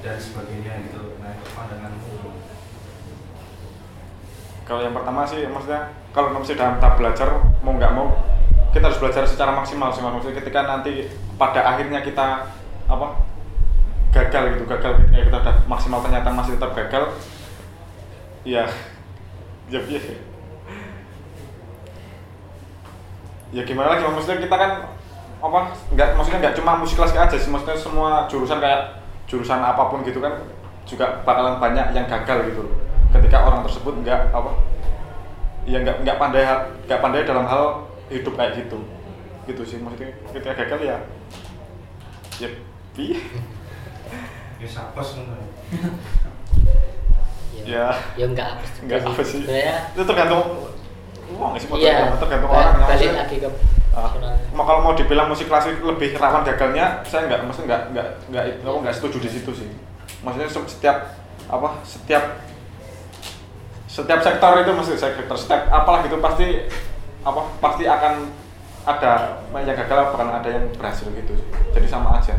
Dan 0.00 0.16
sebagainya 0.16 0.72
gitu. 0.88 1.16
Nah 1.20 1.36
itu 1.36 1.46
pandanganmu. 1.52 2.12
Kalau 4.64 4.80
yang 4.86 4.94
pertama 4.94 5.26
sih 5.26 5.44
maksudnya 5.50 5.92
kalau 6.14 6.34
masih 6.34 6.54
dalam 6.54 6.78
tahap 6.78 6.98
belajar 6.98 7.28
mau 7.62 7.74
nggak 7.74 7.94
mau 7.94 8.08
kita 8.70 8.86
harus 8.86 9.02
belajar 9.02 9.26
secara 9.26 9.50
maksimal 9.50 9.90
sih 9.90 9.98
maksudnya 9.98 10.38
ketika 10.38 10.62
nanti 10.62 11.10
pada 11.34 11.66
akhirnya 11.74 12.06
kita 12.06 12.46
apa 12.86 13.06
gagal 14.14 14.54
gitu 14.54 14.64
gagal 14.66 14.90
ketika 15.02 15.22
kita 15.26 15.38
udah 15.42 15.56
maksimal 15.66 15.98
ternyata 16.02 16.30
masih 16.30 16.54
tetap 16.54 16.74
gagal 16.78 17.04
ya 18.46 18.66
ya 19.70 19.80
ya, 19.90 20.00
ya 23.50 23.62
gimana 23.66 23.98
lagi 23.98 24.06
maksudnya 24.06 24.38
kita 24.38 24.54
kan 24.54 24.70
apa 25.40 25.60
nggak 25.94 26.08
maksudnya 26.14 26.38
nggak 26.46 26.56
cuma 26.62 26.78
musik 26.78 26.94
klasik 26.94 27.18
aja 27.18 27.34
sih 27.34 27.50
maksudnya 27.50 27.78
semua 27.78 28.30
jurusan 28.30 28.62
kayak 28.62 28.99
jurusan 29.30 29.62
apa 29.62 29.86
pun 29.86 30.02
gitu 30.02 30.18
kan 30.18 30.42
juga 30.82 31.22
bakalan 31.22 31.62
banyak 31.62 31.94
yang 31.94 32.10
gagal 32.10 32.50
gitu 32.50 32.66
loh. 32.66 32.74
ketika 33.14 33.46
orang 33.46 33.62
tersebut 33.62 33.94
nggak 34.02 34.34
apa 34.34 34.50
ya 35.70 35.78
nggak 35.86 36.02
nggak 36.02 36.16
pandai 36.18 36.42
nggak 36.90 37.00
pandai 37.00 37.22
dalam 37.22 37.46
hal 37.46 37.86
hidup 38.10 38.34
kayak 38.34 38.58
gitu. 38.58 38.78
Gitu 39.46 39.62
sih 39.62 39.78
maksudnya 39.78 40.10
ketika 40.34 40.66
gagal 40.66 40.80
ya 40.82 40.96
ya 42.42 42.48
piye 42.94 43.18
ya 44.58 44.68
sapes 44.68 45.14
ngono 45.16 45.38
Ya. 47.60 47.92
ya. 48.16 48.24
enggak 48.24 48.56
apa 48.56 48.64
sih. 48.64 48.80
Nggak 48.88 48.98
apa 49.04 49.22
sih. 49.22 49.42
Itu 49.92 50.02
tergantung 50.08 50.72
uang 51.36 51.52
sih 51.60 51.68
iya. 51.78 52.10
tergantung 52.18 52.50
orang 52.50 52.82
balik 52.82 53.14
lagi 53.14 53.36
ke 53.38 53.50
ah, 53.92 54.08
personalnya. 54.08 54.46
mau 54.52 54.64
kalau 54.64 54.80
mau 54.82 54.94
dibilang 54.94 55.28
musik 55.28 55.46
klasik 55.46 55.78
lebih 55.78 56.14
rawan 56.16 56.42
gagalnya 56.42 57.02
saya 57.04 57.26
nggak 57.26 57.40
maksudnya 57.44 57.68
nggak 57.68 57.82
nggak 57.92 58.06
nggak 58.30 58.44
aku 58.62 58.78
nggak 58.82 58.96
setuju 58.96 59.16
di 59.20 59.30
situ 59.30 59.50
sih 59.54 59.68
maksudnya 60.20 60.48
se- 60.48 60.70
setiap 60.70 60.96
apa 61.46 61.68
setiap 61.82 62.24
setiap 63.90 64.20
sektor 64.22 64.52
itu 64.56 64.70
mesti 64.70 64.94
sektor 64.94 65.34
setiap 65.34 65.66
apalah 65.68 66.06
gitu 66.06 66.22
pasti 66.22 66.70
apa 67.20 67.42
pasti 67.58 67.84
akan 67.84 68.30
ada 68.80 69.36
yang 69.52 69.76
gagal 69.76 70.14
bahkan 70.14 70.30
ada 70.40 70.48
yang 70.48 70.64
berhasil 70.72 71.04
gitu 71.10 71.36
sih. 71.36 71.46
jadi 71.74 71.86
sama 71.86 72.16
aja 72.16 72.32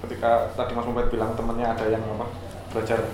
ketika 0.00 0.48
tadi 0.56 0.72
Mas 0.72 0.86
Mumpet 0.86 1.10
bilang 1.10 1.34
temennya 1.36 1.74
ada 1.74 1.84
yang 1.90 2.00
apa 2.16 2.26
belajar 2.72 3.04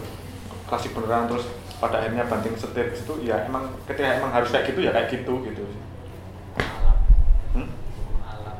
klasik 0.68 0.94
beneran 0.94 1.26
terus 1.26 1.48
pada 1.82 1.98
akhirnya 1.98 2.24
banting 2.24 2.54
setir 2.54 2.92
ke 2.92 2.96
situ 2.96 3.24
ya 3.24 3.42
emang 3.44 3.66
ketika 3.84 4.22
emang 4.22 4.30
harus 4.30 4.52
kayak 4.52 4.70
gitu 4.70 4.80
ya 4.84 4.94
kayak 4.94 5.10
gitu 5.10 5.42
gitu 5.42 5.62
sih. 5.66 5.82
alam 6.54 6.96
Hmm? 7.52 7.68
alam 8.22 8.56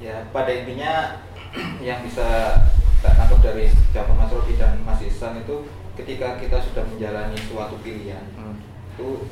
ya 0.00 0.24
pada 0.32 0.48
intinya 0.48 1.20
yang 1.86 2.00
bisa 2.02 2.56
tak 3.04 3.12
tangkap 3.16 3.40
dari 3.44 3.68
jawaban 3.92 4.16
Mas 4.16 4.32
Rofi 4.32 4.56
dan 4.56 4.80
Mas 4.80 5.04
Ihsan 5.04 5.44
itu 5.44 5.68
ketika 5.96 6.40
kita 6.40 6.56
sudah 6.56 6.84
menjalani 6.88 7.36
suatu 7.36 7.76
pilihan 7.84 8.24
Hmm. 8.32 8.56
itu 8.96 9.28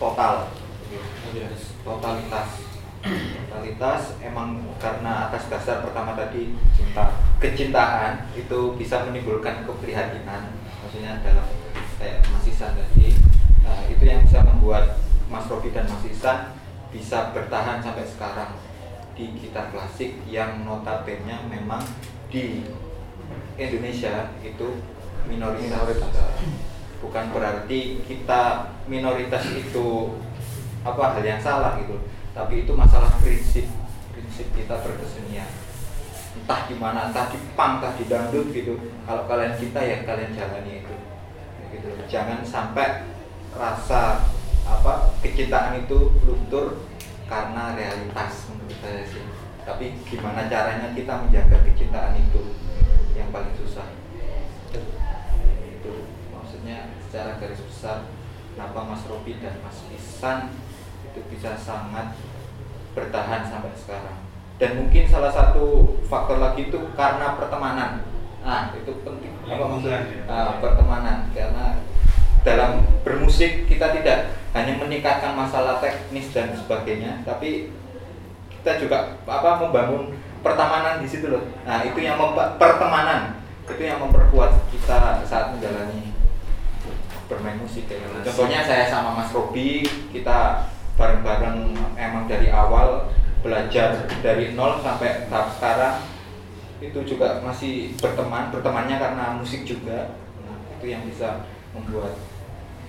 total. 0.00 0.48
Iya. 0.88 1.52
totalitas. 1.84 2.48
Totalitas 3.04 4.02
emang 4.24 4.64
karena 4.80 5.28
atas 5.28 5.52
dasar 5.52 5.84
pertama 5.84 6.16
tadi 6.16 6.56
cinta. 6.72 7.12
Kecintaan 7.36 8.32
itu 8.32 8.72
bisa 8.80 9.04
menimbulkan 9.04 9.68
keprihatinan 9.68 10.56
maksudnya 10.80 11.20
dalam 11.20 11.44
kayak 12.00 12.24
Mas 12.32 12.48
Ihsan 12.48 12.72
tadi. 12.72 13.12
Nah, 13.60 13.84
itu 13.92 14.04
yang 14.08 14.24
bisa 14.24 14.40
membuat 14.40 14.96
Mas 15.28 15.44
dan 15.48 15.84
Mas 15.84 16.04
Ihsan 16.08 16.38
bisa 16.88 17.36
bertahan 17.36 17.84
sampai 17.84 18.08
sekarang 18.08 18.56
di 19.18 19.34
gitar 19.34 19.74
klasik 19.74 20.14
yang 20.30 20.62
notabene 20.62 21.50
memang 21.50 21.82
di 22.30 22.62
Indonesia 23.58 24.30
itu 24.46 24.78
minoritas, 25.26 25.98
bukan 27.02 27.24
berarti 27.34 27.98
kita 28.06 28.70
minoritas 28.86 29.42
itu 29.50 30.14
apa 30.86 31.18
hal 31.18 31.24
yang 31.26 31.42
salah 31.42 31.74
gitu. 31.82 31.98
Tapi 32.30 32.62
itu 32.62 32.72
masalah 32.78 33.10
prinsip 33.18 33.66
prinsip 34.14 34.46
kita 34.54 34.78
berkesenian. 34.86 35.50
Entah 36.38 36.70
di 36.70 36.78
mana 36.78 37.10
entah 37.10 37.26
di 37.34 37.38
punk 37.58 37.82
entah 37.82 37.92
di 37.98 38.06
dangdut 38.06 38.54
gitu. 38.54 38.78
Kalau 39.02 39.26
kalian 39.26 39.58
cinta 39.58 39.82
ya 39.82 40.06
kalian 40.06 40.38
jalani 40.38 40.86
itu. 40.86 40.94
Gitu. 41.74 41.88
Jangan 42.06 42.46
sampai 42.46 43.10
rasa 43.58 44.22
apa 44.62 45.10
kecintaan 45.18 45.82
itu 45.82 46.14
luntur 46.22 46.86
karena 47.28 47.76
realitas 47.76 48.48
menurut 48.48 48.78
saya 48.80 49.04
sih. 49.04 49.24
Tapi 49.68 50.00
gimana 50.08 50.48
caranya 50.48 50.96
kita 50.96 51.28
menjaga 51.28 51.60
kecintaan 51.60 52.16
itu 52.16 52.56
yang 53.12 53.28
paling 53.28 53.52
susah? 53.60 53.84
Itu 54.72 55.92
maksudnya 56.32 56.96
secara 57.04 57.36
garis 57.36 57.60
besar 57.60 58.08
kenapa 58.56 58.80
Mas 58.88 59.04
Robi 59.04 59.36
dan 59.44 59.60
Mas 59.60 59.84
Isan 59.92 60.56
itu 61.04 61.20
bisa 61.28 61.52
sangat 61.54 62.16
bertahan 62.96 63.44
sampai 63.44 63.76
sekarang? 63.76 64.18
Dan 64.58 64.74
mungkin 64.74 65.06
salah 65.06 65.30
satu 65.30 65.94
faktor 66.10 66.42
lagi 66.42 66.66
itu 66.72 66.80
karena 66.98 67.38
pertemanan. 67.38 68.02
Nah 68.42 68.74
itu 68.74 68.90
penting. 69.06 69.30
Apa 69.46 69.64
maksudnya? 69.68 70.02
Ya. 70.02 70.22
Ah, 70.26 70.58
pertemanan. 70.58 71.30
Karena 71.30 71.78
dalam 72.48 72.80
bermusik 73.04 73.68
kita 73.68 73.92
tidak 74.00 74.32
hanya 74.56 74.80
meningkatkan 74.80 75.36
masalah 75.36 75.76
teknis 75.84 76.32
dan 76.32 76.56
sebagainya 76.56 77.20
tapi 77.28 77.68
kita 78.58 78.80
juga 78.80 79.20
apa 79.28 79.60
membangun 79.60 80.16
pertemanan 80.42 81.00
di 81.02 81.08
situ 81.08 81.30
loh. 81.30 81.44
Nah 81.64 81.84
itu 81.84 81.98
yang 82.02 82.18
pertemanan. 82.56 83.38
Itu 83.68 83.84
yang 83.84 84.00
memperkuat 84.00 84.72
kita 84.72 85.22
saat 85.28 85.52
menjalani 85.52 86.16
bermain 87.28 87.60
musik 87.60 87.84
kayak 87.84 88.08
gitu. 88.08 88.32
contohnya 88.32 88.64
saya 88.64 88.88
sama 88.88 89.12
Mas 89.12 89.28
Robi 89.36 89.84
kita 90.08 90.64
bareng-bareng 90.96 91.76
emang 92.00 92.24
dari 92.24 92.48
awal 92.48 93.12
belajar 93.44 94.08
dari 94.24 94.56
nol 94.56 94.80
sampai 94.80 95.28
tahap 95.28 95.52
sekarang. 95.60 95.96
Itu 96.80 97.04
juga 97.04 97.44
masih 97.44 97.92
berteman 98.00 98.48
bertemannya 98.48 98.96
karena 98.96 99.24
musik 99.36 99.68
juga. 99.68 100.16
Nah, 100.46 100.56
itu 100.80 100.86
yang 100.88 101.04
bisa 101.04 101.44
membuat 101.76 102.16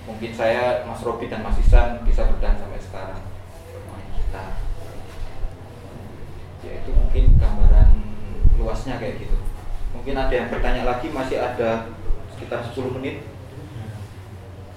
mungkin 0.10 0.34
saya 0.34 0.82
Mas 0.90 1.06
Robi 1.06 1.30
dan 1.30 1.46
Mas 1.46 1.62
Isan 1.62 2.02
bisa 2.02 2.26
bertahan 2.26 2.58
sampai 2.58 2.82
sekarang. 2.82 3.22
Bermain 3.70 4.10
gitar 4.18 4.58
ya 6.60 6.72
itu 6.84 6.90
mungkin 6.92 7.40
gambaran 7.40 7.90
luasnya 8.58 9.00
kayak 9.00 9.22
gitu. 9.22 9.38
Mungkin 9.96 10.16
ada 10.18 10.34
yang 10.34 10.50
bertanya 10.52 10.84
lagi 10.84 11.08
masih 11.14 11.38
ada 11.40 11.94
sekitar 12.36 12.66
10 12.66 12.98
menit. 13.00 13.24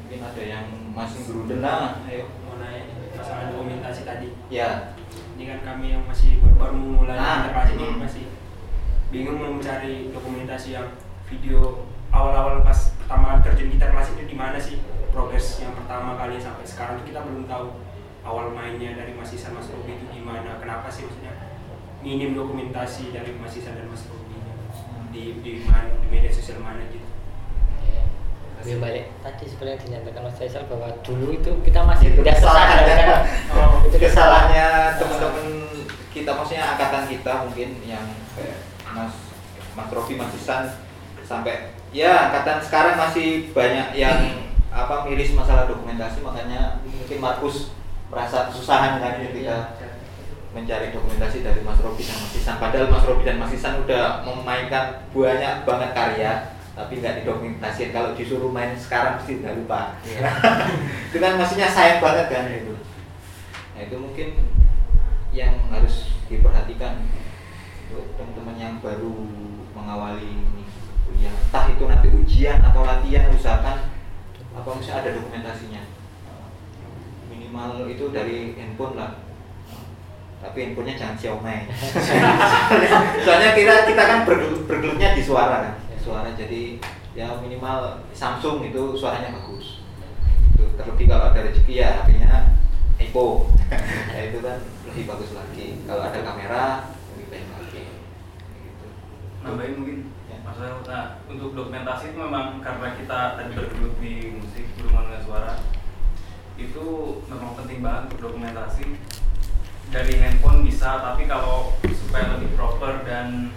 Mungkin 0.05 0.21
ada 0.21 0.43
yang 0.45 0.67
masih 0.93 1.25
berundang 1.25 1.65
nah 1.65 1.97
ayo 2.07 2.29
mau 2.45 2.61
nanya 2.61 2.85
masalah 3.17 3.51
dokumentasi 3.51 4.05
tadi. 4.05 4.29
Ya. 4.53 4.95
Ini 5.35 5.49
kan 5.49 5.61
kami 5.65 5.97
yang 5.97 6.05
masih 6.05 6.39
baru-baru 6.45 6.77
memulai 6.77 7.17
Ah, 7.17 7.49
interpelasi 7.49 7.73
ini 7.75 7.87
hmm. 7.89 8.01
masih 8.05 8.25
bingung 9.09 9.37
mau 9.41 9.53
mencari 9.57 10.13
dokumentasi 10.13 10.69
yang 10.77 10.89
video 11.27 11.89
awal-awal 12.13 12.61
pas 12.61 12.93
pertama 13.01 13.41
terjun 13.41 13.73
gitar 13.73 13.91
klasik 13.93 14.21
itu 14.21 14.33
di 14.33 14.37
mana 14.37 14.61
sih 14.61 14.77
progres 15.13 15.61
yang 15.61 15.77
pertama 15.77 16.17
kali 16.17 16.41
sampai 16.41 16.65
sekarang 16.65 17.05
itu 17.05 17.13
kita 17.13 17.21
belum 17.23 17.45
tahu 17.45 17.77
awal 18.25 18.51
mainnya 18.51 18.97
dari 18.97 19.13
Mas 19.13 19.31
Isan 19.37 19.53
Mas 19.53 19.69
Robi 19.69 19.95
itu 20.01 20.09
gimana. 20.09 20.57
Kenapa 20.59 20.89
sih 20.89 21.05
maksudnya 21.05 21.53
minim 22.01 22.35
dokumentasi 22.35 23.13
dari 23.13 23.37
Mas 23.37 23.55
Isan 23.55 23.77
dan 23.77 23.87
Mas 23.93 24.09
Robi 24.09 24.41
di 25.13 25.45
di 25.45 25.53
mana 25.69 25.93
di 26.01 26.09
media 26.09 26.33
sosial 26.33 26.59
mana 26.65 26.83
gitu? 26.89 27.05
Ya, 28.63 28.79
balik 28.79 29.11
tadi 29.27 29.45
sebenarnya 29.51 29.79
dinyatakan 29.83 30.23
Mas 30.23 30.39
Faisal 30.39 30.63
bahwa 30.71 30.87
dulu 31.03 31.35
itu 31.35 31.51
kita 31.67 31.83
masih 31.83 32.15
Itu 32.15 32.23
tidak 32.23 32.39
kesalahan. 32.39 32.79
ya. 32.79 32.95
kan? 32.95 33.11
Oh, 33.59 33.75
itu 33.83 33.97
kesalahannya 33.99 34.67
teman-teman 35.03 35.47
kita 36.15 36.31
maksudnya 36.31 36.65
angkatan 36.71 37.03
kita 37.11 37.33
mungkin 37.43 37.69
yang 37.83 38.07
kayak 38.39 38.63
Mas 38.95 39.13
Mas 39.75 39.91
Rofi 39.91 40.15
Mas 40.15 40.31
Isan 40.39 40.79
sampai 41.27 41.75
ya 41.91 42.31
angkatan 42.31 42.63
sekarang 42.63 42.95
masih 43.03 43.51
banyak 43.51 43.99
yang 43.99 44.47
apa 44.73 45.05
miris 45.05 45.37
masalah 45.37 45.69
dokumentasi 45.69 46.25
makanya 46.25 46.81
mungkin 46.89 47.21
Markus 47.21 47.77
merasa 48.09 48.49
kesusahan 48.49 49.01
kan 49.05 49.21
ketika 49.21 49.77
mencari 50.53 50.93
dokumentasi 50.93 51.45
dari 51.45 51.61
Mas 51.65 51.81
Robi 51.81 52.05
dan 52.05 52.17
Mas 52.21 52.35
Isan. 52.37 52.57
Padahal 52.61 52.89
Mas 52.93 53.05
Robi 53.09 53.25
dan 53.25 53.41
Mas 53.41 53.53
Isan 53.57 53.81
udah 53.85 54.21
memainkan 54.25 55.09
banyak 55.13 55.65
banget 55.65 55.91
karya 55.97 56.33
tapi 56.73 57.05
nggak 57.05 57.21
didokumentasikan 57.21 57.93
kalau 57.93 58.11
disuruh 58.17 58.49
main 58.49 58.73
sekarang 58.77 59.21
pasti 59.21 59.41
nggak 59.41 59.61
lupa. 59.61 59.97
Itu 61.13 61.17
kan 61.21 61.37
maksudnya 61.37 61.69
sayang 61.69 62.01
banget 62.01 62.29
kan 62.33 62.49
itu 62.49 62.73
nah 63.73 63.81
itu 63.89 63.97
mungkin 63.97 64.29
yang 65.33 65.57
harus 65.73 66.13
diperhatikan 66.29 67.09
untuk 67.89 68.05
teman-teman 68.21 68.57
yang 68.61 68.75
baru 68.85 69.17
mengawali 69.73 70.29
ini. 70.29 70.65
Kuliah 71.09 71.33
entah 71.33 71.73
itu 71.73 71.85
nanti 71.89 72.09
ujian 72.13 72.61
atau 72.61 72.85
latihan 72.85 73.33
usahakan 73.33 73.92
apa 74.63 74.79
misalnya 74.79 75.01
ada 75.03 75.19
dokumentasinya? 75.19 75.83
Minimal 77.35 77.91
itu 77.91 78.15
dari 78.15 78.55
handphone 78.55 78.95
lah. 78.95 79.19
Tapi 80.39 80.59
handphonenya 80.71 80.99
jangan 80.99 81.19
Xiaomi 81.19 81.71
soalnya 83.27 83.55
kita 83.55 83.75
kita 83.91 84.03
kan 84.03 84.19
bergelut, 84.23 84.63
bergelutnya 84.71 85.19
di 85.19 85.23
suara 85.23 85.67
kan. 85.67 85.75
Suara 85.99 86.31
jadi 86.39 86.79
ya 87.19 87.43
minimal 87.43 88.07
Samsung 88.15 88.63
itu 88.63 88.95
suaranya 88.95 89.35
bagus. 89.35 89.83
Itu 90.55 90.79
terlebih 90.79 91.11
kalau 91.11 91.35
ada 91.35 91.43
rezeki 91.43 91.83
ya 91.83 92.07
HP-nya 92.07 92.55
Epo 93.03 93.51
ya 94.15 94.31
itu 94.31 94.39
kan 94.47 94.63
lebih 94.87 95.05
bagus 95.11 95.31
lagi. 95.35 95.83
Kalau 95.91 96.03
ada 96.07 96.19
kamera 96.23 96.95
lebih 97.15 97.27
baik 97.35 97.47
lagi. 97.51 97.83
Gitu. 98.63 98.87
nambahin 99.43 99.75
mungkin 99.75 99.99
Ya. 100.63 100.71
maksudnya 100.79 100.95
nah, 100.95 101.07
untuk 101.27 101.51
dokumentasi 101.59 102.15
itu 102.15 102.19
memang 102.23 102.63
karena 102.63 102.95
kita 102.95 103.35
tadi 103.35 103.51
bergelut 103.51 103.99
di 103.99 104.31
musik 104.39 104.63
berhubungan 104.79 105.11
dengan 105.11 105.23
suara 105.27 105.53
itu 106.55 106.87
memang 107.27 107.59
penting 107.59 107.83
banget 107.83 108.03
untuk 108.07 108.31
dokumentasi 108.31 108.87
dari 109.91 110.23
handphone 110.23 110.63
bisa 110.63 111.03
tapi 111.03 111.27
kalau 111.27 111.75
supaya 111.91 112.39
lebih 112.39 112.55
proper 112.55 113.03
dan 113.03 113.51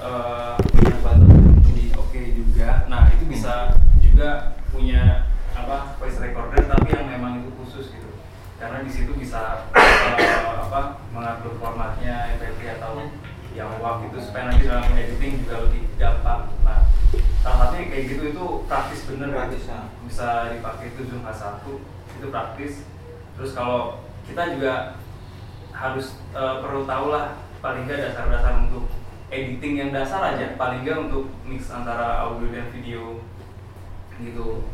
eh, 0.00 0.56
punya 0.56 0.96
batas 1.04 1.28
lebih 1.68 1.92
oke 2.00 2.20
juga 2.32 2.88
nah 2.88 3.12
itu 3.12 3.24
bisa 3.28 3.76
juga 4.00 4.56
punya 4.72 5.28
apa 5.52 6.00
voice 6.00 6.24
recorder 6.24 6.64
tapi 6.64 6.88
yang 6.96 7.04
memang 7.20 7.44
itu 7.44 7.52
khusus 7.60 7.92
gitu 7.92 8.16
karena 8.56 8.80
di 8.80 8.88
situ 8.88 9.12
bisa 9.12 9.68
eh, 9.76 10.40
apa 10.56 11.04
mengatur 11.12 11.52
formatnya 11.60 12.32
MP3 12.40 12.80
atau 12.80 13.12
yang 13.60 13.76
WAV 13.76 14.08
gitu 14.08 14.18
supaya 14.24 14.48
nanti 14.48 14.64
dalam 14.64 14.88
editing 14.96 15.44
juga 15.44 15.68
lebih 15.68 15.82
gampang 16.00 16.48
nah 16.64 16.88
salah 17.44 17.68
satunya 17.68 17.92
kayak 17.92 18.04
gitu 18.16 18.22
itu 18.32 18.44
praktis 18.64 19.00
bener 19.04 19.28
Praktis, 19.32 19.64
gitu. 19.64 19.72
ya. 19.72 19.80
bisa 20.08 20.26
dipakai 20.56 20.86
itu 20.92 21.00
Zoom 21.08 21.22
H1 21.24 21.64
itu 22.20 22.28
praktis. 22.28 22.72
Terus 23.40 23.50
kalau 23.56 24.04
kita 24.28 24.52
juga 24.52 25.00
harus 25.72 26.20
eh, 26.36 26.56
perlu 26.60 26.84
tahu 26.84 27.06
lah 27.08 27.40
paling 27.64 27.88
nggak 27.88 28.12
dasar-dasar 28.12 28.68
untuk 28.68 28.92
editing 29.32 29.74
yang 29.80 29.90
dasar 29.90 30.20
aja. 30.20 30.52
Paling 30.60 30.84
nggak 30.84 31.08
untuk 31.08 31.32
mix 31.48 31.72
antara 31.72 32.28
audio 32.28 32.52
dan 32.52 32.68
video 32.68 33.24
gitu. 34.20 34.68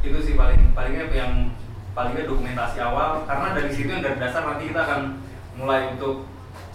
Itu 0.00 0.18
sih 0.24 0.34
paling 0.40 0.72
palingnya 0.72 1.12
yang 1.12 1.52
paling 1.92 2.16
nggak 2.16 2.28
dokumentasi 2.32 2.80
awal. 2.80 3.28
Karena 3.28 3.52
dari 3.52 3.68
situ 3.68 3.92
yang 3.92 4.04
dari 4.04 4.16
dasar 4.16 4.48
nanti 4.48 4.72
kita 4.72 4.80
akan 4.80 5.00
mulai 5.60 5.92
untuk 5.92 6.24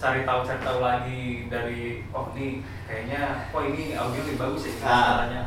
cari 0.00 0.24
tahu 0.24 0.40
cari 0.48 0.60
tahu 0.64 0.78
lagi 0.80 1.44
dari 1.52 2.08
oh 2.08 2.32
ini 2.32 2.64
kayaknya 2.88 3.52
oh 3.52 3.60
ini 3.60 3.92
audio 3.92 4.20
lebih 4.24 4.40
bagus 4.40 4.64
ya 4.64 4.72
Ah. 4.80 5.04
caranya. 5.20 5.42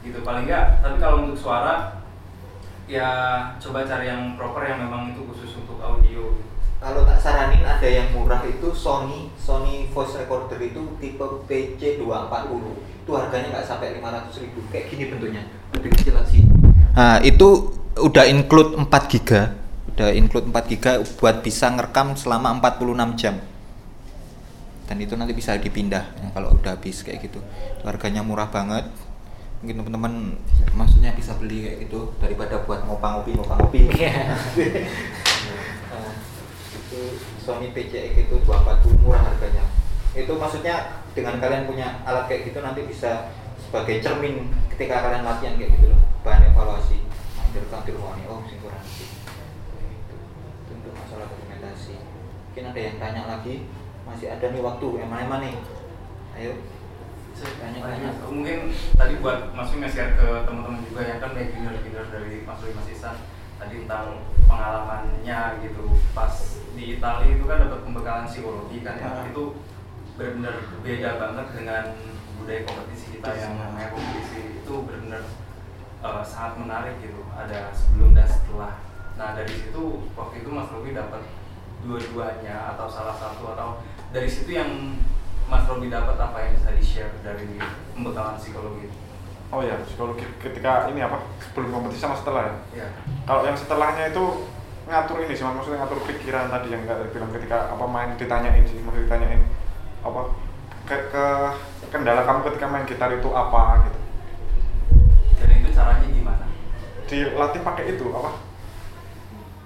Gitu 0.00 0.18
paling 0.24 0.48
nggak 0.48 0.80
tapi 0.80 0.96
kalau 0.96 1.28
untuk 1.28 1.36
suara 1.36 2.00
ya 2.88 3.08
coba 3.60 3.84
cari 3.84 4.08
yang 4.08 4.34
proper 4.40 4.64
yang 4.64 4.88
memang 4.88 5.12
itu 5.12 5.20
khusus 5.28 5.60
untuk 5.60 5.76
audio. 5.84 6.40
Kalau 6.82 7.06
tak 7.06 7.20
saranin 7.20 7.62
ada 7.62 7.86
yang 7.86 8.10
murah 8.10 8.42
itu 8.42 8.74
Sony 8.74 9.30
Sony 9.38 9.86
voice 9.92 10.18
recorder 10.18 10.58
itu 10.58 10.98
tipe 10.98 11.22
PC240 11.46 12.64
itu 13.06 13.10
harganya 13.12 13.48
nggak 13.54 13.66
sampai 13.68 14.00
500 14.00 14.40
ribu. 14.40 14.66
Kayak 14.72 14.88
gini 14.88 15.04
bentuknya. 15.12 15.42
Lebih 15.76 15.90
kecil 16.00 16.16
lagi. 16.16 16.40
Nah 16.96 17.20
itu 17.20 17.76
udah 18.00 18.24
include 18.24 18.72
4 18.74 18.88
giga. 19.12 19.52
Udah 19.92 20.10
include 20.16 20.48
4 20.48 20.72
giga 20.72 20.92
buat 21.20 21.44
bisa 21.44 21.68
ngerekam 21.70 22.16
selama 22.16 22.56
46 22.58 23.20
jam 23.20 23.36
dan 24.92 25.00
itu 25.00 25.16
nanti 25.16 25.32
bisa 25.32 25.56
dipindah 25.56 26.04
ya, 26.04 26.28
kalau 26.36 26.52
udah 26.52 26.76
habis 26.76 27.00
kayak 27.00 27.24
gitu. 27.24 27.40
Itu 27.80 27.88
harganya 27.88 28.20
murah 28.20 28.52
banget. 28.52 28.84
Mungkin 29.64 29.80
teman-teman 29.80 30.36
maksudnya 30.76 31.16
bisa 31.16 31.32
beli 31.40 31.64
kayak 31.64 31.88
gitu 31.88 32.12
daripada 32.20 32.60
buat 32.68 32.84
ngopang-ngopi 32.84 33.32
ngopang-ngopi 33.40 33.88
Iya. 33.96 34.36
Nah, 35.88 36.12
itu 36.76 37.00
Sony 37.40 37.72
PCX 37.72 38.28
itu 38.28 38.36
240 38.44 39.00
murah 39.00 39.24
harganya. 39.32 39.64
Itu 40.12 40.36
maksudnya 40.36 41.00
dengan 41.16 41.40
kalian 41.40 41.64
punya 41.64 42.04
alat 42.04 42.28
kayak 42.28 42.52
gitu 42.52 42.60
nanti 42.60 42.84
bisa 42.84 43.32
sebagai 43.64 43.96
cermin 44.04 44.52
ketika 44.76 45.08
kalian 45.08 45.24
latihan 45.24 45.56
kayak 45.56 45.72
gitu 45.72 45.88
loh. 45.88 46.00
Bahan 46.20 46.52
evaluasi. 46.52 47.00
Nah, 47.40 47.80
di 47.80 47.90
rumah 47.96 48.12
nih 48.20 48.28
oh 48.28 48.44
sing 48.44 48.60
kurang 48.60 48.84
itu 48.84 49.08
untuk 50.68 50.92
masalah 50.92 51.32
dokumentasi. 51.32 51.96
Mungkin 52.52 52.64
ada 52.68 52.80
yang 52.84 52.96
tanya 53.00 53.22
lagi 53.24 53.64
masih 54.06 54.28
ada 54.34 54.46
nih 54.50 54.62
waktu 54.62 54.86
yang 54.98 55.10
mana 55.10 55.36
nih. 55.42 55.54
Ayo. 56.38 56.52
Tanya-tanya 57.42 58.22
mungkin 58.30 58.70
tadi 58.94 59.18
buat 59.18 59.50
maksudnya 59.50 59.90
share 59.90 60.14
ke 60.14 60.46
teman-teman 60.46 60.78
juga 60.86 61.02
yang 61.02 61.18
kan 61.18 61.34
beginner-beginner 61.34 62.06
dari 62.12 62.46
Mas 62.46 62.60
Rui 62.62 62.70
Mas 62.70 62.86
Isan 62.86 63.18
tadi 63.58 63.82
tentang 63.82 64.22
pengalamannya 64.46 65.40
gitu. 65.66 65.84
Pas 66.14 66.30
di 66.78 66.84
Italia 66.98 67.34
itu 67.34 67.44
kan 67.48 67.66
dapat 67.66 67.80
pembekalan 67.82 68.26
psikologi 68.30 68.78
kan 68.86 68.94
ya. 68.94 69.10
Ah. 69.10 69.26
itu 69.26 69.58
benar-benar 70.14 70.56
beda 70.84 71.10
banget 71.18 71.46
dengan 71.56 71.84
budaya 72.38 72.60
kompetisi 72.62 73.06
kita 73.18 73.30
yang 73.34 73.52
namanya 73.58 73.88
kompetisi. 73.90 74.62
Itu 74.62 74.74
benar-benar 74.86 75.22
eh, 76.04 76.24
sangat 76.26 76.54
menarik 76.62 76.94
gitu. 77.02 77.26
Ada 77.34 77.74
sebelum 77.74 78.14
dan 78.14 78.28
setelah. 78.30 78.74
Nah 79.18 79.34
dari 79.34 79.50
situ 79.50 80.06
waktu 80.14 80.46
itu 80.46 80.48
Mas 80.52 80.70
Robi 80.70 80.94
dapat 80.94 81.26
dua-duanya 81.82 82.74
atau 82.74 82.86
salah 82.86 83.14
satu 83.14 83.54
atau 83.54 83.82
dari 84.14 84.30
situ 84.30 84.54
yang 84.54 84.98
Mas 85.50 85.66
Robi 85.68 85.92
dapat 85.92 86.16
apa 86.16 86.38
yang 86.38 86.52
bisa 86.56 86.70
di-share 86.72 87.12
dari 87.20 87.58
pembekalan 87.92 88.38
psikologi 88.38 88.88
itu? 88.88 88.96
Oh 89.52 89.60
ya, 89.60 89.76
psikologi 89.84 90.24
ketika 90.40 90.88
ini 90.88 91.04
apa 91.04 91.20
sebelum 91.44 91.74
kompetisi 91.74 92.00
sama 92.00 92.16
setelah 92.16 92.48
ya. 92.48 92.86
Ya. 92.86 92.88
Kalau 93.28 93.44
yang 93.44 93.58
setelahnya 93.58 94.14
itu 94.14 94.24
ngatur 94.88 95.18
ini 95.26 95.34
sih, 95.36 95.44
maksudnya 95.44 95.84
ngatur 95.84 96.00
pikiran 96.08 96.48
tadi 96.48 96.72
yang 96.72 96.82
nggak 96.88 97.12
bilang 97.12 97.30
ketika 97.36 97.68
apa 97.68 97.84
main 97.84 98.16
ditanyain 98.16 98.64
sih, 98.64 98.80
maksudnya 98.80 99.06
ditanyain 99.12 99.42
apa 100.02 100.20
ke, 100.88 100.96
ke 101.12 101.24
kendala 101.92 102.24
kamu 102.24 102.40
ketika 102.48 102.66
main 102.70 102.86
gitar 102.88 103.12
itu 103.12 103.28
apa 103.28 103.84
gitu. 103.84 104.00
Dan 105.42 105.48
itu 105.60 105.68
caranya 105.76 106.08
gimana? 106.08 106.46
Dilatih 107.10 107.60
pakai 107.60 107.84
itu 107.92 108.06
apa? 108.08 108.52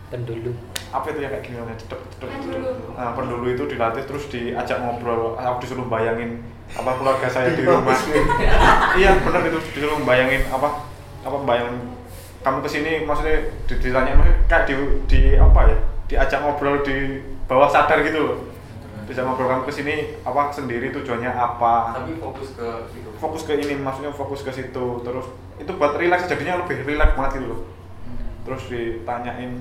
pendulu 0.07 0.55
Apa 0.97 1.13
itu 1.13 1.21
yang 1.21 1.31
kayak 1.31 1.45
gini 1.45 1.57
cedek, 1.77 2.01
cedek. 2.17 2.29
Pendulu. 2.33 2.73
Nah, 2.97 3.13
pendulu 3.13 3.47
itu 3.47 3.65
dilatih 3.69 4.05
terus 4.09 4.25
diajak 4.33 4.81
ngobrol. 4.81 5.37
Aku 5.37 5.61
disuruh 5.61 5.85
bayangin 5.87 6.41
apa 6.73 6.97
keluarga 6.97 7.29
saya 7.29 7.53
di 7.53 7.63
rumah. 7.63 7.95
iya 9.01 9.13
benar 9.21 9.45
itu 9.45 9.59
disuruh 9.77 10.01
bayangin 10.03 10.43
apa 10.49 10.83
apa 11.23 11.37
bayangin 11.45 11.95
kamu 12.43 12.59
ke 12.63 12.71
sini 12.71 12.93
maksudnya 13.03 13.43
di- 13.67 13.79
ditanya 13.83 14.15
maksudnya 14.15 14.39
kayak 14.47 14.65
di, 14.67 14.75
di 15.11 15.21
apa 15.35 15.61
ya 15.67 15.77
diajak 16.07 16.39
ngobrol 16.39 16.79
di 16.83 17.19
bawah 17.47 17.67
sadar 17.67 18.03
gitu 18.03 18.19
loh 18.23 18.39
bisa 19.07 19.23
ngobrol 19.23 19.47
kamu 19.47 19.63
ke 19.67 19.75
sini 19.75 19.95
apa 20.23 20.51
sendiri 20.51 20.91
tujuannya 20.91 21.27
apa 21.27 21.95
Tapi 21.99 22.19
fokus 22.19 22.55
ke 22.55 22.69
itu. 22.95 23.11
fokus 23.19 23.43
ke 23.47 23.53
ini 23.59 23.75
maksudnya 23.79 24.11
fokus 24.11 24.43
ke 24.43 24.51
situ 24.51 24.87
terus 25.03 25.27
itu 25.59 25.71
buat 25.75 25.99
relax 25.99 26.27
jadinya 26.27 26.63
lebih 26.63 26.87
relax 26.87 27.15
banget 27.15 27.43
gitu 27.43 27.47
loh 27.51 27.61
terus 28.47 28.63
ditanyain 28.71 29.59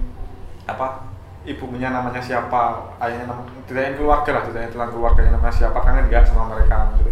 apa 0.65 1.05
ibunya 1.45 1.89
namanya 1.89 2.17
siapa 2.17 2.61
ayahnya 2.99 3.29
nama 3.29 3.41
ditanyain 3.63 3.95
keluarga 3.95 4.29
lah 4.33 4.43
ditanyain 4.45 4.71
tentang 4.73 4.91
keluarganya 4.91 5.31
namanya 5.37 5.53
siapa 5.53 5.77
kangen 5.79 6.09
nggak 6.09 6.25
sama 6.25 6.49
mereka 6.49 6.75
gitu 6.97 7.11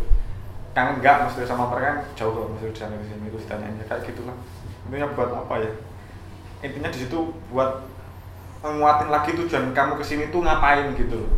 kangen 0.73 0.95
nggak 0.99 1.15
maksudnya 1.21 1.47
sama 1.47 1.69
mereka 1.69 1.85
kan 1.85 1.97
jauh 2.17 2.33
loh 2.33 2.45
maksudnya 2.49 2.73
di 2.73 2.79
sana 2.81 2.95
di 2.97 3.05
sini 3.05 3.25
itu 3.29 3.37
ditanyain 3.39 3.77
ya 3.77 3.85
kayak 3.85 4.01
gitulah. 4.09 4.35
Intinya 4.83 5.07
buat 5.13 5.29
apa 5.31 5.53
ya? 5.61 5.71
Intinya 6.61 6.89
di 6.89 6.99
situ 6.99 7.17
buat 7.47 7.85
menguatin 8.59 9.07
lagi 9.07 9.31
tujuan 9.35 9.71
kamu 9.71 9.93
ke 9.95 10.03
sini 10.03 10.23
tuh 10.27 10.41
ngapain 10.41 10.91
gitu 10.95 11.13
loh. 11.19 11.31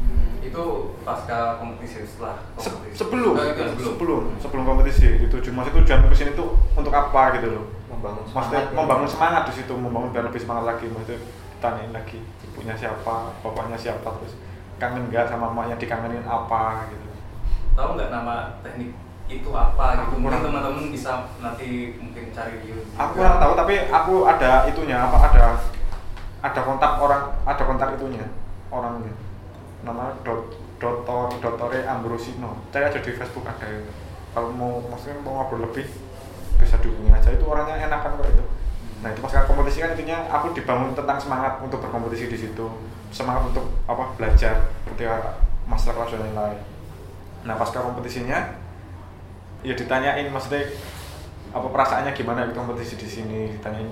Hmm, 0.00 0.40
itu 0.40 0.62
pasca 1.02 1.58
kompetisi 1.58 2.02
setelah 2.02 2.40
Se- 2.56 2.70
kompetisi. 2.72 2.96
sebelum, 2.96 3.34
Oh, 3.34 3.44
itu 3.44 3.62
sebelum. 3.62 3.84
sebelum 3.84 4.22
sebelum 4.40 4.64
kompetisi 4.64 5.06
itu 5.18 5.28
tujuan 5.30 5.54
maksud 5.56 5.72
tujuan 5.76 6.00
ke 6.06 6.16
sini 6.16 6.30
tuh 6.32 6.56
untuk 6.72 6.90
apa 6.90 7.36
gitu 7.36 7.52
loh. 7.52 7.64
Membangun 7.90 8.22
maksudnya 8.24 8.64
semangat 8.64 8.64
ya. 8.64 8.76
membangun 8.80 9.08
semangat 9.08 9.42
di 9.44 9.52
situ 9.54 9.72
membangun 9.74 10.08
biar 10.08 10.24
lebih 10.24 10.40
semangat 10.40 10.64
lagi 10.66 10.86
maksudnya 10.88 11.20
tanyain 11.60 11.92
lagi 11.92 12.24
ibunya 12.42 12.74
siapa 12.74 13.36
bapaknya 13.44 13.76
siapa 13.76 14.08
terus 14.18 14.34
kangen 14.80 15.12
nggak 15.12 15.28
sama 15.28 15.52
emaknya 15.52 15.76
dikangenin 15.76 16.24
apa 16.24 16.88
gitu. 16.88 17.06
Tahu 17.76 17.88
nggak 18.00 18.10
nama 18.10 18.56
teknik 18.64 18.96
itu 19.30 19.50
apa 19.54 20.08
Aku 20.08 20.16
gitu? 20.16 20.26
Mungkin 20.26 20.42
teman-teman 20.42 20.84
bisa 20.90 21.28
nanti 21.38 21.94
mungkin 22.00 22.32
cari 22.34 22.58
di 22.64 22.74
YouTube. 22.74 22.96
aku 22.96 23.12
kurang 23.20 23.38
tahu 23.38 23.52
tapi 23.54 23.74
aku 23.92 24.14
ada 24.26 24.66
itunya 24.66 24.96
apa 24.98 25.16
ada 25.30 25.44
ada 26.40 26.60
kontak 26.64 26.92
orang 26.98 27.22
ada 27.44 27.62
kontak 27.62 27.88
itunya 28.00 28.26
orangnya. 28.72 29.12
Namanya 29.84 30.16
dot 30.24 30.56
dotor 30.80 31.28
dotore 31.38 31.84
Ambrosino. 31.84 32.64
Cari 32.72 32.88
aja 32.88 32.98
di 32.98 33.12
Facebook 33.12 33.44
ada 33.44 33.68
kalau 34.32 34.50
mau 34.56 34.80
maksudnya 34.88 35.20
mau 35.20 35.44
ngobrol 35.44 35.68
lebih 35.68 35.86
bisa 36.56 36.80
dihubungi 36.80 37.12
aja. 37.12 37.36
Itu 37.36 37.44
orangnya 37.46 37.86
enakan 37.86 38.16
kok 38.16 38.28
itu 38.32 38.44
nah 39.00 39.08
itu 39.08 39.20
pas 39.24 39.32
kompetisi 39.48 39.80
kan 39.80 39.96
intinya 39.96 40.28
aku 40.28 40.52
dibangun 40.52 40.92
tentang 40.92 41.16
semangat 41.16 41.56
untuk 41.64 41.80
berkompetisi 41.80 42.28
di 42.28 42.36
situ 42.36 42.66
semangat 43.08 43.48
untuk 43.48 43.72
apa 43.88 44.12
belajar 44.20 44.68
ketika 44.92 45.40
master 45.64 45.96
kelas 45.96 46.12
dan 46.12 46.20
lain-lain 46.28 46.60
nah 47.48 47.56
pasca 47.56 47.80
kompetisinya 47.80 48.60
ya 49.64 49.72
ditanyain 49.72 50.28
maksudnya 50.28 50.68
apa 51.50 51.66
perasaannya 51.72 52.12
gimana 52.12 52.44
ikut 52.44 52.56
kompetisi 52.56 53.00
di 53.00 53.08
sini 53.08 53.40
ditanyain 53.56 53.88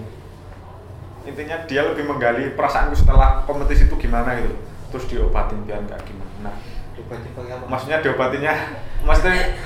intinya 1.24 1.56
dia 1.64 1.88
lebih 1.88 2.04
menggali 2.04 2.52
perasaanku 2.52 2.92
setelah 2.92 3.44
kompetisi 3.48 3.88
itu 3.88 3.96
gimana 3.96 4.36
gitu 4.36 4.52
terus 4.92 5.04
diobatin 5.08 5.64
biar 5.64 5.84
nggak 5.88 6.00
gimana 6.04 6.52
nah 6.52 6.54
Diobatin 6.92 7.30
pakai 7.32 7.52
apa? 7.56 7.64
maksudnya 7.64 7.98
diobatinnya 8.04 8.54
maksudnya. 9.06 9.56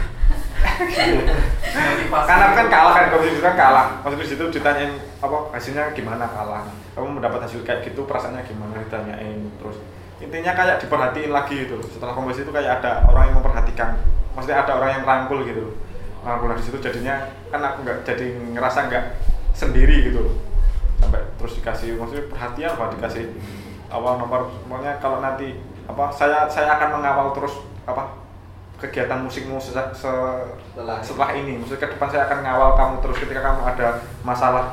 Karena 2.13 2.47
kan 2.55 2.67
kalah 2.69 2.93
kan 2.93 3.05
kompetisi 3.11 3.41
kan 3.41 3.55
kalah. 3.57 3.87
Maksudnya 4.05 4.25
di 4.25 4.31
situ 4.31 4.45
ditanyain 4.53 4.93
apa 5.23 5.37
hasilnya 5.57 5.95
gimana 5.97 6.29
kalah? 6.29 6.69
Kamu 6.93 7.19
mendapat 7.19 7.49
hasil 7.49 7.65
kayak 7.65 7.89
gitu 7.89 8.05
perasaannya 8.05 8.45
gimana? 8.45 8.83
Ditanyain 8.83 9.39
terus 9.59 9.81
intinya 10.23 10.55
kayak 10.55 10.79
diperhatiin 10.79 11.35
lagi 11.35 11.67
gitu 11.67 11.83
setelah 11.91 12.15
kompetisi 12.15 12.47
itu 12.47 12.53
kayak 12.55 12.83
ada 12.83 13.07
orang 13.11 13.33
yang 13.33 13.37
memperhatikan. 13.43 13.99
Maksudnya 14.33 14.65
ada 14.65 14.73
orang 14.79 14.91
yang 15.01 15.05
rangkul 15.05 15.45
gitu 15.45 15.75
rangkul 16.23 16.55
nah, 16.55 16.57
di 16.57 16.63
situ 16.63 16.79
jadinya 16.79 17.27
kan 17.51 17.61
aku 17.61 17.83
nggak 17.83 18.07
jadi 18.07 18.27
ngerasa 18.55 18.87
nggak 18.87 19.05
sendiri 19.53 20.07
gitu 20.07 20.39
sampai 21.03 21.19
terus 21.35 21.59
dikasih 21.59 21.99
maksudnya 21.99 22.25
perhatian 22.31 22.71
apa 22.79 22.95
dikasih? 22.95 23.27
Awal 23.93 24.23
nomor 24.23 24.49
pokoknya 24.65 25.03
kalau 25.03 25.21
nanti 25.21 25.59
apa 25.85 26.09
saya 26.15 26.47
saya 26.49 26.79
akan 26.79 27.03
mengawal 27.03 27.35
terus 27.37 27.59
apa 27.85 28.22
kegiatan 28.83 29.23
musikmu 29.23 29.63
se, 29.63 29.71
se- 29.71 30.43
Setelah 30.75 30.99
ini. 30.99 31.05
setelah 31.07 31.31
ini 31.39 31.53
maksudnya 31.63 31.87
ke 31.87 31.95
depan 31.95 32.09
saya 32.11 32.23
akan 32.27 32.39
ngawal 32.43 32.71
kamu 32.75 32.95
terus 33.07 33.17
ketika 33.23 33.41
kamu 33.47 33.61
ada 33.63 33.87
masalah 34.27 34.65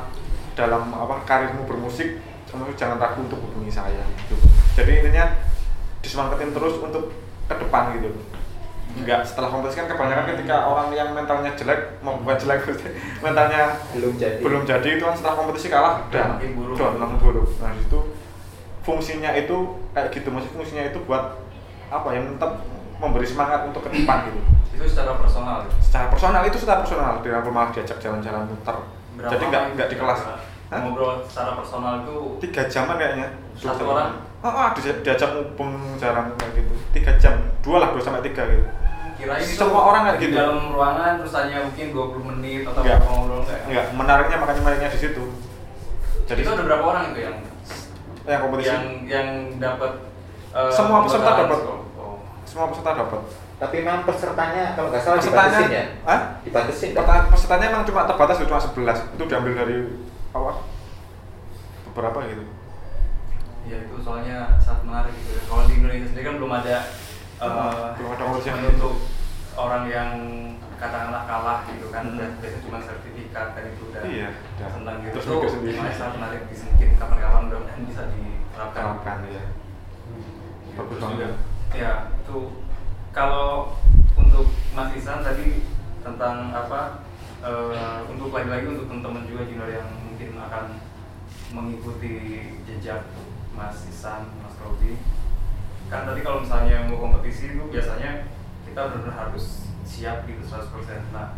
dalam 0.57 0.89
apa 0.89 1.21
karirmu 1.29 1.69
bermusik 1.69 2.17
maksudnya 2.49 2.73
jangan 2.73 2.97
ragu 2.97 3.21
untuk 3.21 3.37
hubungi 3.37 3.69
saya 3.69 4.01
gitu. 4.25 4.35
jadi 4.73 5.05
intinya 5.05 5.25
disemangatin 6.01 6.49
terus 6.49 6.81
untuk 6.81 7.13
ke 7.45 7.53
depan 7.53 7.93
gitu 8.01 8.09
enggak 8.89 9.21
setelah 9.21 9.53
kompetisi 9.53 9.85
kan 9.85 9.87
kebanyakan 9.93 10.33
ketika 10.33 10.65
orang 10.65 10.89
yang 10.97 11.13
mentalnya 11.13 11.53
jelek 11.53 12.01
mau 12.01 12.17
bukan 12.17 12.41
jelek 12.41 12.65
maksudnya, 12.65 12.93
mentalnya 13.21 13.61
belum 13.93 14.13
jadi 14.17 14.41
belum 14.41 14.63
jadi 14.65 14.89
itu 14.97 15.03
kan 15.05 15.13
setelah 15.13 15.35
kompetisi 15.37 15.69
kalah 15.69 16.09
dan 16.09 16.41
buruk. 16.57 16.81
buruk 17.21 17.47
nah 17.61 17.69
itu 17.77 17.99
fungsinya 18.81 19.37
itu 19.37 19.57
kayak 19.93 20.09
gitu 20.09 20.33
maksud 20.33 20.49
fungsinya 20.57 20.89
itu 20.89 20.97
buat 21.05 21.37
apa 21.93 22.09
yang 22.17 22.33
tetap 22.33 22.65
memberi 22.99 23.23
semangat 23.23 23.63
untuk 23.65 23.81
ke 23.81 23.89
depan 23.93 24.27
gitu 24.27 24.39
itu 24.71 24.83
secara 24.85 25.15
personal 25.15 25.63
ya? 25.63 25.71
secara 25.81 26.05
personal 26.07 26.41
itu 26.43 26.57
secara 26.57 26.79
personal 26.79 27.19
di 27.19 27.29
aku 27.29 27.49
malah 27.49 27.71
diajak 27.71 27.97
jalan-jalan 27.97 28.43
muter 28.45 28.77
Berapa 29.15 29.31
jadi 29.33 29.43
nggak 29.45 29.63
nggak 29.73 29.87
di 29.89 29.97
kelas? 29.97 30.19
Hah? 30.69 30.79
ngobrol 30.79 31.17
secara 31.25 31.57
personal 31.57 31.93
itu 31.99 32.15
tiga 32.39 32.61
jaman 32.63 32.95
kayaknya 32.95 33.27
Satu 33.53 33.81
jam. 33.81 33.89
orang? 33.89 34.09
ah 34.39 34.71
di- 34.71 35.01
diajak 35.01 35.29
ngubung 35.33 35.73
jarang 35.95 36.31
kayak 36.35 36.51
gitu 36.55 36.73
tiga 36.93 37.11
jam 37.17 37.35
dua 37.59 37.77
lah 37.79 37.89
dua 37.91 37.99
sampai 37.99 38.21
tiga 38.21 38.45
gitu 38.45 38.63
kirain 39.17 39.41
itu 39.41 39.57
Semua 39.57 39.81
orang 39.85 40.01
kayak 40.05 40.17
di 40.17 40.25
gitu. 40.25 40.35
dalam 40.37 40.71
ruangan 40.71 41.11
terus 41.19 41.33
hanya 41.35 41.57
mungkin 41.59 41.87
20 41.91 42.29
menit 42.29 42.61
atau 42.63 42.79
Enggak. 42.79 42.97
berapa 42.97 43.11
ngobrol 43.11 43.39
enggak 43.41 43.51
ya? 43.51 43.65
enggak 43.67 43.85
menariknya 43.91 44.37
makanya 44.37 44.61
menariknya 44.61 44.89
di 44.89 44.99
situ 45.01 45.23
jadi 46.23 46.39
itu 46.39 46.49
ada 46.49 46.63
berapa 46.63 46.83
orang 46.85 47.03
itu 47.09 47.19
yang 47.19 47.35
yang 48.23 48.39
kompetisi 48.39 48.69
yang 48.69 48.83
yang 49.03 49.27
dapat 49.57 49.91
eh, 50.53 50.71
Semua 50.71 51.03
peserta 51.03 51.31
dapat. 51.35 51.59
Semua 52.49 52.65
peserta 52.65 52.97
dapat? 52.97 53.21
Tapi 53.59 53.75
memang 53.79 54.01
pesertanya 54.03 54.73
kalau 54.73 54.89
nggak 54.89 55.03
salah 55.03 55.17
pesertanya 55.21 55.49
dibatasin 55.53 55.69
ya? 55.69 55.83
Hah? 56.03 56.19
dibatasin 56.41 56.89
kan? 56.89 56.97
Perta- 57.05 57.27
pesertanya 57.29 57.65
emang 57.69 57.83
cuma 57.85 58.01
terbatas 58.09 58.41
cuma 58.41 58.57
11 58.57 59.13
itu 59.13 59.23
diambil 59.23 59.53
dari 59.53 59.77
apa? 60.31 60.51
Beberapa 61.91 62.19
gitu. 62.25 62.43
Ya 63.69 63.77
itu 63.85 63.95
soalnya 64.01 64.57
sangat 64.57 64.81
menarik 64.83 65.13
gitu 65.13 65.31
ya. 65.37 65.41
Kalau 65.45 65.63
di 65.69 65.73
Indonesia 65.77 66.07
sendiri 66.09 66.25
kan 66.25 66.35
belum 66.41 66.51
ada 66.55 66.75
eh, 67.37 67.85
Belum 67.95 68.09
ada 68.09 68.23
yang 68.41 68.59
untuk 68.65 68.93
orang 69.53 69.83
yang 69.85 70.09
katakanlah 70.79 71.23
kalah 71.27 71.59
gitu 71.67 71.87
kan. 71.91 72.03
Hmm. 72.07 72.17
dan 72.17 72.29
biasanya 72.39 72.61
cuma 72.65 72.79
sertifikat 72.81 73.47
kan 73.53 73.63
itu 73.67 73.83
udah 73.91 74.01
Iya, 74.01 74.29
tentang 74.57 74.97
gitu. 75.03 75.13
Terus 75.19 75.25
itu 75.27 75.47
sendiri. 75.53 75.77
sangat 75.93 76.13
menarik 76.17 76.41
di 76.47 76.55
mungkin 76.57 76.89
kapan-kapan 76.97 77.41
mudah-mudahan 77.45 77.81
bisa 77.85 78.01
diterapkan. 78.09 78.81
Terapkan 78.81 79.17
ya 79.27 79.43
bagus 80.71 80.95
Terus 80.95 81.03
banget. 81.03 81.19
juga 81.19 81.27
ya 81.75 81.91
itu. 82.29 82.53
Kalau 83.09 83.73
untuk 84.13 84.53
Mas 84.77 84.93
Isan 84.93 85.25
tadi 85.25 85.65
tentang 86.05 86.53
apa 86.53 87.01
eh, 87.41 87.99
untuk 88.05 88.29
lagi-lagi 88.29 88.69
untuk 88.69 88.85
teman-teman 88.85 89.25
juga 89.25 89.49
junior 89.49 89.69
yang 89.73 89.89
mungkin 90.05 90.37
akan 90.37 90.65
mengikuti 91.49 92.13
jejak 92.69 93.09
Mas 93.57 93.89
Isan, 93.89 94.29
Mas 94.45 94.53
Robi. 94.61 95.01
Kan 95.89 96.05
tadi 96.05 96.21
kalau 96.21 96.45
misalnya 96.45 96.85
mau 96.85 97.01
kompetisi 97.01 97.57
itu 97.57 97.65
biasanya 97.65 98.29
kita 98.69 98.77
benar-benar 98.77 99.17
harus 99.17 99.65
siap 99.81 100.29
gitu 100.29 100.45
100% 100.45 100.69
nah 101.09 101.33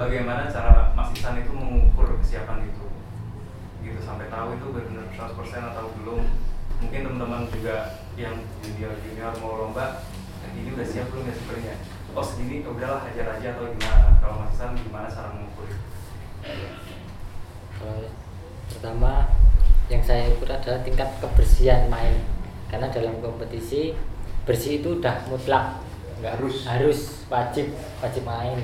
bagaimana 0.00 0.48
cara 0.48 0.96
Mas 0.96 1.12
Isan 1.12 1.44
itu 1.44 1.52
mengukur 1.52 2.08
kesiapan 2.24 2.72
itu? 2.72 2.88
Gitu 3.84 4.00
sampai 4.00 4.32
tahu 4.32 4.56
itu 4.56 4.66
benar-benar 4.72 5.12
100% 5.12 5.76
atau 5.76 5.92
belum? 6.00 6.24
Mungkin 6.80 7.00
teman-teman 7.04 7.46
juga 7.52 8.00
yang 8.16 8.36
junior 8.60 8.92
junior 9.00 9.32
mau 9.40 9.60
lomba 9.60 10.04
"Eh, 10.52 10.60
ini 10.60 10.68
udah 10.76 10.84
siap 10.84 11.08
belum 11.08 11.24
ya 11.24 11.34
sebenarnya? 11.34 11.74
Oh 12.12 12.20
segini 12.20 12.60
oh, 12.60 12.76
udahlah 12.76 13.08
hajar 13.08 13.40
aja 13.40 13.56
atau 13.56 13.72
gimana? 13.72 14.20
Kalau 14.20 14.44
Mas 14.44 14.52
Isan 14.52 14.76
gimana 14.76 15.08
cara 15.08 15.32
mengukur? 15.32 15.64
Kalau 17.80 18.04
pertama 18.68 19.32
yang 19.88 20.02
saya 20.04 20.28
ukur 20.36 20.52
adalah 20.52 20.84
tingkat 20.84 21.08
kebersihan 21.24 21.88
main. 21.88 22.20
Karena 22.68 22.92
dalam 22.92 23.16
kompetisi 23.24 23.96
bersih 24.44 24.84
itu 24.84 25.00
udah 25.00 25.24
mutlak. 25.32 25.80
Nggak 26.20 26.38
Harus. 26.38 26.56
harus 26.68 27.00
wajib 27.32 27.72
wajib 28.04 28.22
main. 28.28 28.60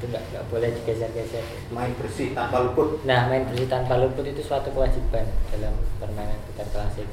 Itu 0.00 0.08
nggak 0.08 0.24
nggak 0.32 0.44
boleh 0.48 0.72
digeser-geser. 0.80 1.44
Main 1.68 1.92
bersih 2.00 2.32
tanpa 2.32 2.64
luput. 2.64 3.04
Nah 3.04 3.28
main 3.28 3.44
bersih 3.44 3.68
tanpa 3.68 4.00
luput 4.00 4.24
itu 4.24 4.40
suatu 4.40 4.72
kewajiban 4.72 5.28
dalam 5.52 5.76
permainan 6.00 6.40
gitar 6.48 6.66
klasik. 6.72 7.06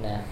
Nah 0.00 0.24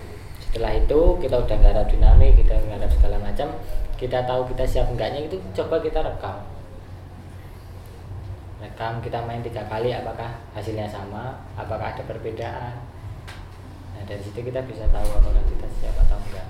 setelah 0.55 0.70
itu 0.70 1.18
kita 1.18 1.34
udah 1.34 1.57
nggarap 1.59 1.90
dinamik 1.90 2.38
kita 2.38 2.55
nggarap 2.55 2.86
segala 2.86 3.18
macam. 3.18 3.59
Kita 3.98 4.22
tahu 4.22 4.46
kita 4.55 4.62
siap 4.62 4.86
enggaknya 4.86 5.26
itu 5.26 5.34
coba 5.50 5.82
kita 5.82 5.98
rekam. 5.98 6.46
Rekam 8.62 9.02
kita 9.02 9.18
main 9.26 9.42
tiga 9.42 9.66
kali 9.66 9.90
apakah 9.90 10.30
hasilnya 10.55 10.86
sama? 10.86 11.42
Apakah 11.59 11.98
ada 11.98 12.07
perbedaan? 12.07 12.86
Nah 13.98 14.02
dari 14.07 14.22
situ 14.22 14.46
kita 14.46 14.62
bisa 14.62 14.86
tahu 14.94 15.18
apakah 15.18 15.42
kita 15.42 15.66
siap 15.82 15.98
atau 16.07 16.22
enggak. 16.22 16.46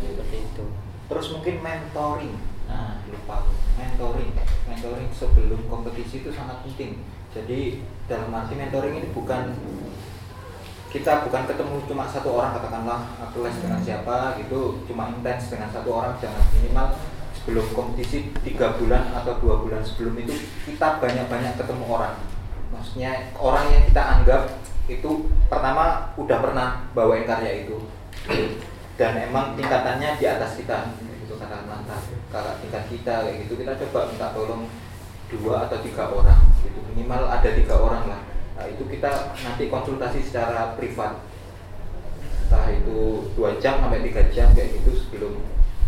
Seperti 0.00 0.36
itu. 0.48 0.64
Terus 1.12 1.26
mungkin 1.36 1.60
mentoring. 1.60 2.36
Nah. 2.64 2.96
Lupa 3.12 3.44
mentoring. 3.76 4.32
Mentoring 4.64 5.12
sebelum 5.12 5.68
kompetisi 5.68 6.24
itu 6.24 6.32
sangat 6.32 6.64
penting. 6.64 7.04
Jadi 7.28 7.84
dalam 8.08 8.32
arti 8.32 8.56
mentoring 8.56 9.04
ini 9.04 9.08
bukan 9.12 9.52
kita 10.94 11.26
bukan 11.26 11.42
ketemu 11.50 11.82
cuma 11.90 12.06
satu 12.06 12.38
orang 12.38 12.54
katakanlah 12.54 13.18
aku 13.18 13.42
les 13.42 13.58
dengan 13.58 13.82
siapa 13.82 14.38
gitu. 14.38 14.78
Cuma 14.86 15.10
intens 15.10 15.50
dengan 15.50 15.66
satu 15.74 15.90
orang 15.90 16.14
jangan 16.22 16.38
minimal 16.54 16.94
sebelum 17.34 17.66
kompetisi 17.74 18.30
tiga 18.46 18.78
bulan 18.78 19.10
atau 19.10 19.34
dua 19.42 19.58
bulan 19.58 19.82
sebelum 19.82 20.14
itu 20.22 20.38
kita 20.62 21.02
banyak-banyak 21.02 21.58
ketemu 21.58 21.84
orang. 21.90 22.14
Maksudnya 22.70 23.34
orang 23.34 23.66
yang 23.74 23.82
kita 23.90 24.02
anggap 24.06 24.42
itu 24.86 25.10
pertama 25.50 26.14
udah 26.14 26.38
pernah 26.38 26.86
bawain 26.94 27.26
karya 27.26 27.66
itu. 27.66 27.90
Dan 28.94 29.18
emang 29.18 29.58
tingkatannya 29.58 30.22
di 30.22 30.24
atas 30.30 30.54
kita 30.62 30.94
gitu 31.26 31.34
katakanlah 31.34 31.82
kakak 32.30 32.62
tingkat 32.62 32.84
kita 32.86 33.14
kayak 33.26 33.36
gitu. 33.42 33.58
Kita 33.58 33.74
coba 33.82 34.14
minta 34.14 34.30
tolong 34.30 34.70
dua 35.26 35.66
atau 35.66 35.82
tiga 35.82 36.06
orang 36.06 36.38
gitu. 36.62 36.78
Minimal 36.94 37.26
ada 37.26 37.50
tiga 37.50 37.82
orang 37.82 38.06
lah 38.06 38.33
nah, 38.54 38.66
itu 38.70 38.82
kita 38.86 39.34
nanti 39.34 39.66
konsultasi 39.68 40.20
secara 40.22 40.78
privat. 40.78 41.20
Entah 42.46 42.66
itu 42.70 43.30
dua 43.34 43.58
jam 43.58 43.82
sampai 43.82 44.04
tiga 44.06 44.22
jam 44.30 44.52
kayak 44.54 44.78
gitu 44.78 44.90
sebelum 44.94 45.42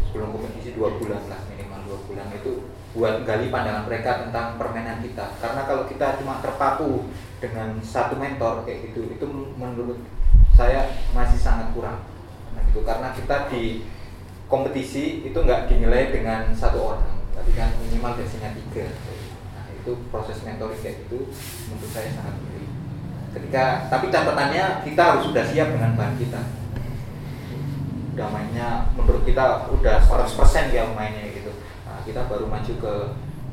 sebelum 0.08 0.28
kompetisi 0.34 0.74
dua 0.74 0.96
bulan 0.96 1.22
lah 1.28 1.40
minimal 1.52 1.80
dua 1.86 1.98
bulan 2.08 2.26
itu 2.32 2.52
buat 2.96 3.28
gali 3.28 3.52
pandangan 3.52 3.84
mereka 3.84 4.24
tentang 4.24 4.56
permainan 4.56 5.04
kita. 5.04 5.36
Karena 5.38 5.68
kalau 5.68 5.84
kita 5.84 6.16
cuma 6.18 6.40
terpaku 6.40 7.12
dengan 7.38 7.76
satu 7.84 8.16
mentor 8.16 8.64
kayak 8.64 8.90
gitu 8.90 9.12
itu 9.12 9.26
menurut 9.60 10.00
saya 10.56 10.96
masih 11.12 11.36
sangat 11.36 11.68
kurang. 11.76 12.00
Nah, 12.56 12.64
gitu 12.72 12.80
karena 12.80 13.12
kita 13.12 13.52
di 13.52 13.84
kompetisi 14.48 15.26
itu 15.26 15.36
nggak 15.36 15.68
dinilai 15.68 16.14
dengan 16.14 16.54
satu 16.56 16.78
orang 16.94 17.16
tapi 17.36 17.52
kan 17.52 17.68
minimal 17.84 18.16
biasanya 18.16 18.56
tiga. 18.56 18.88
Nah 19.52 19.68
itu 19.76 19.92
proses 20.08 20.40
mentoring 20.40 20.80
kayak 20.80 21.04
gitu 21.04 21.28
menurut 21.68 21.90
saya 21.92 22.08
sangat 22.16 22.34
penting 22.40 22.55
ketika 23.36 23.84
tapi 23.92 24.08
catatannya 24.08 24.80
kita 24.80 25.02
harus 25.04 25.28
sudah 25.28 25.44
siap 25.44 25.68
dengan 25.76 25.92
bahan 25.92 26.16
kita. 26.16 26.40
Udah 28.16 28.28
mainnya 28.32 28.88
menurut 28.96 29.28
kita 29.28 29.68
udah 29.68 29.96
100% 30.00 30.72
ya 30.72 30.88
mainnya 30.96 31.28
gitu. 31.36 31.52
Nah, 31.84 32.00
kita 32.08 32.24
baru 32.32 32.48
maju 32.48 32.72
ke 32.72 32.94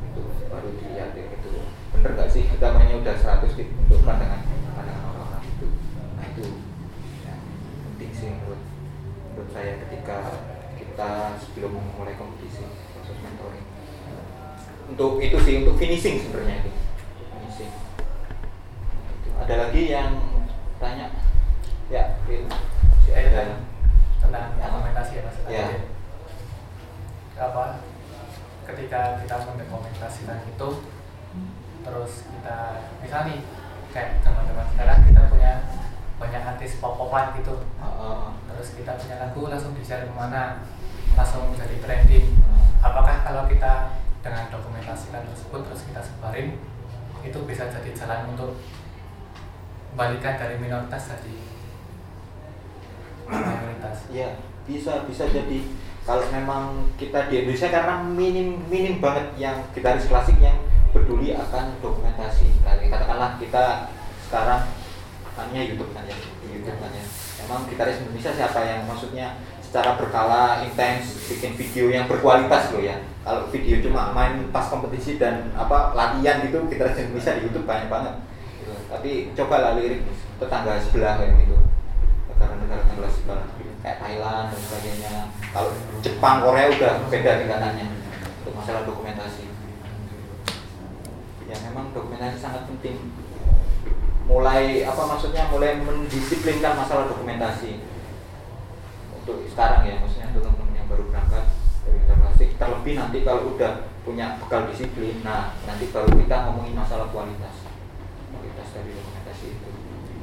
itu 0.07 0.21
baru 0.47 0.69
dilihat 0.79 1.11
gitu. 1.19 1.67
Bener 1.99 2.11
gak 2.15 2.31
sih? 2.31 2.47
Kita 2.47 2.71
mainnya 2.71 2.95
udah 3.03 3.11
100 3.11 3.59
di, 3.59 3.63
untuk 3.67 3.99
pandangan 4.07 4.47
pandangan 4.71 5.03
orang-orang 5.03 5.43
itu. 5.51 5.67
Nah 6.15 6.25
itu 6.31 6.45
ya, 7.27 7.35
penting 7.91 8.11
sih 8.15 8.27
menurut 8.31 8.61
menurut 9.35 9.49
saya 9.51 9.83
ketika 9.83 10.17
kita 10.79 11.11
sebelum 11.43 11.75
memulai 11.75 12.15
kompetisi 12.15 12.63
proses 12.95 13.19
mentoring. 13.19 13.67
Untuk 14.95 15.19
itu 15.19 15.37
sih 15.43 15.53
untuk 15.59 15.75
finishing 15.75 16.23
sebenarnya 16.23 16.63
itu 16.63 16.71
Itu. 16.71 16.82
Ada 19.41 19.55
lagi 19.67 19.81
yang 19.89 20.11
tanya 20.77 21.07
ya 21.89 22.03
Phil. 22.25 22.45
si 23.03 23.09
ya. 23.11 23.59
tentang 24.21 24.47
argumentasi 24.57 25.19
ya 25.19 25.21
mas 25.27 25.37
Ya. 25.49 25.67
apa 27.35 27.83
ketika 28.63 29.19
kita 29.19 29.35
mendokumentasikan 29.43 30.47
itu 30.47 30.69
terus 31.83 32.13
kita 32.31 32.57
misalnya 33.03 33.25
nih 33.27 33.39
kayak 33.91 34.23
teman-teman 34.23 34.65
sekarang 34.71 34.99
kita 35.03 35.21
punya 35.27 35.53
banyak 36.15 36.41
artis 36.47 36.79
pop-popan 36.79 37.35
gitu 37.35 37.59
Heeh. 37.83 38.23
terus 38.47 38.67
kita 38.79 38.95
punya 38.95 39.15
lagu 39.19 39.41
langsung 39.51 39.75
di-share 39.75 40.07
ke 40.07 40.13
mana 40.15 40.63
langsung 41.13 41.51
jadi 41.53 41.75
trending 41.83 42.39
apakah 42.79 43.19
kalau 43.27 43.43
kita 43.51 43.99
dengan 44.23 44.47
dokumentasikan 44.47 45.27
tersebut 45.27 45.61
terus 45.67 45.81
kita 45.83 45.99
sebarin 45.99 46.55
itu 47.23 47.39
bisa 47.43 47.67
jadi 47.67 47.91
jalan 47.91 48.31
untuk 48.31 48.55
balikan 49.93 50.35
dari 50.37 50.55
minoritas 50.57 51.13
jadi 51.13 51.35
mayoritas 53.29 53.97
Iya, 54.13 54.29
bisa 54.65 55.05
bisa 55.09 55.25
jadi 55.29 55.59
kalau 56.03 56.23
memang 56.35 56.91
kita 56.99 57.31
di 57.31 57.43
Indonesia 57.43 57.71
karena 57.71 57.95
minim 58.03 58.59
minim 58.67 58.99
banget 58.99 59.31
yang 59.39 59.63
gitaris 59.71 60.11
klasik 60.11 60.35
yang 60.43 60.59
peduli 60.91 61.31
akan 61.31 61.79
dokumentasi. 61.79 62.59
Kali 62.61 62.91
katakanlah 62.91 63.39
kita 63.39 63.87
sekarang 64.27 64.67
Tanya 65.33 65.65
YouTube 65.65 65.89
kan 65.97 66.05
ya, 66.05 66.13
di 66.13 66.47
YouTube 66.53 66.77
kan 66.77 66.93
ya. 66.93 67.01
Emang 67.41 67.65
gitaris 67.65 68.05
Indonesia 68.05 68.29
siapa 68.37 68.61
yang 68.61 68.85
maksudnya 68.85 69.41
secara 69.65 69.97
berkala 69.97 70.61
intens 70.61 71.25
bikin 71.25 71.57
video 71.57 71.89
yang 71.89 72.05
berkualitas 72.05 72.69
loh 72.69 72.85
ya. 72.85 73.01
Kalau 73.25 73.49
video 73.49 73.81
cuma 73.81 74.13
main 74.13 74.45
pas 74.53 74.69
kompetisi 74.69 75.17
dan 75.17 75.49
apa 75.57 75.97
latihan 75.97 76.45
gitu 76.45 76.61
gitaris 76.69 77.01
Indonesia 77.01 77.33
di 77.33 77.49
YouTube 77.49 77.65
banyak 77.65 77.89
banget. 77.89 78.13
Tapi 78.93 79.33
cobalah 79.33 79.73
lirik 79.73 80.05
tetangga 80.37 80.77
sebelah 80.77 81.17
kayak 81.17 81.33
gitu. 81.41 81.57
Negara-negara 82.29 82.81
tetangga 82.85 83.09
sebelah 83.09 83.45
kayak 83.81 83.97
Thailand 83.97 84.45
dan 84.53 84.59
sebagainya. 84.61 85.13
Kalau 85.49 85.71
Jepang, 86.05 86.37
Korea 86.45 86.69
udah 86.69 86.93
beda 87.09 87.31
tingkatannya 87.41 87.85
untuk 88.45 88.53
masalah 88.53 88.85
dokumentasi. 88.85 89.49
Ya 91.49 91.57
memang 91.65 91.89
dokumentasi 91.91 92.37
sangat 92.37 92.69
penting 92.69 93.01
mulai 94.23 94.87
apa 94.87 95.03
maksudnya 95.03 95.51
mulai 95.51 95.83
mendisiplinkan 95.83 96.79
masalah 96.79 97.11
dokumentasi 97.11 97.83
untuk 99.19 99.43
sekarang 99.51 99.83
ya 99.83 99.99
maksudnya 99.99 100.31
untuk 100.31 100.47
teman-teman 100.47 100.79
yang 100.79 100.87
baru 100.87 101.03
berangkat 101.11 101.45
dari 101.83 101.99
klasik 102.07 102.49
terlebih 102.55 102.95
nanti 102.95 103.17
kalau 103.27 103.51
udah 103.51 103.91
punya 104.07 104.39
bekal 104.39 104.63
disiplin 104.71 105.19
nah 105.27 105.51
nanti 105.67 105.91
baru 105.91 106.07
kita 106.07 106.35
ngomongin 106.47 106.75
masalah 106.75 107.11
kualitas 107.11 107.62
dari 108.73 108.91
dokumentasi 108.91 109.45
itu. 109.53 109.69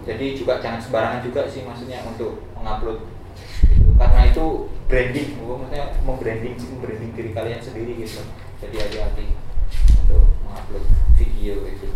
Jadi 0.04 0.26
juga 0.34 0.58
jangan 0.58 0.80
sembarangan 0.82 1.20
juga 1.22 1.46
sih 1.46 1.62
maksudnya 1.62 2.02
untuk 2.02 2.42
mengupload 2.58 3.06
itu. 3.70 3.90
Karena 3.94 4.20
itu 4.26 4.46
branding 4.90 5.30
oh, 5.46 5.56
maksudnya 5.60 5.86
membranding 6.02 6.54
membranding 6.58 7.10
diri 7.14 7.30
kalian 7.30 7.60
sendiri 7.62 7.94
gitu. 8.02 8.26
Jadi 8.58 8.76
hati-hati 8.76 9.24
untuk 10.04 10.24
mengupload 10.42 10.84
video 11.14 11.64
itu. 11.70 11.88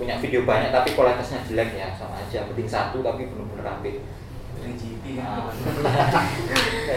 Punya 0.00 0.16
video 0.18 0.48
banyak 0.48 0.72
tapi 0.72 0.96
kualitasnya 0.96 1.44
jelek 1.44 1.76
ya 1.76 1.92
sama 1.94 2.16
aja. 2.18 2.48
Penting 2.48 2.68
satu 2.70 3.04
tapi 3.04 3.28
benar-benar 3.28 3.76
rapi. 3.78 4.00
Nah, 4.62 5.50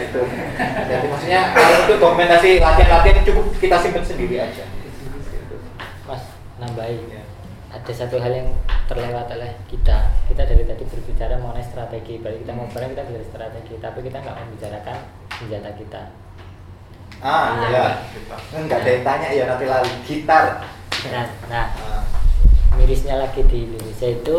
itu. 0.06 0.22
Jadi 0.86 1.06
maksudnya 1.10 1.40
kalau 1.50 1.74
itu 1.82 1.94
dokumentasi 1.98 2.50
latihan-latihan 2.62 3.26
cukup 3.26 3.44
kita 3.58 3.76
simpan 3.82 4.04
sendiri 4.06 4.38
aja. 4.38 4.64
Mas, 6.06 6.22
nambahin. 6.62 7.02
Ya. 7.10 7.25
Ada 7.66 7.92
satu 8.06 8.16
hal 8.22 8.32
yang 8.32 8.48
terlewat 8.86 9.26
oleh 9.30 9.52
kita. 9.66 10.10
Kita 10.30 10.42
dari 10.46 10.62
tadi 10.62 10.84
berbicara 10.86 11.34
mengenai 11.38 11.66
strategi. 11.66 12.22
Balik 12.22 12.46
kita 12.46 12.52
mau 12.54 12.66
bareng 12.70 12.94
kita 12.94 13.02
bicara 13.06 13.26
strategi, 13.26 13.74
tapi 13.82 13.98
kita 14.06 14.18
nggak 14.22 14.36
membicarakan 14.38 14.96
senjata 15.36 15.70
kita. 15.74 16.02
ah 17.16 17.64
iya 17.72 17.96
nggak 18.52 18.76
ada 18.84 18.90
yang 18.92 19.00
tanya 19.00 19.28
ya 19.32 19.44
nanti 19.48 19.64
lali 19.64 19.88
gitar 20.04 20.60
Nah, 21.08 21.24
nah 21.48 21.66
Ah, 21.80 22.02
mirisnya 22.76 23.16
lagi 23.16 23.40
di 23.46 23.64
Indonesia 23.64 24.08
itu 24.10 24.36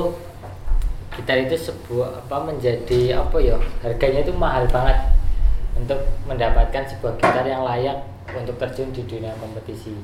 gitar 1.18 1.42
itu 1.42 1.58
sebuah 1.58 2.22
apa 2.22 2.38
menjadi 2.46 3.18
apa 3.18 3.38
ya 3.42 3.58
harganya 3.82 4.22
itu 4.22 4.34
mahal 4.36 4.70
banget 4.70 5.10
untuk 5.74 6.06
mendapatkan 6.30 6.86
sebuah 6.86 7.18
gitar 7.18 7.50
yang 7.50 7.66
layak 7.66 7.98
untuk 8.30 8.62
terjun 8.62 8.94
di 8.94 9.02
dunia 9.10 9.34
kompetisi. 9.42 9.98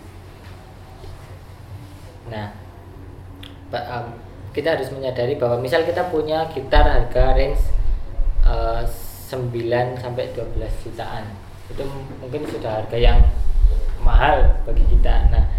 Nah, 2.32 2.56
Em, 3.74 4.06
kita 4.54 4.78
harus 4.78 4.94
menyadari 4.94 5.34
bahwa 5.42 5.58
misal 5.58 5.82
kita 5.82 6.14
punya 6.14 6.46
gitar 6.54 6.86
harga 6.86 7.34
range 7.34 7.64
eh, 8.46 8.84
9 9.34 9.98
sampai 9.98 10.30
12 10.30 10.86
jutaan. 10.86 11.26
Itu 11.74 11.82
mungkin 12.22 12.46
sudah 12.46 12.86
harga 12.86 12.98
yang 12.98 13.18
mahal 14.06 14.62
bagi 14.62 14.86
kita. 14.86 15.34
Nah, 15.34 15.50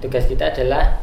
tugas 0.00 0.24
kita 0.24 0.48
adalah 0.48 0.96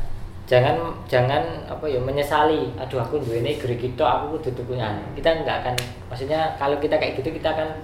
jangan 0.44 0.92
jangan 1.08 1.40
apa 1.72 1.88
ya 1.88 2.04
menyesali 2.04 2.76
aduh 2.76 3.00
aku 3.00 3.16
duwe 3.24 3.40
gede 3.40 3.80
gitu 3.80 4.04
aku 4.04 4.36
kudu 4.44 4.76
nah, 4.76 4.92
kita 5.16 5.40
nggak 5.40 5.64
akan 5.64 5.76
maksudnya 6.12 6.52
kalau 6.60 6.76
kita 6.84 7.00
kayak 7.00 7.16
gitu 7.16 7.32
kita 7.32 7.56
akan 7.56 7.80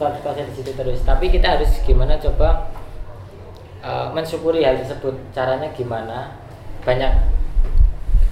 konsen 0.00 0.48
di 0.48 0.54
situ 0.56 0.72
terus 0.72 1.04
tapi 1.04 1.28
kita 1.28 1.60
harus 1.60 1.68
gimana 1.84 2.16
coba 2.16 2.72
eh, 3.84 4.08
mensyukuri 4.16 4.64
hal 4.64 4.80
tersebut 4.80 5.12
caranya 5.36 5.68
gimana 5.76 6.32
banyak 6.80 7.12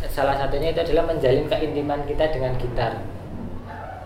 salah 0.06 0.38
satunya 0.38 0.70
itu 0.70 0.80
adalah 0.86 1.10
menjalin 1.10 1.50
keintiman 1.50 2.06
kita 2.06 2.30
dengan 2.30 2.54
gitar. 2.54 3.02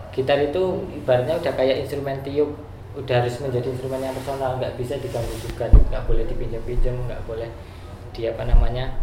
Gitar 0.09 0.39
itu 0.41 0.89
ibaratnya 0.97 1.37
udah 1.37 1.53
kayak 1.53 1.85
instrumen 1.85 2.17
tiup 2.25 2.57
udah 2.93 3.25
harus 3.25 3.41
menjadi 3.41 3.73
instrumen 3.73 4.05
yang 4.05 4.13
personal 4.13 4.61
nggak 4.61 4.77
bisa 4.77 4.93
diganggu 5.01 5.33
juga 5.41 5.65
nggak 5.65 6.05
boleh 6.05 6.29
dipinjam-pinjam 6.29 6.93
nggak 7.09 7.25
boleh 7.25 7.49
di 8.13 8.29
apa 8.29 8.45
namanya 8.45 8.93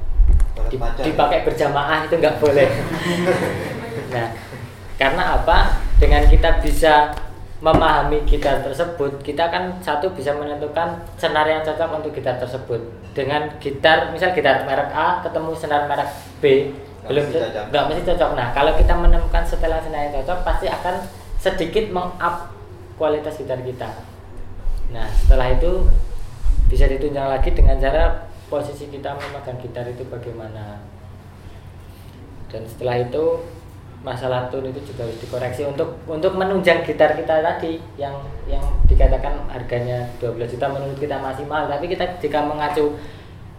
di- 0.70 0.78
dipakai 0.78 1.42
berjamaah 1.42 2.06
itu 2.06 2.14
nggak 2.18 2.38
boleh. 2.38 2.68
Nah 4.10 4.30
karena 4.98 5.38
apa? 5.38 5.82
Dengan 5.98 6.26
kita 6.26 6.62
bisa 6.62 7.14
memahami 7.60 8.24
gitar 8.24 8.64
tersebut 8.64 9.20
kita 9.20 9.52
kan 9.52 9.76
satu 9.84 10.08
bisa 10.16 10.32
menentukan 10.32 10.96
senar 11.20 11.44
yang 11.44 11.60
cocok 11.60 12.00
untuk 12.00 12.16
gitar 12.16 12.40
tersebut. 12.40 12.80
Dengan 13.12 13.52
gitar 13.60 14.08
misal 14.16 14.32
gitar 14.32 14.64
merek 14.64 14.88
A 14.96 15.20
ketemu 15.20 15.52
senar 15.52 15.84
merek 15.84 16.08
B. 16.40 16.72
Nggak 17.04 17.10
belum 17.12 17.24
nggak 17.68 17.84
mesti 17.92 18.02
cocok. 18.08 18.30
Nah 18.32 18.48
kalau 18.56 18.72
kita 18.80 18.96
menemukan 18.96 19.44
setelan 19.44 19.84
senar 19.84 20.08
yang 20.08 20.14
cocok 20.24 20.38
pasti 20.40 20.66
akan 20.72 21.04
sedikit 21.36 21.84
meng-up 21.92 22.48
kualitas 22.96 23.36
gitar 23.36 23.60
kita. 23.60 23.92
Nah 24.96 25.04
setelah 25.12 25.52
itu 25.52 25.84
bisa 26.72 26.88
ditunjang 26.88 27.28
lagi 27.28 27.52
dengan 27.52 27.76
cara 27.76 28.24
posisi 28.48 28.88
kita 28.88 29.20
memegang 29.20 29.60
gitar 29.60 29.84
itu 29.84 30.08
bagaimana. 30.08 30.80
Dan 32.48 32.64
setelah 32.64 33.04
itu 33.04 33.44
masalah 34.00 34.48
tune 34.48 34.72
itu 34.72 34.80
juga 34.92 35.04
harus 35.04 35.18
dikoreksi. 35.20 35.68
Untuk 35.68 36.00
untuk 36.08 36.32
menunjang 36.36 36.84
gitar 36.84 37.12
kita 37.12 37.44
tadi 37.44 37.76
yang 38.00 38.16
yang 38.48 38.62
dikatakan 38.88 39.44
harganya 39.52 40.08
12 40.18 40.56
juta 40.56 40.66
menurut 40.72 40.96
kita 40.96 41.20
masih 41.20 41.44
mahal. 41.44 41.68
Tapi 41.68 41.88
kita 41.88 42.04
jika 42.20 42.44
mengacu 42.44 42.96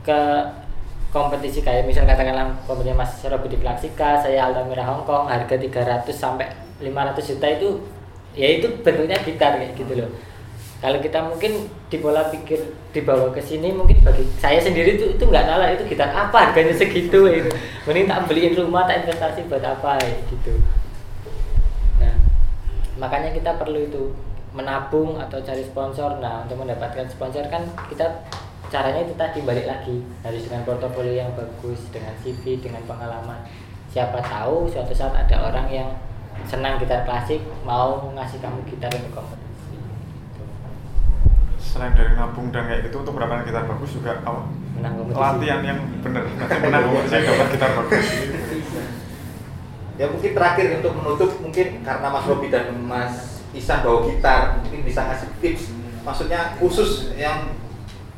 ke 0.01 0.19
kompetisi 1.11 1.59
kayak 1.61 1.85
misal 1.85 2.07
katakanlah 2.07 2.55
kompetisi 2.65 2.95
Mas 2.95 3.13
Robi 3.27 3.51
di 3.51 3.59
Klaksika, 3.59 4.17
saya 4.17 4.47
Altamira 4.49 4.87
Hongkong 4.87 5.27
harga 5.27 5.55
300 5.59 6.07
sampai 6.09 6.47
500 6.79 7.29
juta 7.35 7.47
itu 7.51 7.69
ya 8.31 8.47
itu 8.47 8.67
bentuknya 8.79 9.19
gitar 9.21 9.59
kayak 9.59 9.75
gitu 9.75 9.93
loh 9.99 10.09
kalau 10.81 10.97
kita 10.97 11.21
mungkin 11.21 11.69
di 11.93 12.01
pola 12.01 12.25
pikir 12.33 12.57
dibawa 12.89 13.29
ke 13.29 13.37
sini 13.37 13.69
mungkin 13.69 14.01
bagi 14.01 14.25
saya 14.41 14.57
sendiri 14.57 14.97
itu 14.97 15.13
itu 15.13 15.23
nggak 15.29 15.45
nalar 15.45 15.77
itu 15.77 15.85
gitar 15.85 16.09
apa? 16.09 16.49
Harganya 16.49 16.73
segitu 16.73 17.29
itu 17.29 17.53
mending 17.85 18.09
tak 18.09 18.25
beliin 18.25 18.57
rumah 18.57 18.89
tak 18.89 19.05
investasi 19.05 19.45
buat 19.45 19.61
apa 19.61 20.01
gitu. 20.01 20.57
Nah 22.01 22.17
makanya 22.97 23.29
kita 23.29 23.61
perlu 23.61 23.77
itu 23.77 24.09
menabung 24.57 25.21
atau 25.21 25.37
cari 25.45 25.61
sponsor. 25.61 26.17
Nah 26.17 26.49
untuk 26.49 26.65
mendapatkan 26.65 27.05
sponsor 27.13 27.45
kan 27.53 27.61
kita 27.85 28.25
caranya 28.73 29.05
itu 29.05 29.13
tadi 29.13 29.45
balik 29.45 29.69
lagi. 29.69 30.01
Harus 30.25 30.49
dengan 30.49 30.65
portofolio 30.65 31.13
yang 31.13 31.29
bagus 31.37 31.77
dengan 31.93 32.17
CV 32.25 32.57
dengan 32.57 32.81
pengalaman. 32.89 33.45
Siapa 33.93 34.17
tahu 34.17 34.65
suatu 34.65 34.97
saat 34.97 35.13
ada 35.13 35.45
orang 35.45 35.69
yang 35.69 35.93
senang 36.49 36.81
gitar 36.81 37.05
klasik 37.05 37.37
mau 37.61 38.01
ngasih 38.17 38.41
kamu 38.41 38.65
gitar 38.65 38.89
untuk 38.97 39.21
kompetisi. 39.21 39.40
Selain 41.71 41.95
dari 41.95 42.19
nabung 42.19 42.51
dan 42.51 42.67
kayak 42.67 42.91
gitu 42.91 42.99
untuk 42.99 43.15
mendapatkan 43.15 43.47
gitar 43.47 43.63
bagus 43.63 43.95
juga 43.95 44.19
apa 44.27 44.43
menang 44.75 44.93
kompetisi. 44.99 45.23
latihan 45.23 45.61
yang 45.63 45.79
benar 46.03 46.23
nanti 46.27 46.55
menang 46.67 46.83
kompetisi 46.83 47.15
dapat 47.23 47.47
gitar 47.55 47.71
bagus. 47.79 48.07
Ya 49.95 50.05
mungkin 50.11 50.31
terakhir 50.35 50.65
untuk 50.83 50.93
menutup 50.99 51.31
mungkin 51.39 51.67
karena 51.79 52.07
Mas 52.11 52.25
Robi 52.27 52.47
dan 52.51 52.75
Mas 52.83 53.15
Isan 53.55 53.83
bawa 53.87 54.03
gitar 54.07 54.59
mungkin 54.59 54.83
bisa 54.83 55.07
ngasih 55.07 55.31
tips. 55.39 55.71
Maksudnya 56.03 56.59
khusus 56.59 57.15
yang 57.15 57.55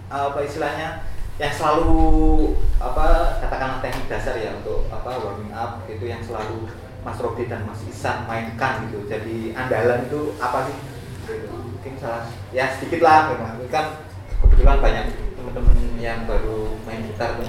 apa 0.10 0.42
istilahnya 0.42 1.06
yang 1.42 1.54
selalu 1.54 2.54
apa 2.78 3.38
katakanlah 3.42 3.82
teknik 3.82 4.06
dasar 4.10 4.38
ya 4.38 4.54
untuk 4.62 4.86
apa 4.90 5.18
warming 5.18 5.54
up 5.54 5.82
itu 5.90 6.06
yang 6.10 6.22
selalu 6.22 6.70
Mas 7.06 7.18
Robi 7.22 7.46
dan 7.46 7.66
Mas 7.70 7.86
Isan 7.86 8.26
mainkan 8.26 8.90
gitu. 8.90 9.06
Jadi 9.06 9.54
andalan 9.54 10.10
itu 10.10 10.38
apa 10.42 10.70
sih? 10.70 10.78
Gitu. 11.30 11.73
Mungkin 11.84 12.00
salah. 12.00 12.32
Ya 12.56 12.72
sedikit 12.80 13.04
lah 13.04 13.36
memang. 13.36 13.60
Ini 13.60 13.68
kan 13.68 14.08
kebetulan 14.40 14.80
banyak 14.80 15.06
teman-teman 15.36 16.00
yang 16.00 16.24
baru 16.24 16.80
main 16.88 17.04
gitar 17.12 17.36
tuh. 17.36 17.44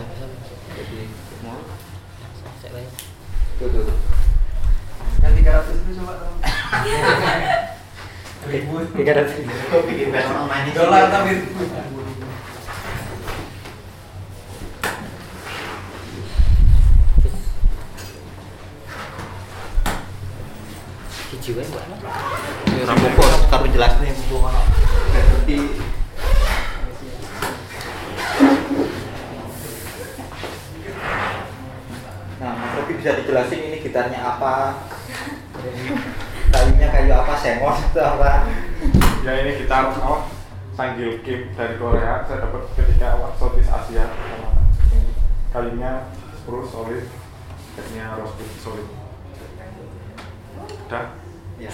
Jadi 0.74 1.06
mau 1.46 1.62
tuh 3.62 3.70
tuh 3.70 3.94
Yang 5.22 5.46
300 5.46 5.70
itu 5.70 5.90
coba 6.02 6.14
tiga 8.98 9.12
ratus. 9.14 9.38
Ribu 9.38 10.74
Dolar 10.74 11.04
tapi 11.14 11.32
hiji 21.44 21.50
wae 21.54 21.66
mbak 21.68 21.84
Ya 22.78 22.84
rapopo 22.88 23.22
karo 23.50 23.66
jelasne 23.68 24.08
mumpung 24.16 24.48
ono 24.48 24.62
ngerti 25.12 25.58
Nah, 32.40 32.52
Mas 32.60 32.76
Robi 32.76 33.00
bisa 33.00 33.16
dijelasin 33.16 33.60
ini 33.72 33.78
gitarnya 33.80 34.20
apa 34.20 34.84
kayunya 36.52 36.88
kayu 36.92 37.12
apa 37.12 37.34
semon 37.40 37.72
atau 37.72 38.20
apa 38.20 38.52
ya 39.24 39.32
ini 39.44 39.64
gitar 39.64 39.92
apa 39.92 40.28
Sanggil 40.76 41.24
Kim 41.24 41.52
dari 41.56 41.80
Korea 41.80 42.24
saya 42.28 42.44
dapat 42.44 42.68
ketika 42.76 43.16
apa 43.16 43.32
Southeast 43.40 43.72
Asia 43.72 44.12
sama 44.12 44.50
ini 44.92 45.12
kalinya 45.56 46.12
spruce 46.36 46.68
solid 46.68 47.04
backnya 47.76 48.04
rosewood 48.20 48.52
solid 48.60 48.88
udah 50.84 51.24
ya 51.58 51.70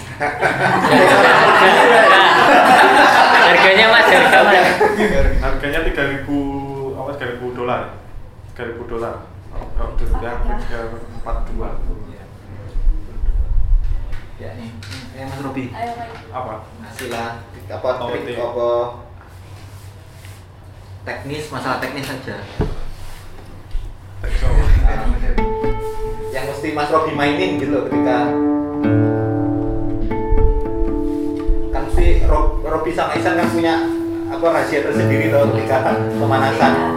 harganya 3.48 3.86
mas 3.88 4.08
harga 4.08 4.40
mas 4.44 4.68
harganya 5.40 5.80
3000 5.88 7.00
apa 7.00 7.10
3000 7.16 7.58
dolar. 7.58 7.82
3000 8.56 8.92
dolar. 8.92 9.14
Kalau 9.50 9.92
rupiah 9.96 10.36
342 11.24 12.20
ya 14.40 14.56
nih 14.56 14.72
eh 15.20 15.24
Mas 15.28 15.40
Robi. 15.44 15.68
Apa? 16.32 16.64
Ngasihlah 16.80 17.44
apa 17.68 17.88
trik. 18.08 18.40
apa? 18.40 18.70
Teknis 21.04 21.44
masalah 21.52 21.76
teknis 21.76 22.08
saja. 22.08 22.40
Yang 26.32 26.44
mesti 26.48 26.68
Mas 26.72 26.88
Robi 26.88 27.12
mainin 27.12 27.60
gitu 27.60 27.68
loh 27.68 27.84
ketika 27.84 28.32
Robi 32.70 32.94
sama 32.94 33.18
Isan 33.18 33.34
kan 33.34 33.50
punya 33.50 33.82
apa 34.30 34.46
rahasia 34.46 34.86
tersendiri 34.86 35.34
loh 35.34 35.50
ketika 35.50 35.90
pemanasan. 36.14 36.70
Ya? 36.70 36.90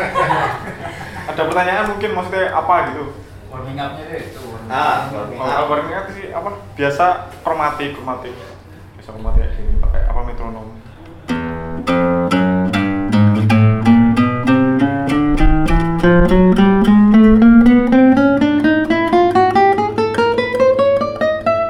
Ada 1.30 1.42
pertanyaan 1.46 1.86
mungkin 1.92 2.10
maksudnya 2.16 2.48
apa 2.56 2.74
gitu 2.92 3.04
warming 3.50 3.78
up-nya 3.78 4.06
itu 4.14 4.40
warming 4.46 4.70
ah 4.70 5.10
kalau 5.10 5.18
warming 5.26 5.38
kalau 5.42 5.58
up. 5.58 5.70
barangnya 5.70 6.00
sih 6.14 6.26
apa 6.30 6.50
biasa 6.78 7.04
kromatik 7.42 7.90
kromatik 7.98 8.34
bisa 8.94 9.10
kromatik 9.10 9.42
kayak 9.42 9.58
gini 9.58 9.74
pakai 9.82 10.02
apa 10.06 10.20
metronom 10.22 10.66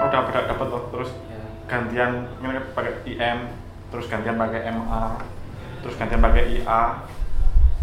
udah 0.01 0.21
berat 0.27 0.45
dapat 0.51 0.67
loh 0.69 0.83
terus 0.91 1.11
Ya. 1.31 1.43
gantian 1.71 2.11
ini 2.43 2.59
pakai 2.75 2.93
IM 3.07 3.39
terus 3.91 4.07
gantian 4.11 4.37
pakai 4.37 4.61
MA 4.71 5.05
terus 5.81 5.95
gantian 5.97 6.21
pakai 6.21 6.61
IA 6.61 6.83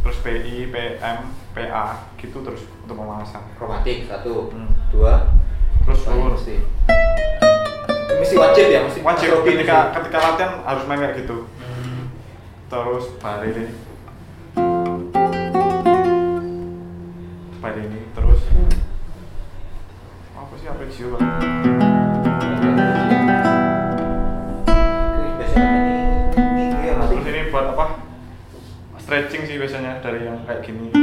terus 0.07 0.23
PI 0.23 0.71
PM 0.71 1.19
PA 1.51 1.99
gitu 2.15 2.39
terus 2.39 2.63
untuk 2.79 2.95
pemanasan. 2.95 3.43
Kromatik 3.59 4.07
satu. 4.07 4.47
Hmm. 4.55 4.71
dua. 4.87 5.35
Terus 5.83 5.99
full 6.07 6.31
mesti? 6.31 6.63
Mesti 8.15 8.35
wajib 8.39 8.65
ya 8.71 8.87
mesti 8.87 9.03
wajib 9.03 9.27
Mas 9.27 9.35
Robi 9.35 9.59
ketika 9.59 9.91
mesti. 9.91 9.95
ketika 9.99 10.17
latihan 10.23 10.51
harus 10.63 10.83
main 10.87 11.03
kayak 11.03 11.27
gitu. 11.27 11.43
Hmm. 11.59 12.07
terus 12.71 13.11
bari 13.19 13.51
ini 17.83 17.99
terus. 18.15 18.39
Apa 20.39 20.53
sih 20.55 20.71
arpeggio 20.71 21.19
kan 21.19 21.26
stretching 29.07 29.47
sih 29.47 29.55
biasanya 29.55 30.03
dari 30.03 30.27
yang 30.27 30.35
kayak 30.43 30.67
gini. 30.67 30.91
Iya, 30.91 30.99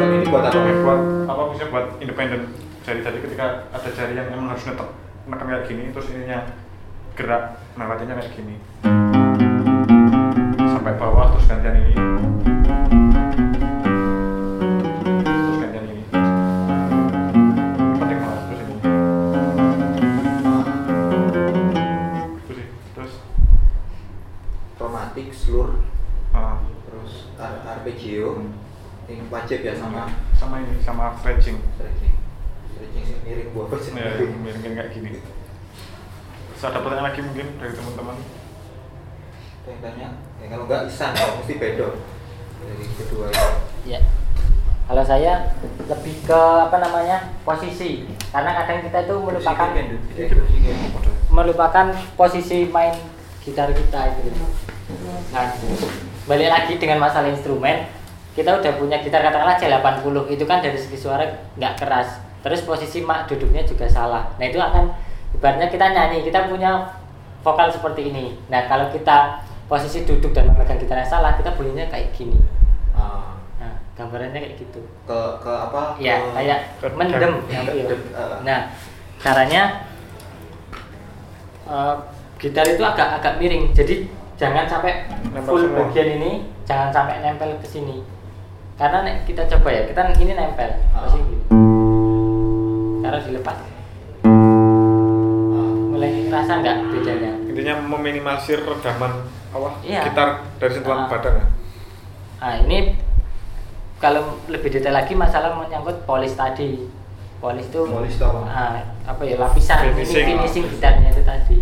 nah 0.00 0.24
buat 0.32 0.48
apa? 0.48 0.56
Oke, 0.56 0.72
buat 0.80 1.00
apa? 1.28 1.42
Bisa 1.52 1.68
buat 1.68 1.92
independen 2.00 2.56
jari 2.88 3.04
tadi 3.04 3.20
ketika 3.20 3.68
ada 3.68 3.88
jari 3.92 4.16
yang 4.16 4.32
emang 4.32 4.56
harus 4.56 4.64
netek 4.64 4.97
nekan 5.28 5.44
kayak 5.44 5.68
gini 5.68 5.92
terus 5.92 6.08
ininya 6.08 6.40
gerak 7.12 7.60
nah 7.76 7.84
latihannya 7.84 8.24
kayak 8.24 8.32
gini. 8.32 8.56
Sampai 10.56 10.96
bawah 10.96 11.36
terus 11.36 11.44
gantian 11.44 11.76
ini. 11.84 11.94
Terus 15.20 15.56
gantian 15.60 15.84
ini. 15.84 16.04
Penting 18.00 18.18
banget 18.24 18.40
terus 18.48 18.60
ini. 18.64 18.76
Itu 22.40 22.52
sih 22.56 22.66
terus. 22.96 23.12
Kromatik, 24.80 25.28
slur, 25.36 25.84
ah, 26.32 26.62
terus 26.88 27.28
ar- 27.36 27.62
arpeggio. 27.76 28.40
Hmm. 28.40 28.56
Ini 29.08 29.24
wajib 29.28 29.60
ya 29.60 29.76
sama. 29.76 30.08
Sama 30.36 30.64
ini 30.64 30.80
sama 30.80 31.12
stretching 31.20 31.60
stretching. 31.76 32.17
Miring 33.28 33.52
buat 33.52 33.68
apa 33.68 33.76
sih? 33.76 33.92
ya 33.92 34.24
miring 34.24 34.62
kayak 34.64 34.88
gini. 34.96 35.20
Terus 35.20 36.64
ada 36.64 36.80
pertanyaan 36.80 37.12
lagi 37.12 37.20
mungkin 37.20 37.60
dari 37.60 37.76
teman-teman? 37.76 38.16
Yang 39.68 39.78
tanya, 39.84 40.08
ya 40.40 40.46
kalau 40.48 40.64
enggak 40.64 40.88
isan, 40.88 41.12
kalau 41.12 41.36
mesti 41.44 41.54
bedo. 41.60 41.88
Dari 42.64 42.84
kedua 42.96 43.28
ya 43.84 44.00
kalau 44.88 45.04
saya 45.04 45.52
lebih 45.60 46.24
ke 46.24 46.40
apa 46.40 46.76
namanya 46.80 47.36
posisi. 47.44 48.08
Karena 48.32 48.64
kadang 48.64 48.80
kita 48.88 49.04
itu 49.04 49.14
melupakan 49.20 49.68
melupakan 51.28 51.86
posisi 52.16 52.64
main 52.72 52.96
gitar 53.44 53.68
kita 53.76 54.16
itu. 54.16 54.32
Nah 55.36 55.52
balik 56.24 56.48
lagi 56.48 56.80
dengan 56.80 57.04
masalah 57.04 57.28
instrumen. 57.28 57.92
Kita 58.32 58.56
udah 58.56 58.72
punya 58.80 59.04
gitar 59.04 59.20
katakanlah 59.20 59.60
C80 59.60 60.16
itu 60.32 60.44
kan 60.48 60.64
dari 60.64 60.80
segi 60.80 60.96
suara 60.96 61.28
nggak 61.60 61.76
keras 61.76 62.27
terus 62.38 62.62
posisi 62.62 63.02
mak 63.02 63.26
duduknya 63.26 63.66
juga 63.66 63.86
salah. 63.86 64.30
Nah 64.38 64.46
itu 64.46 64.58
akan 64.58 64.94
ibaratnya 65.34 65.68
kita 65.68 65.86
nyanyi 65.90 66.22
kita 66.22 66.46
punya 66.46 66.94
vokal 67.42 67.68
seperti 67.68 68.10
ini. 68.10 68.38
Nah 68.46 68.66
kalau 68.66 68.88
kita 68.90 69.42
posisi 69.68 70.02
duduk 70.02 70.32
dan 70.32 70.48
memegang 70.48 70.80
gitar 70.80 70.96
yang 70.96 71.10
salah 71.10 71.36
kita 71.36 71.52
bunyinya 71.52 71.86
kayak 71.86 72.14
gini. 72.14 72.38
Ah, 72.96 73.36
nah 73.58 73.72
gambarannya 73.94 74.40
kayak 74.40 74.56
gitu. 74.56 74.80
Ke 75.04 75.20
ke 75.42 75.52
apa? 75.52 75.98
ya 76.00 76.18
ke- 76.18 76.32
kayak 76.34 76.58
ke- 76.80 76.96
mendem 76.96 77.34
eh. 77.52 77.86
nah 78.42 78.72
caranya 79.18 79.84
eh, 81.68 81.94
gitar 82.38 82.64
itu 82.64 82.82
agak 82.82 83.20
agak 83.20 83.34
miring. 83.42 83.74
Jadi 83.74 84.08
jangan 84.38 84.64
sampai 84.70 85.10
Nempel 85.34 85.42
full 85.44 85.62
semua. 85.66 85.90
bagian 85.90 86.08
ini 86.22 86.30
jangan 86.64 86.88
sampai 86.94 87.20
nempel 87.20 87.58
ke 87.60 87.66
sini. 87.68 88.00
Karena 88.78 89.02
nek 89.02 89.26
kita 89.26 89.42
coba 89.50 89.68
ya 89.74 89.82
kita 89.90 90.00
ini 90.16 90.32
nempel. 90.32 90.70
Ah. 90.94 91.06
masih 91.06 91.20
gini 91.26 91.67
karena 93.08 93.24
dilepas 93.24 93.56
mulai 95.88 96.28
ngerasa 96.28 96.52
nggak 96.60 96.76
bedanya 96.92 97.32
intinya 97.42 97.74
meminimalisir 97.88 98.60
redaman 98.60 99.12
apa 99.48 99.80
Iya. 99.80 100.04
gitar 100.04 100.28
dari 100.60 100.72
sentuhan 100.74 100.98
Ah. 100.98 101.08
badan 101.08 101.34
ya 101.34 101.46
nah 102.38 102.54
ini 102.60 102.78
kalau 103.96 104.22
lebih 104.46 104.68
detail 104.70 104.94
lagi 104.94 105.16
masalah 105.16 105.56
menyangkut 105.56 106.04
polis 106.04 106.36
tadi 106.36 106.84
polis 107.38 107.64
itu 107.64 107.80
Polis 107.82 108.12
itu 108.12 108.22
apa? 108.22 108.40
ah, 108.44 108.76
apa 109.06 109.22
ya 109.24 109.36
lapisan 109.38 109.88
Finishing. 109.88 110.04
finishing, 110.04 110.26
finishing 110.36 110.64
gitarnya 110.68 111.08
itu 111.08 111.22
tadi 111.24 111.56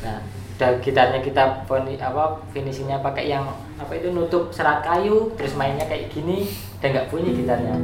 nah 0.00 0.20
udah 0.54 0.70
gitarnya 0.78 1.18
kita 1.18 1.64
poni- 1.64 1.96
apa 1.96 2.22
finishingnya 2.52 3.00
pakai 3.00 3.24
yang 3.26 3.48
apa 3.74 3.92
itu 3.94 4.12
nutup 4.12 4.52
serat 4.52 4.84
kayu 4.84 5.32
terus 5.34 5.56
mainnya 5.56 5.88
kayak 5.88 6.12
gini 6.12 6.44
dan 6.78 6.92
nggak 6.92 7.08
bunyi 7.08 7.32
gitarnya 7.34 7.74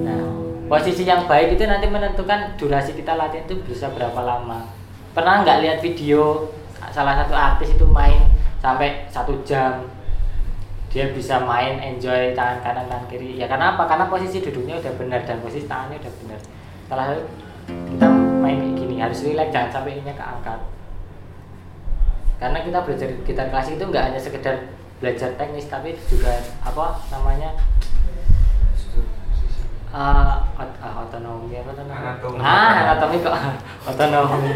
nah 0.00 0.01
posisi 0.72 1.04
yang 1.04 1.28
baik 1.28 1.60
itu 1.60 1.68
nanti 1.68 1.84
menentukan 1.84 2.56
durasi 2.56 2.96
kita 2.96 3.12
latihan 3.12 3.44
itu 3.44 3.60
bisa 3.60 3.92
berapa 3.92 4.16
lama. 4.24 4.64
Pernah 5.12 5.44
nggak 5.44 5.60
lihat 5.60 5.78
video 5.84 6.48
salah 6.88 7.12
satu 7.20 7.36
artis 7.36 7.76
itu 7.76 7.84
main 7.84 8.24
sampai 8.64 9.04
satu 9.12 9.36
jam? 9.44 9.84
Dia 10.88 11.12
bisa 11.12 11.44
main 11.44 11.76
enjoy 11.76 12.32
tangan 12.32 12.64
kanan 12.64 12.88
tangan 12.88 13.04
kiri. 13.12 13.36
Ya 13.36 13.44
karena 13.52 13.76
apa? 13.76 13.84
Karena 13.84 14.08
posisi 14.08 14.40
duduknya 14.40 14.80
udah 14.80 14.92
benar 14.96 15.20
dan 15.28 15.44
posisi 15.44 15.68
tangannya 15.68 16.00
udah 16.00 16.14
benar. 16.24 16.40
Salah 16.88 17.04
satu 17.12 17.22
kita 17.68 18.06
main 18.40 18.56
kayak 18.56 18.74
gini 18.80 18.96
harus 18.96 19.20
relax 19.28 19.52
jangan 19.52 19.70
sampai 19.70 20.00
ininya 20.00 20.16
keangkat 20.16 20.60
karena 22.42 22.58
kita 22.66 22.78
belajar 22.82 23.08
gitar 23.22 23.46
klasik 23.54 23.78
itu 23.78 23.86
nggak 23.86 24.04
hanya 24.10 24.18
sekedar 24.18 24.56
belajar 24.98 25.30
teknis 25.38 25.70
tapi 25.70 25.94
juga 26.10 26.42
apa 26.66 26.98
namanya 27.14 27.54
uh, 29.92 30.40
ah, 30.58 30.94
otonomi 31.04 31.54
apa 31.60 31.70
tuh? 31.76 31.84
Anatomi. 31.86 32.38
ah 32.40 32.72
anatomi 32.82 33.16
kok. 33.20 33.36
Otonomi 33.92 34.52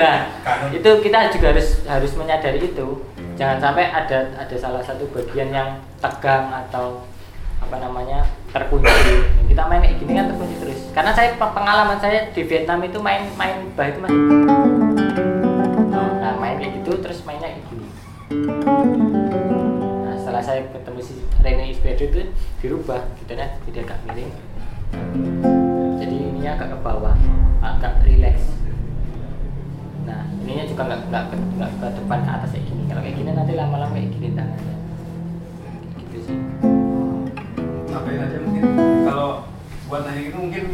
nah 0.00 0.16
itu 0.72 0.90
kita 1.04 1.28
juga 1.32 1.46
harus 1.52 1.68
harus 1.84 2.12
menyadari 2.16 2.60
itu. 2.60 3.04
Jangan 3.36 3.58
sampai 3.60 3.88
ada 3.88 4.36
ada 4.36 4.56
salah 4.56 4.82
satu 4.84 5.08
bagian 5.12 5.48
yang 5.52 5.80
tegang 6.00 6.52
atau 6.52 7.04
apa 7.60 7.76
namanya 7.80 8.24
terkunci. 8.52 8.88
Kita 9.48 9.68
main 9.68 9.80
kayak 9.84 9.96
gini 10.00 10.12
kan 10.16 10.26
terkunci 10.32 10.56
terus. 10.60 10.80
Karena 10.92 11.12
saya 11.12 11.36
pe- 11.36 11.54
pengalaman 11.56 11.98
saya 12.00 12.28
di 12.32 12.42
Vietnam 12.44 12.80
itu 12.84 12.98
main 13.00 13.28
main 13.36 13.68
bah 13.76 13.88
itu 13.88 14.00
masih 14.00 14.16
nah 15.90 16.34
main 16.36 16.56
kayak 16.56 16.72
gitu 16.80 16.92
terus 17.00 17.20
mainnya 17.28 17.52
kayak 17.52 17.64
gini. 17.68 17.88
Nah 20.04 20.16
setelah 20.16 20.42
saya 20.44 20.64
ketemu 20.72 21.00
si 21.04 21.19
Rene 21.40 21.72
Isbedo 21.72 22.04
itu 22.04 22.20
dirubah 22.60 23.00
gitu 23.16 23.32
kan 23.32 23.50
jadi 23.64 23.78
agak 23.88 23.98
miring. 24.04 24.32
Jadi 25.96 26.14
ininya 26.16 26.50
agak 26.60 26.68
ke 26.76 26.78
bawah 26.84 27.16
agak 27.64 28.04
relax. 28.04 28.36
Nah 30.04 30.28
ininya 30.44 30.64
juga 30.68 30.82
nggak 30.84 31.00
nggak 31.08 31.24
ke, 31.32 31.36
ke 31.80 31.86
depan 31.96 32.18
ke 32.24 32.30
atas 32.30 32.50
kayak 32.52 32.64
gini. 32.68 32.82
Kalau 32.92 33.00
kayak 33.00 33.16
gini 33.16 33.30
nanti 33.32 33.52
lama-lama 33.56 33.94
kayak 33.96 34.10
gini 34.12 34.28
tangannya. 34.36 34.76
Kayak 35.64 35.96
gitu 36.04 36.16
sih. 36.28 36.36
Tambahin 37.88 38.20
aja 38.20 38.36
mungkin. 38.44 38.64
Kalau 39.08 39.30
buat 39.88 40.02
teknik 40.04 40.26
itu 40.28 40.36
mungkin 40.36 40.64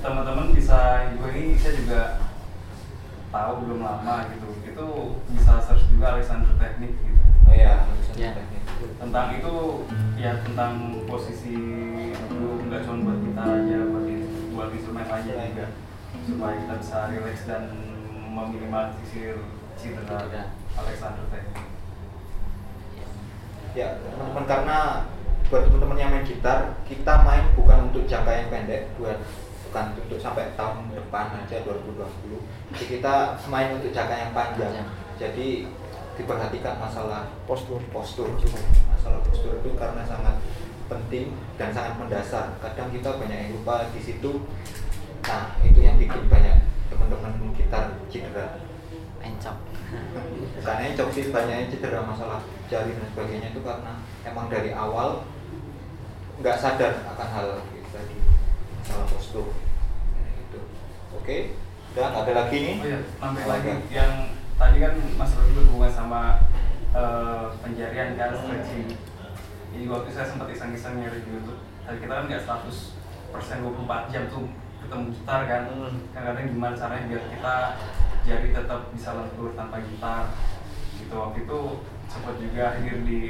teman-teman 0.00 0.46
bisa 0.56 0.78
juga 1.14 1.26
ini 1.38 1.54
saya 1.54 1.74
juga 1.78 2.00
tahu 3.30 3.52
belum 3.62 3.78
lama 3.86 4.26
gitu. 4.34 4.48
Itu 4.66 4.86
bisa 5.30 5.62
search 5.62 5.86
juga 5.86 6.18
Alexander 6.18 6.50
Teknik 6.58 6.98
gitu. 6.98 7.20
Oh 7.46 7.54
iya 7.54 7.86
Ya. 8.18 8.34
Tentang 9.00 9.26
itu 9.36 9.54
ya 10.16 10.32
tentang 10.44 11.04
posisi 11.08 11.54
itu 12.10 12.48
nggak 12.68 12.80
cuma 12.84 13.12
buat 13.12 13.18
kita 13.24 13.42
aja 13.42 13.78
buat 13.90 14.06
buat 14.56 14.68
instrumen 14.76 15.06
aja 15.08 15.32
juga 15.50 15.66
supaya 16.26 16.54
kita 16.60 16.74
bisa 16.80 16.98
relax 17.12 17.38
dan 17.48 17.62
meminimalisir 18.30 19.36
cedera 19.80 20.18
Cedera. 20.28 20.42
Alexander 20.76 21.24
Teknik 21.32 21.66
ya 23.74 23.88
teman-teman 24.02 24.44
karena 24.50 24.78
buat 25.50 25.62
teman-teman 25.66 25.98
yang 25.98 26.10
main 26.10 26.26
gitar 26.26 26.74
kita 26.86 27.14
main 27.22 27.44
bukan 27.54 27.90
untuk 27.90 28.06
jangka 28.06 28.32
yang 28.34 28.48
pendek 28.50 28.90
buat 28.98 29.18
bukan 29.70 29.84
untuk 29.94 30.18
sampai 30.18 30.50
tahun 30.58 30.90
depan 30.90 31.26
aja 31.38 31.62
2020 31.62 32.74
jadi 32.74 32.84
kita 32.98 33.14
main 33.46 33.78
untuk 33.78 33.94
jangka 33.94 34.14
yang 34.18 34.32
panjang 34.34 34.72
Panjang. 34.74 34.88
jadi 35.18 35.48
diperhatikan 36.20 36.76
masalah 36.76 37.32
postur. 37.48 37.80
postur 37.88 38.28
masalah 38.92 39.20
postur 39.24 39.56
itu 39.64 39.72
karena 39.72 40.04
sangat 40.04 40.36
penting 40.90 41.32
dan 41.56 41.72
sangat 41.72 41.96
mendasar. 41.96 42.52
Kadang 42.60 42.92
kita 42.92 43.16
banyak 43.16 43.38
yang 43.48 43.50
lupa 43.56 43.88
di 43.94 44.00
situ. 44.04 44.44
Nah 45.24 45.56
itu 45.64 45.80
yang 45.80 45.96
bikin 45.96 46.28
banyak 46.28 46.60
teman-teman 46.92 47.54
gitar 47.56 47.96
cedera. 48.12 48.60
Encok. 49.20 49.56
Bukan 50.60 50.78
encok 50.92 51.08
sih 51.12 51.24
banyak 51.32 51.56
yang 51.64 51.68
cedera 51.72 52.00
masalah 52.04 52.44
jari 52.68 52.92
dan 52.92 53.06
sebagainya 53.16 53.48
itu 53.56 53.60
karena 53.64 53.92
emang 54.28 54.46
dari 54.52 54.76
awal 54.76 55.24
nggak 56.40 56.56
sadar 56.60 57.04
akan 57.16 57.28
hal 57.32 57.46
itu 57.72 57.88
tadi. 57.88 58.16
Masalah 58.84 59.06
postur. 59.08 59.48
Gitu. 60.20 60.60
Oke 61.16 61.56
udah 61.90 62.06
nggak 62.06 62.22
ada 62.22 62.32
lagi 62.46 62.56
nih? 62.62 62.76
Oh 62.78 62.86
iya, 63.34 63.46
lagi 63.50 63.72
yang 63.90 64.14
tadi 64.60 64.76
kan 64.76 64.92
Mas 65.16 65.32
Rodi 65.32 65.56
berhubungan 65.56 65.88
sama 65.88 66.44
eh, 66.92 67.46
penjarian 67.64 68.12
kan 68.20 68.36
stretching. 68.36 68.92
Jadi 69.72 69.84
waktu 69.88 70.10
saya 70.12 70.26
sempat 70.28 70.52
iseng-iseng 70.52 71.00
nyari 71.00 71.24
di 71.24 71.30
YouTube. 71.32 71.64
Tadi 71.88 71.96
kita 72.04 72.12
kan 72.12 72.24
nggak 72.28 72.44
100 72.44 73.32
persen 73.32 73.64
24 73.64 74.12
jam 74.12 74.28
tuh 74.28 74.44
ketemu 74.84 75.04
gitar 75.16 75.40
kan. 75.48 75.62
Kadang-kadang 76.12 76.46
gimana 76.52 76.74
caranya 76.76 77.04
biar 77.08 77.24
kita 77.32 77.54
jari 78.28 78.48
tetap 78.52 78.80
bisa 78.92 79.08
lentur 79.16 79.56
tanpa 79.56 79.80
gitar. 79.80 80.36
Gitu 81.00 81.14
waktu 81.16 81.38
itu 81.48 81.60
sempat 82.12 82.34
juga 82.36 82.62
hadir 82.76 83.00
di 83.08 83.20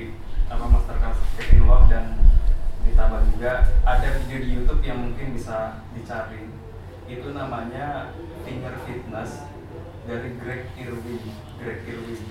apa 0.50 0.66
masterclass 0.66 1.22
Kevin 1.38 1.62
Love 1.70 1.86
dan 1.86 2.18
ditambah 2.82 3.22
juga 3.36 3.70
ada 3.86 4.08
video 4.18 4.38
di 4.42 4.50
YouTube 4.58 4.82
yang 4.82 4.98
mungkin 4.98 5.36
bisa 5.36 5.78
dicari 5.94 6.50
itu 7.06 7.28
namanya 7.30 8.10
finger 8.42 8.74
fitness 8.82 9.46
dari 10.08 10.28
Greg 10.40 10.62
Irwin. 10.76 11.24
Greg 11.60 11.80
Irwin. 11.84 12.22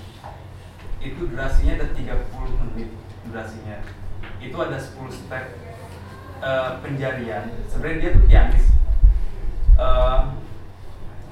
Itu 1.00 1.22
durasinya 1.30 1.74
ada 1.80 1.88
30 1.94 2.62
menit 2.64 2.90
durasinya. 3.28 3.78
Itu 4.42 4.58
ada 4.58 4.78
10 4.80 4.96
step 5.12 5.46
eh, 6.42 6.72
penjarian. 6.82 7.46
Sebenarnya 7.70 8.00
dia 8.00 8.12
tuh 8.16 8.24
pianis. 8.26 8.66
Eh, 9.80 10.22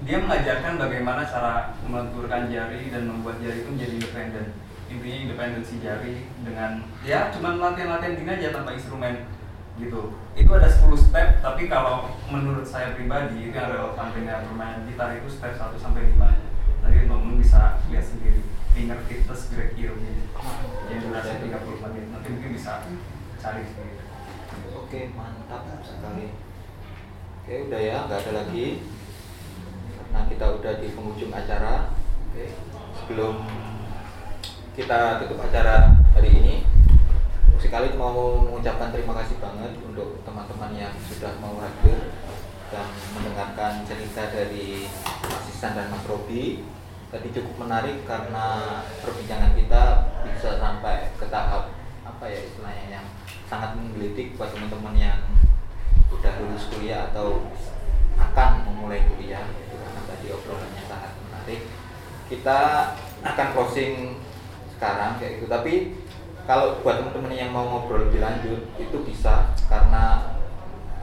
dia 0.05 0.17
mengajarkan 0.21 0.77
bagaimana 0.77 1.25
cara 1.25 1.73
melenturkan 1.81 2.53
jari 2.53 2.93
dan 2.93 3.09
membuat 3.09 3.41
jari 3.41 3.65
itu 3.65 3.71
menjadi 3.73 3.93
independen. 3.97 4.47
Intinya 4.87 5.19
independensi 5.19 5.83
jari 5.83 6.15
dengan 6.47 6.85
ya 7.03 7.27
cuman 7.35 7.59
latihan-latihan 7.59 8.15
gini 8.15 8.31
aja 8.39 8.55
tanpa 8.55 8.71
instrumen 8.71 9.27
gitu. 9.77 10.13
Itu 10.33 10.51
ada 10.53 10.69
10 10.69 10.97
step 10.97 11.41
tapi 11.41 11.69
kalau 11.69 12.13
menurut 12.29 12.65
saya 12.65 12.93
pribadi 12.97 13.49
itu 13.49 13.55
yang 13.55 13.73
relevan 13.73 14.09
dengan 14.13 14.45
permainan 14.49 14.85
gitar 14.89 15.13
itu 15.17 15.29
step 15.29 15.53
1 15.57 15.77
sampai 15.77 16.13
5 16.13 16.83
nanti 16.83 16.97
teman-teman 17.03 17.41
bisa 17.41 17.81
lihat 17.89 18.05
sendiri 18.05 18.41
finger 18.77 18.99
fitness 19.09 19.49
Greg 19.49 19.73
Irwin 19.73 20.29
yang 20.93 21.01
durasi 21.09 21.41
30 21.41 21.83
menit 21.89 22.05
nanti 22.13 22.27
mungkin 22.29 22.51
bisa 22.53 22.85
cari 23.41 23.63
sendiri. 23.65 24.05
Oke 24.77 25.09
mantap 25.17 25.65
sekali. 25.81 26.33
Oke 27.41 27.53
udah 27.69 27.81
ya 27.81 28.05
nggak 28.05 28.21
ada 28.21 28.31
lagi. 28.45 28.85
Karena 29.97 30.19
kita 30.29 30.45
udah 30.61 30.73
di 30.77 30.87
penghujung 30.93 31.33
acara. 31.33 31.93
Oke 32.29 32.53
sebelum 33.01 33.45
kita 34.77 35.25
tutup 35.25 35.41
acara 35.41 35.97
hari 36.13 36.29
ini 36.37 36.55
sekali 37.57 37.97
mau 37.97 38.37
mengucapkan 38.45 38.93
terima 38.93 39.17
kasih 39.17 39.41
banget 39.41 39.73
untuk 39.81 40.21
teman-teman 40.21 40.77
yang 40.77 40.93
sudah 41.09 41.41
mau 41.41 41.57
hadir 41.57 42.13
dan 42.69 42.85
mendengarkan 43.17 43.81
cerita 43.81 44.29
dari 44.29 44.85
Mas 45.25 45.45
Isan 45.49 45.73
dan 45.73 45.89
Mas 45.89 46.05
Robi. 46.05 46.61
Tadi 47.07 47.33
cukup 47.33 47.65
menarik 47.65 48.03
karena 48.05 48.79
perbincangan 49.01 49.57
kita 49.57 49.83
bisa 50.27 50.59
sampai 50.59 51.09
ke 51.17 51.25
tahap 51.31 51.73
apa 52.03 52.25
ya 52.27 52.39
istilahnya 52.45 52.99
yang 52.99 53.07
sangat 53.47 53.79
menggelitik 53.79 54.35
buat 54.35 54.51
teman-teman 54.51 54.93
yang 54.99 55.19
udah 56.11 56.33
lulus 56.43 56.67
kuliah 56.67 57.09
atau 57.09 57.47
akan 58.19 58.51
memulai 58.69 59.07
kuliah 59.07 59.47
itu 59.49 59.75
karena 59.79 60.01
tadi 60.05 60.27
obrolannya 60.29 60.83
sangat 60.85 61.11
menarik. 61.25 61.61
Kita 62.27 62.59
akan 63.23 63.47
closing 63.55 64.19
sekarang 64.77 65.17
kayak 65.17 65.41
gitu. 65.41 65.47
Tapi 65.49 65.73
kalau 66.47 66.79
buat 66.79 67.03
teman-teman 67.03 67.35
yang 67.35 67.51
mau 67.51 67.67
ngobrol 67.67 68.07
lebih 68.07 68.23
lanjut 68.23 68.71
itu 68.79 68.97
bisa 69.03 69.51
karena 69.67 70.31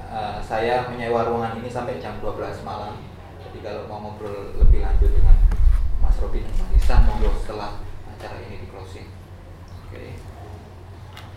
eh, 0.09 0.41
saya 0.41 0.89
menyewa 0.89 1.29
ruangan 1.29 1.61
ini 1.61 1.69
sampai 1.69 2.01
jam 2.01 2.17
12 2.25 2.65
malam. 2.65 2.97
Jadi 3.45 3.61
kalau 3.61 3.85
mau 3.85 4.01
ngobrol 4.01 4.57
lebih 4.57 4.81
lanjut 4.81 5.13
dengan 5.13 5.37
Mas 6.01 6.17
Robi 6.17 6.41
dan 6.41 6.55
Mas 6.57 6.81
Isan 6.81 7.05
monggo 7.05 7.29
setelah 7.37 7.77
acara 8.09 8.41
ini 8.41 8.65
di 8.65 8.67
closing. 8.73 9.13
Oke. 9.85 10.17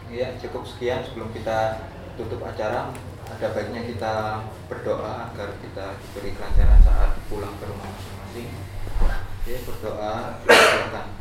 Ya 0.08 0.39
cukup 0.39 0.64
sekian 0.64 1.03
sebelum 1.03 1.36
kita 1.36 1.91
tutup 2.16 2.47
acara. 2.47 2.95
Ada 3.28 3.51
baiknya 3.51 3.84
kita 3.84 4.39
berdoa 4.72 5.36
agar 5.36 5.51
kita 5.60 5.99
diberi 5.99 6.32
kelancaran 6.32 6.80
saat 6.80 7.12
pulang 7.28 7.60
ke 7.60 7.68
rumah 7.68 7.91
masing-masing. 7.91 8.55
Oke 9.03 9.53
berdoa 9.68 10.39
silakan 10.47 11.16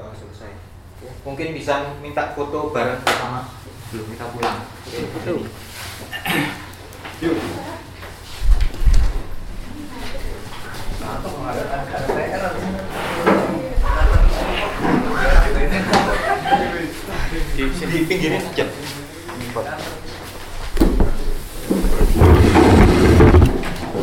uh, 0.00 0.12
selesai 0.16 0.50
ya. 1.04 1.12
mungkin 1.28 1.52
bisa 1.52 1.92
minta 2.00 2.32
foto 2.32 2.72
bareng 2.72 3.00
sama 3.04 3.52
belum 3.92 4.06
kita 4.16 4.26
pulang 4.32 4.58
yuk 7.20 7.36
di, 17.54 17.62
di 17.68 17.98
pinggirnya 18.08 18.40
aja 18.40 18.66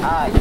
Hai. 0.07 0.31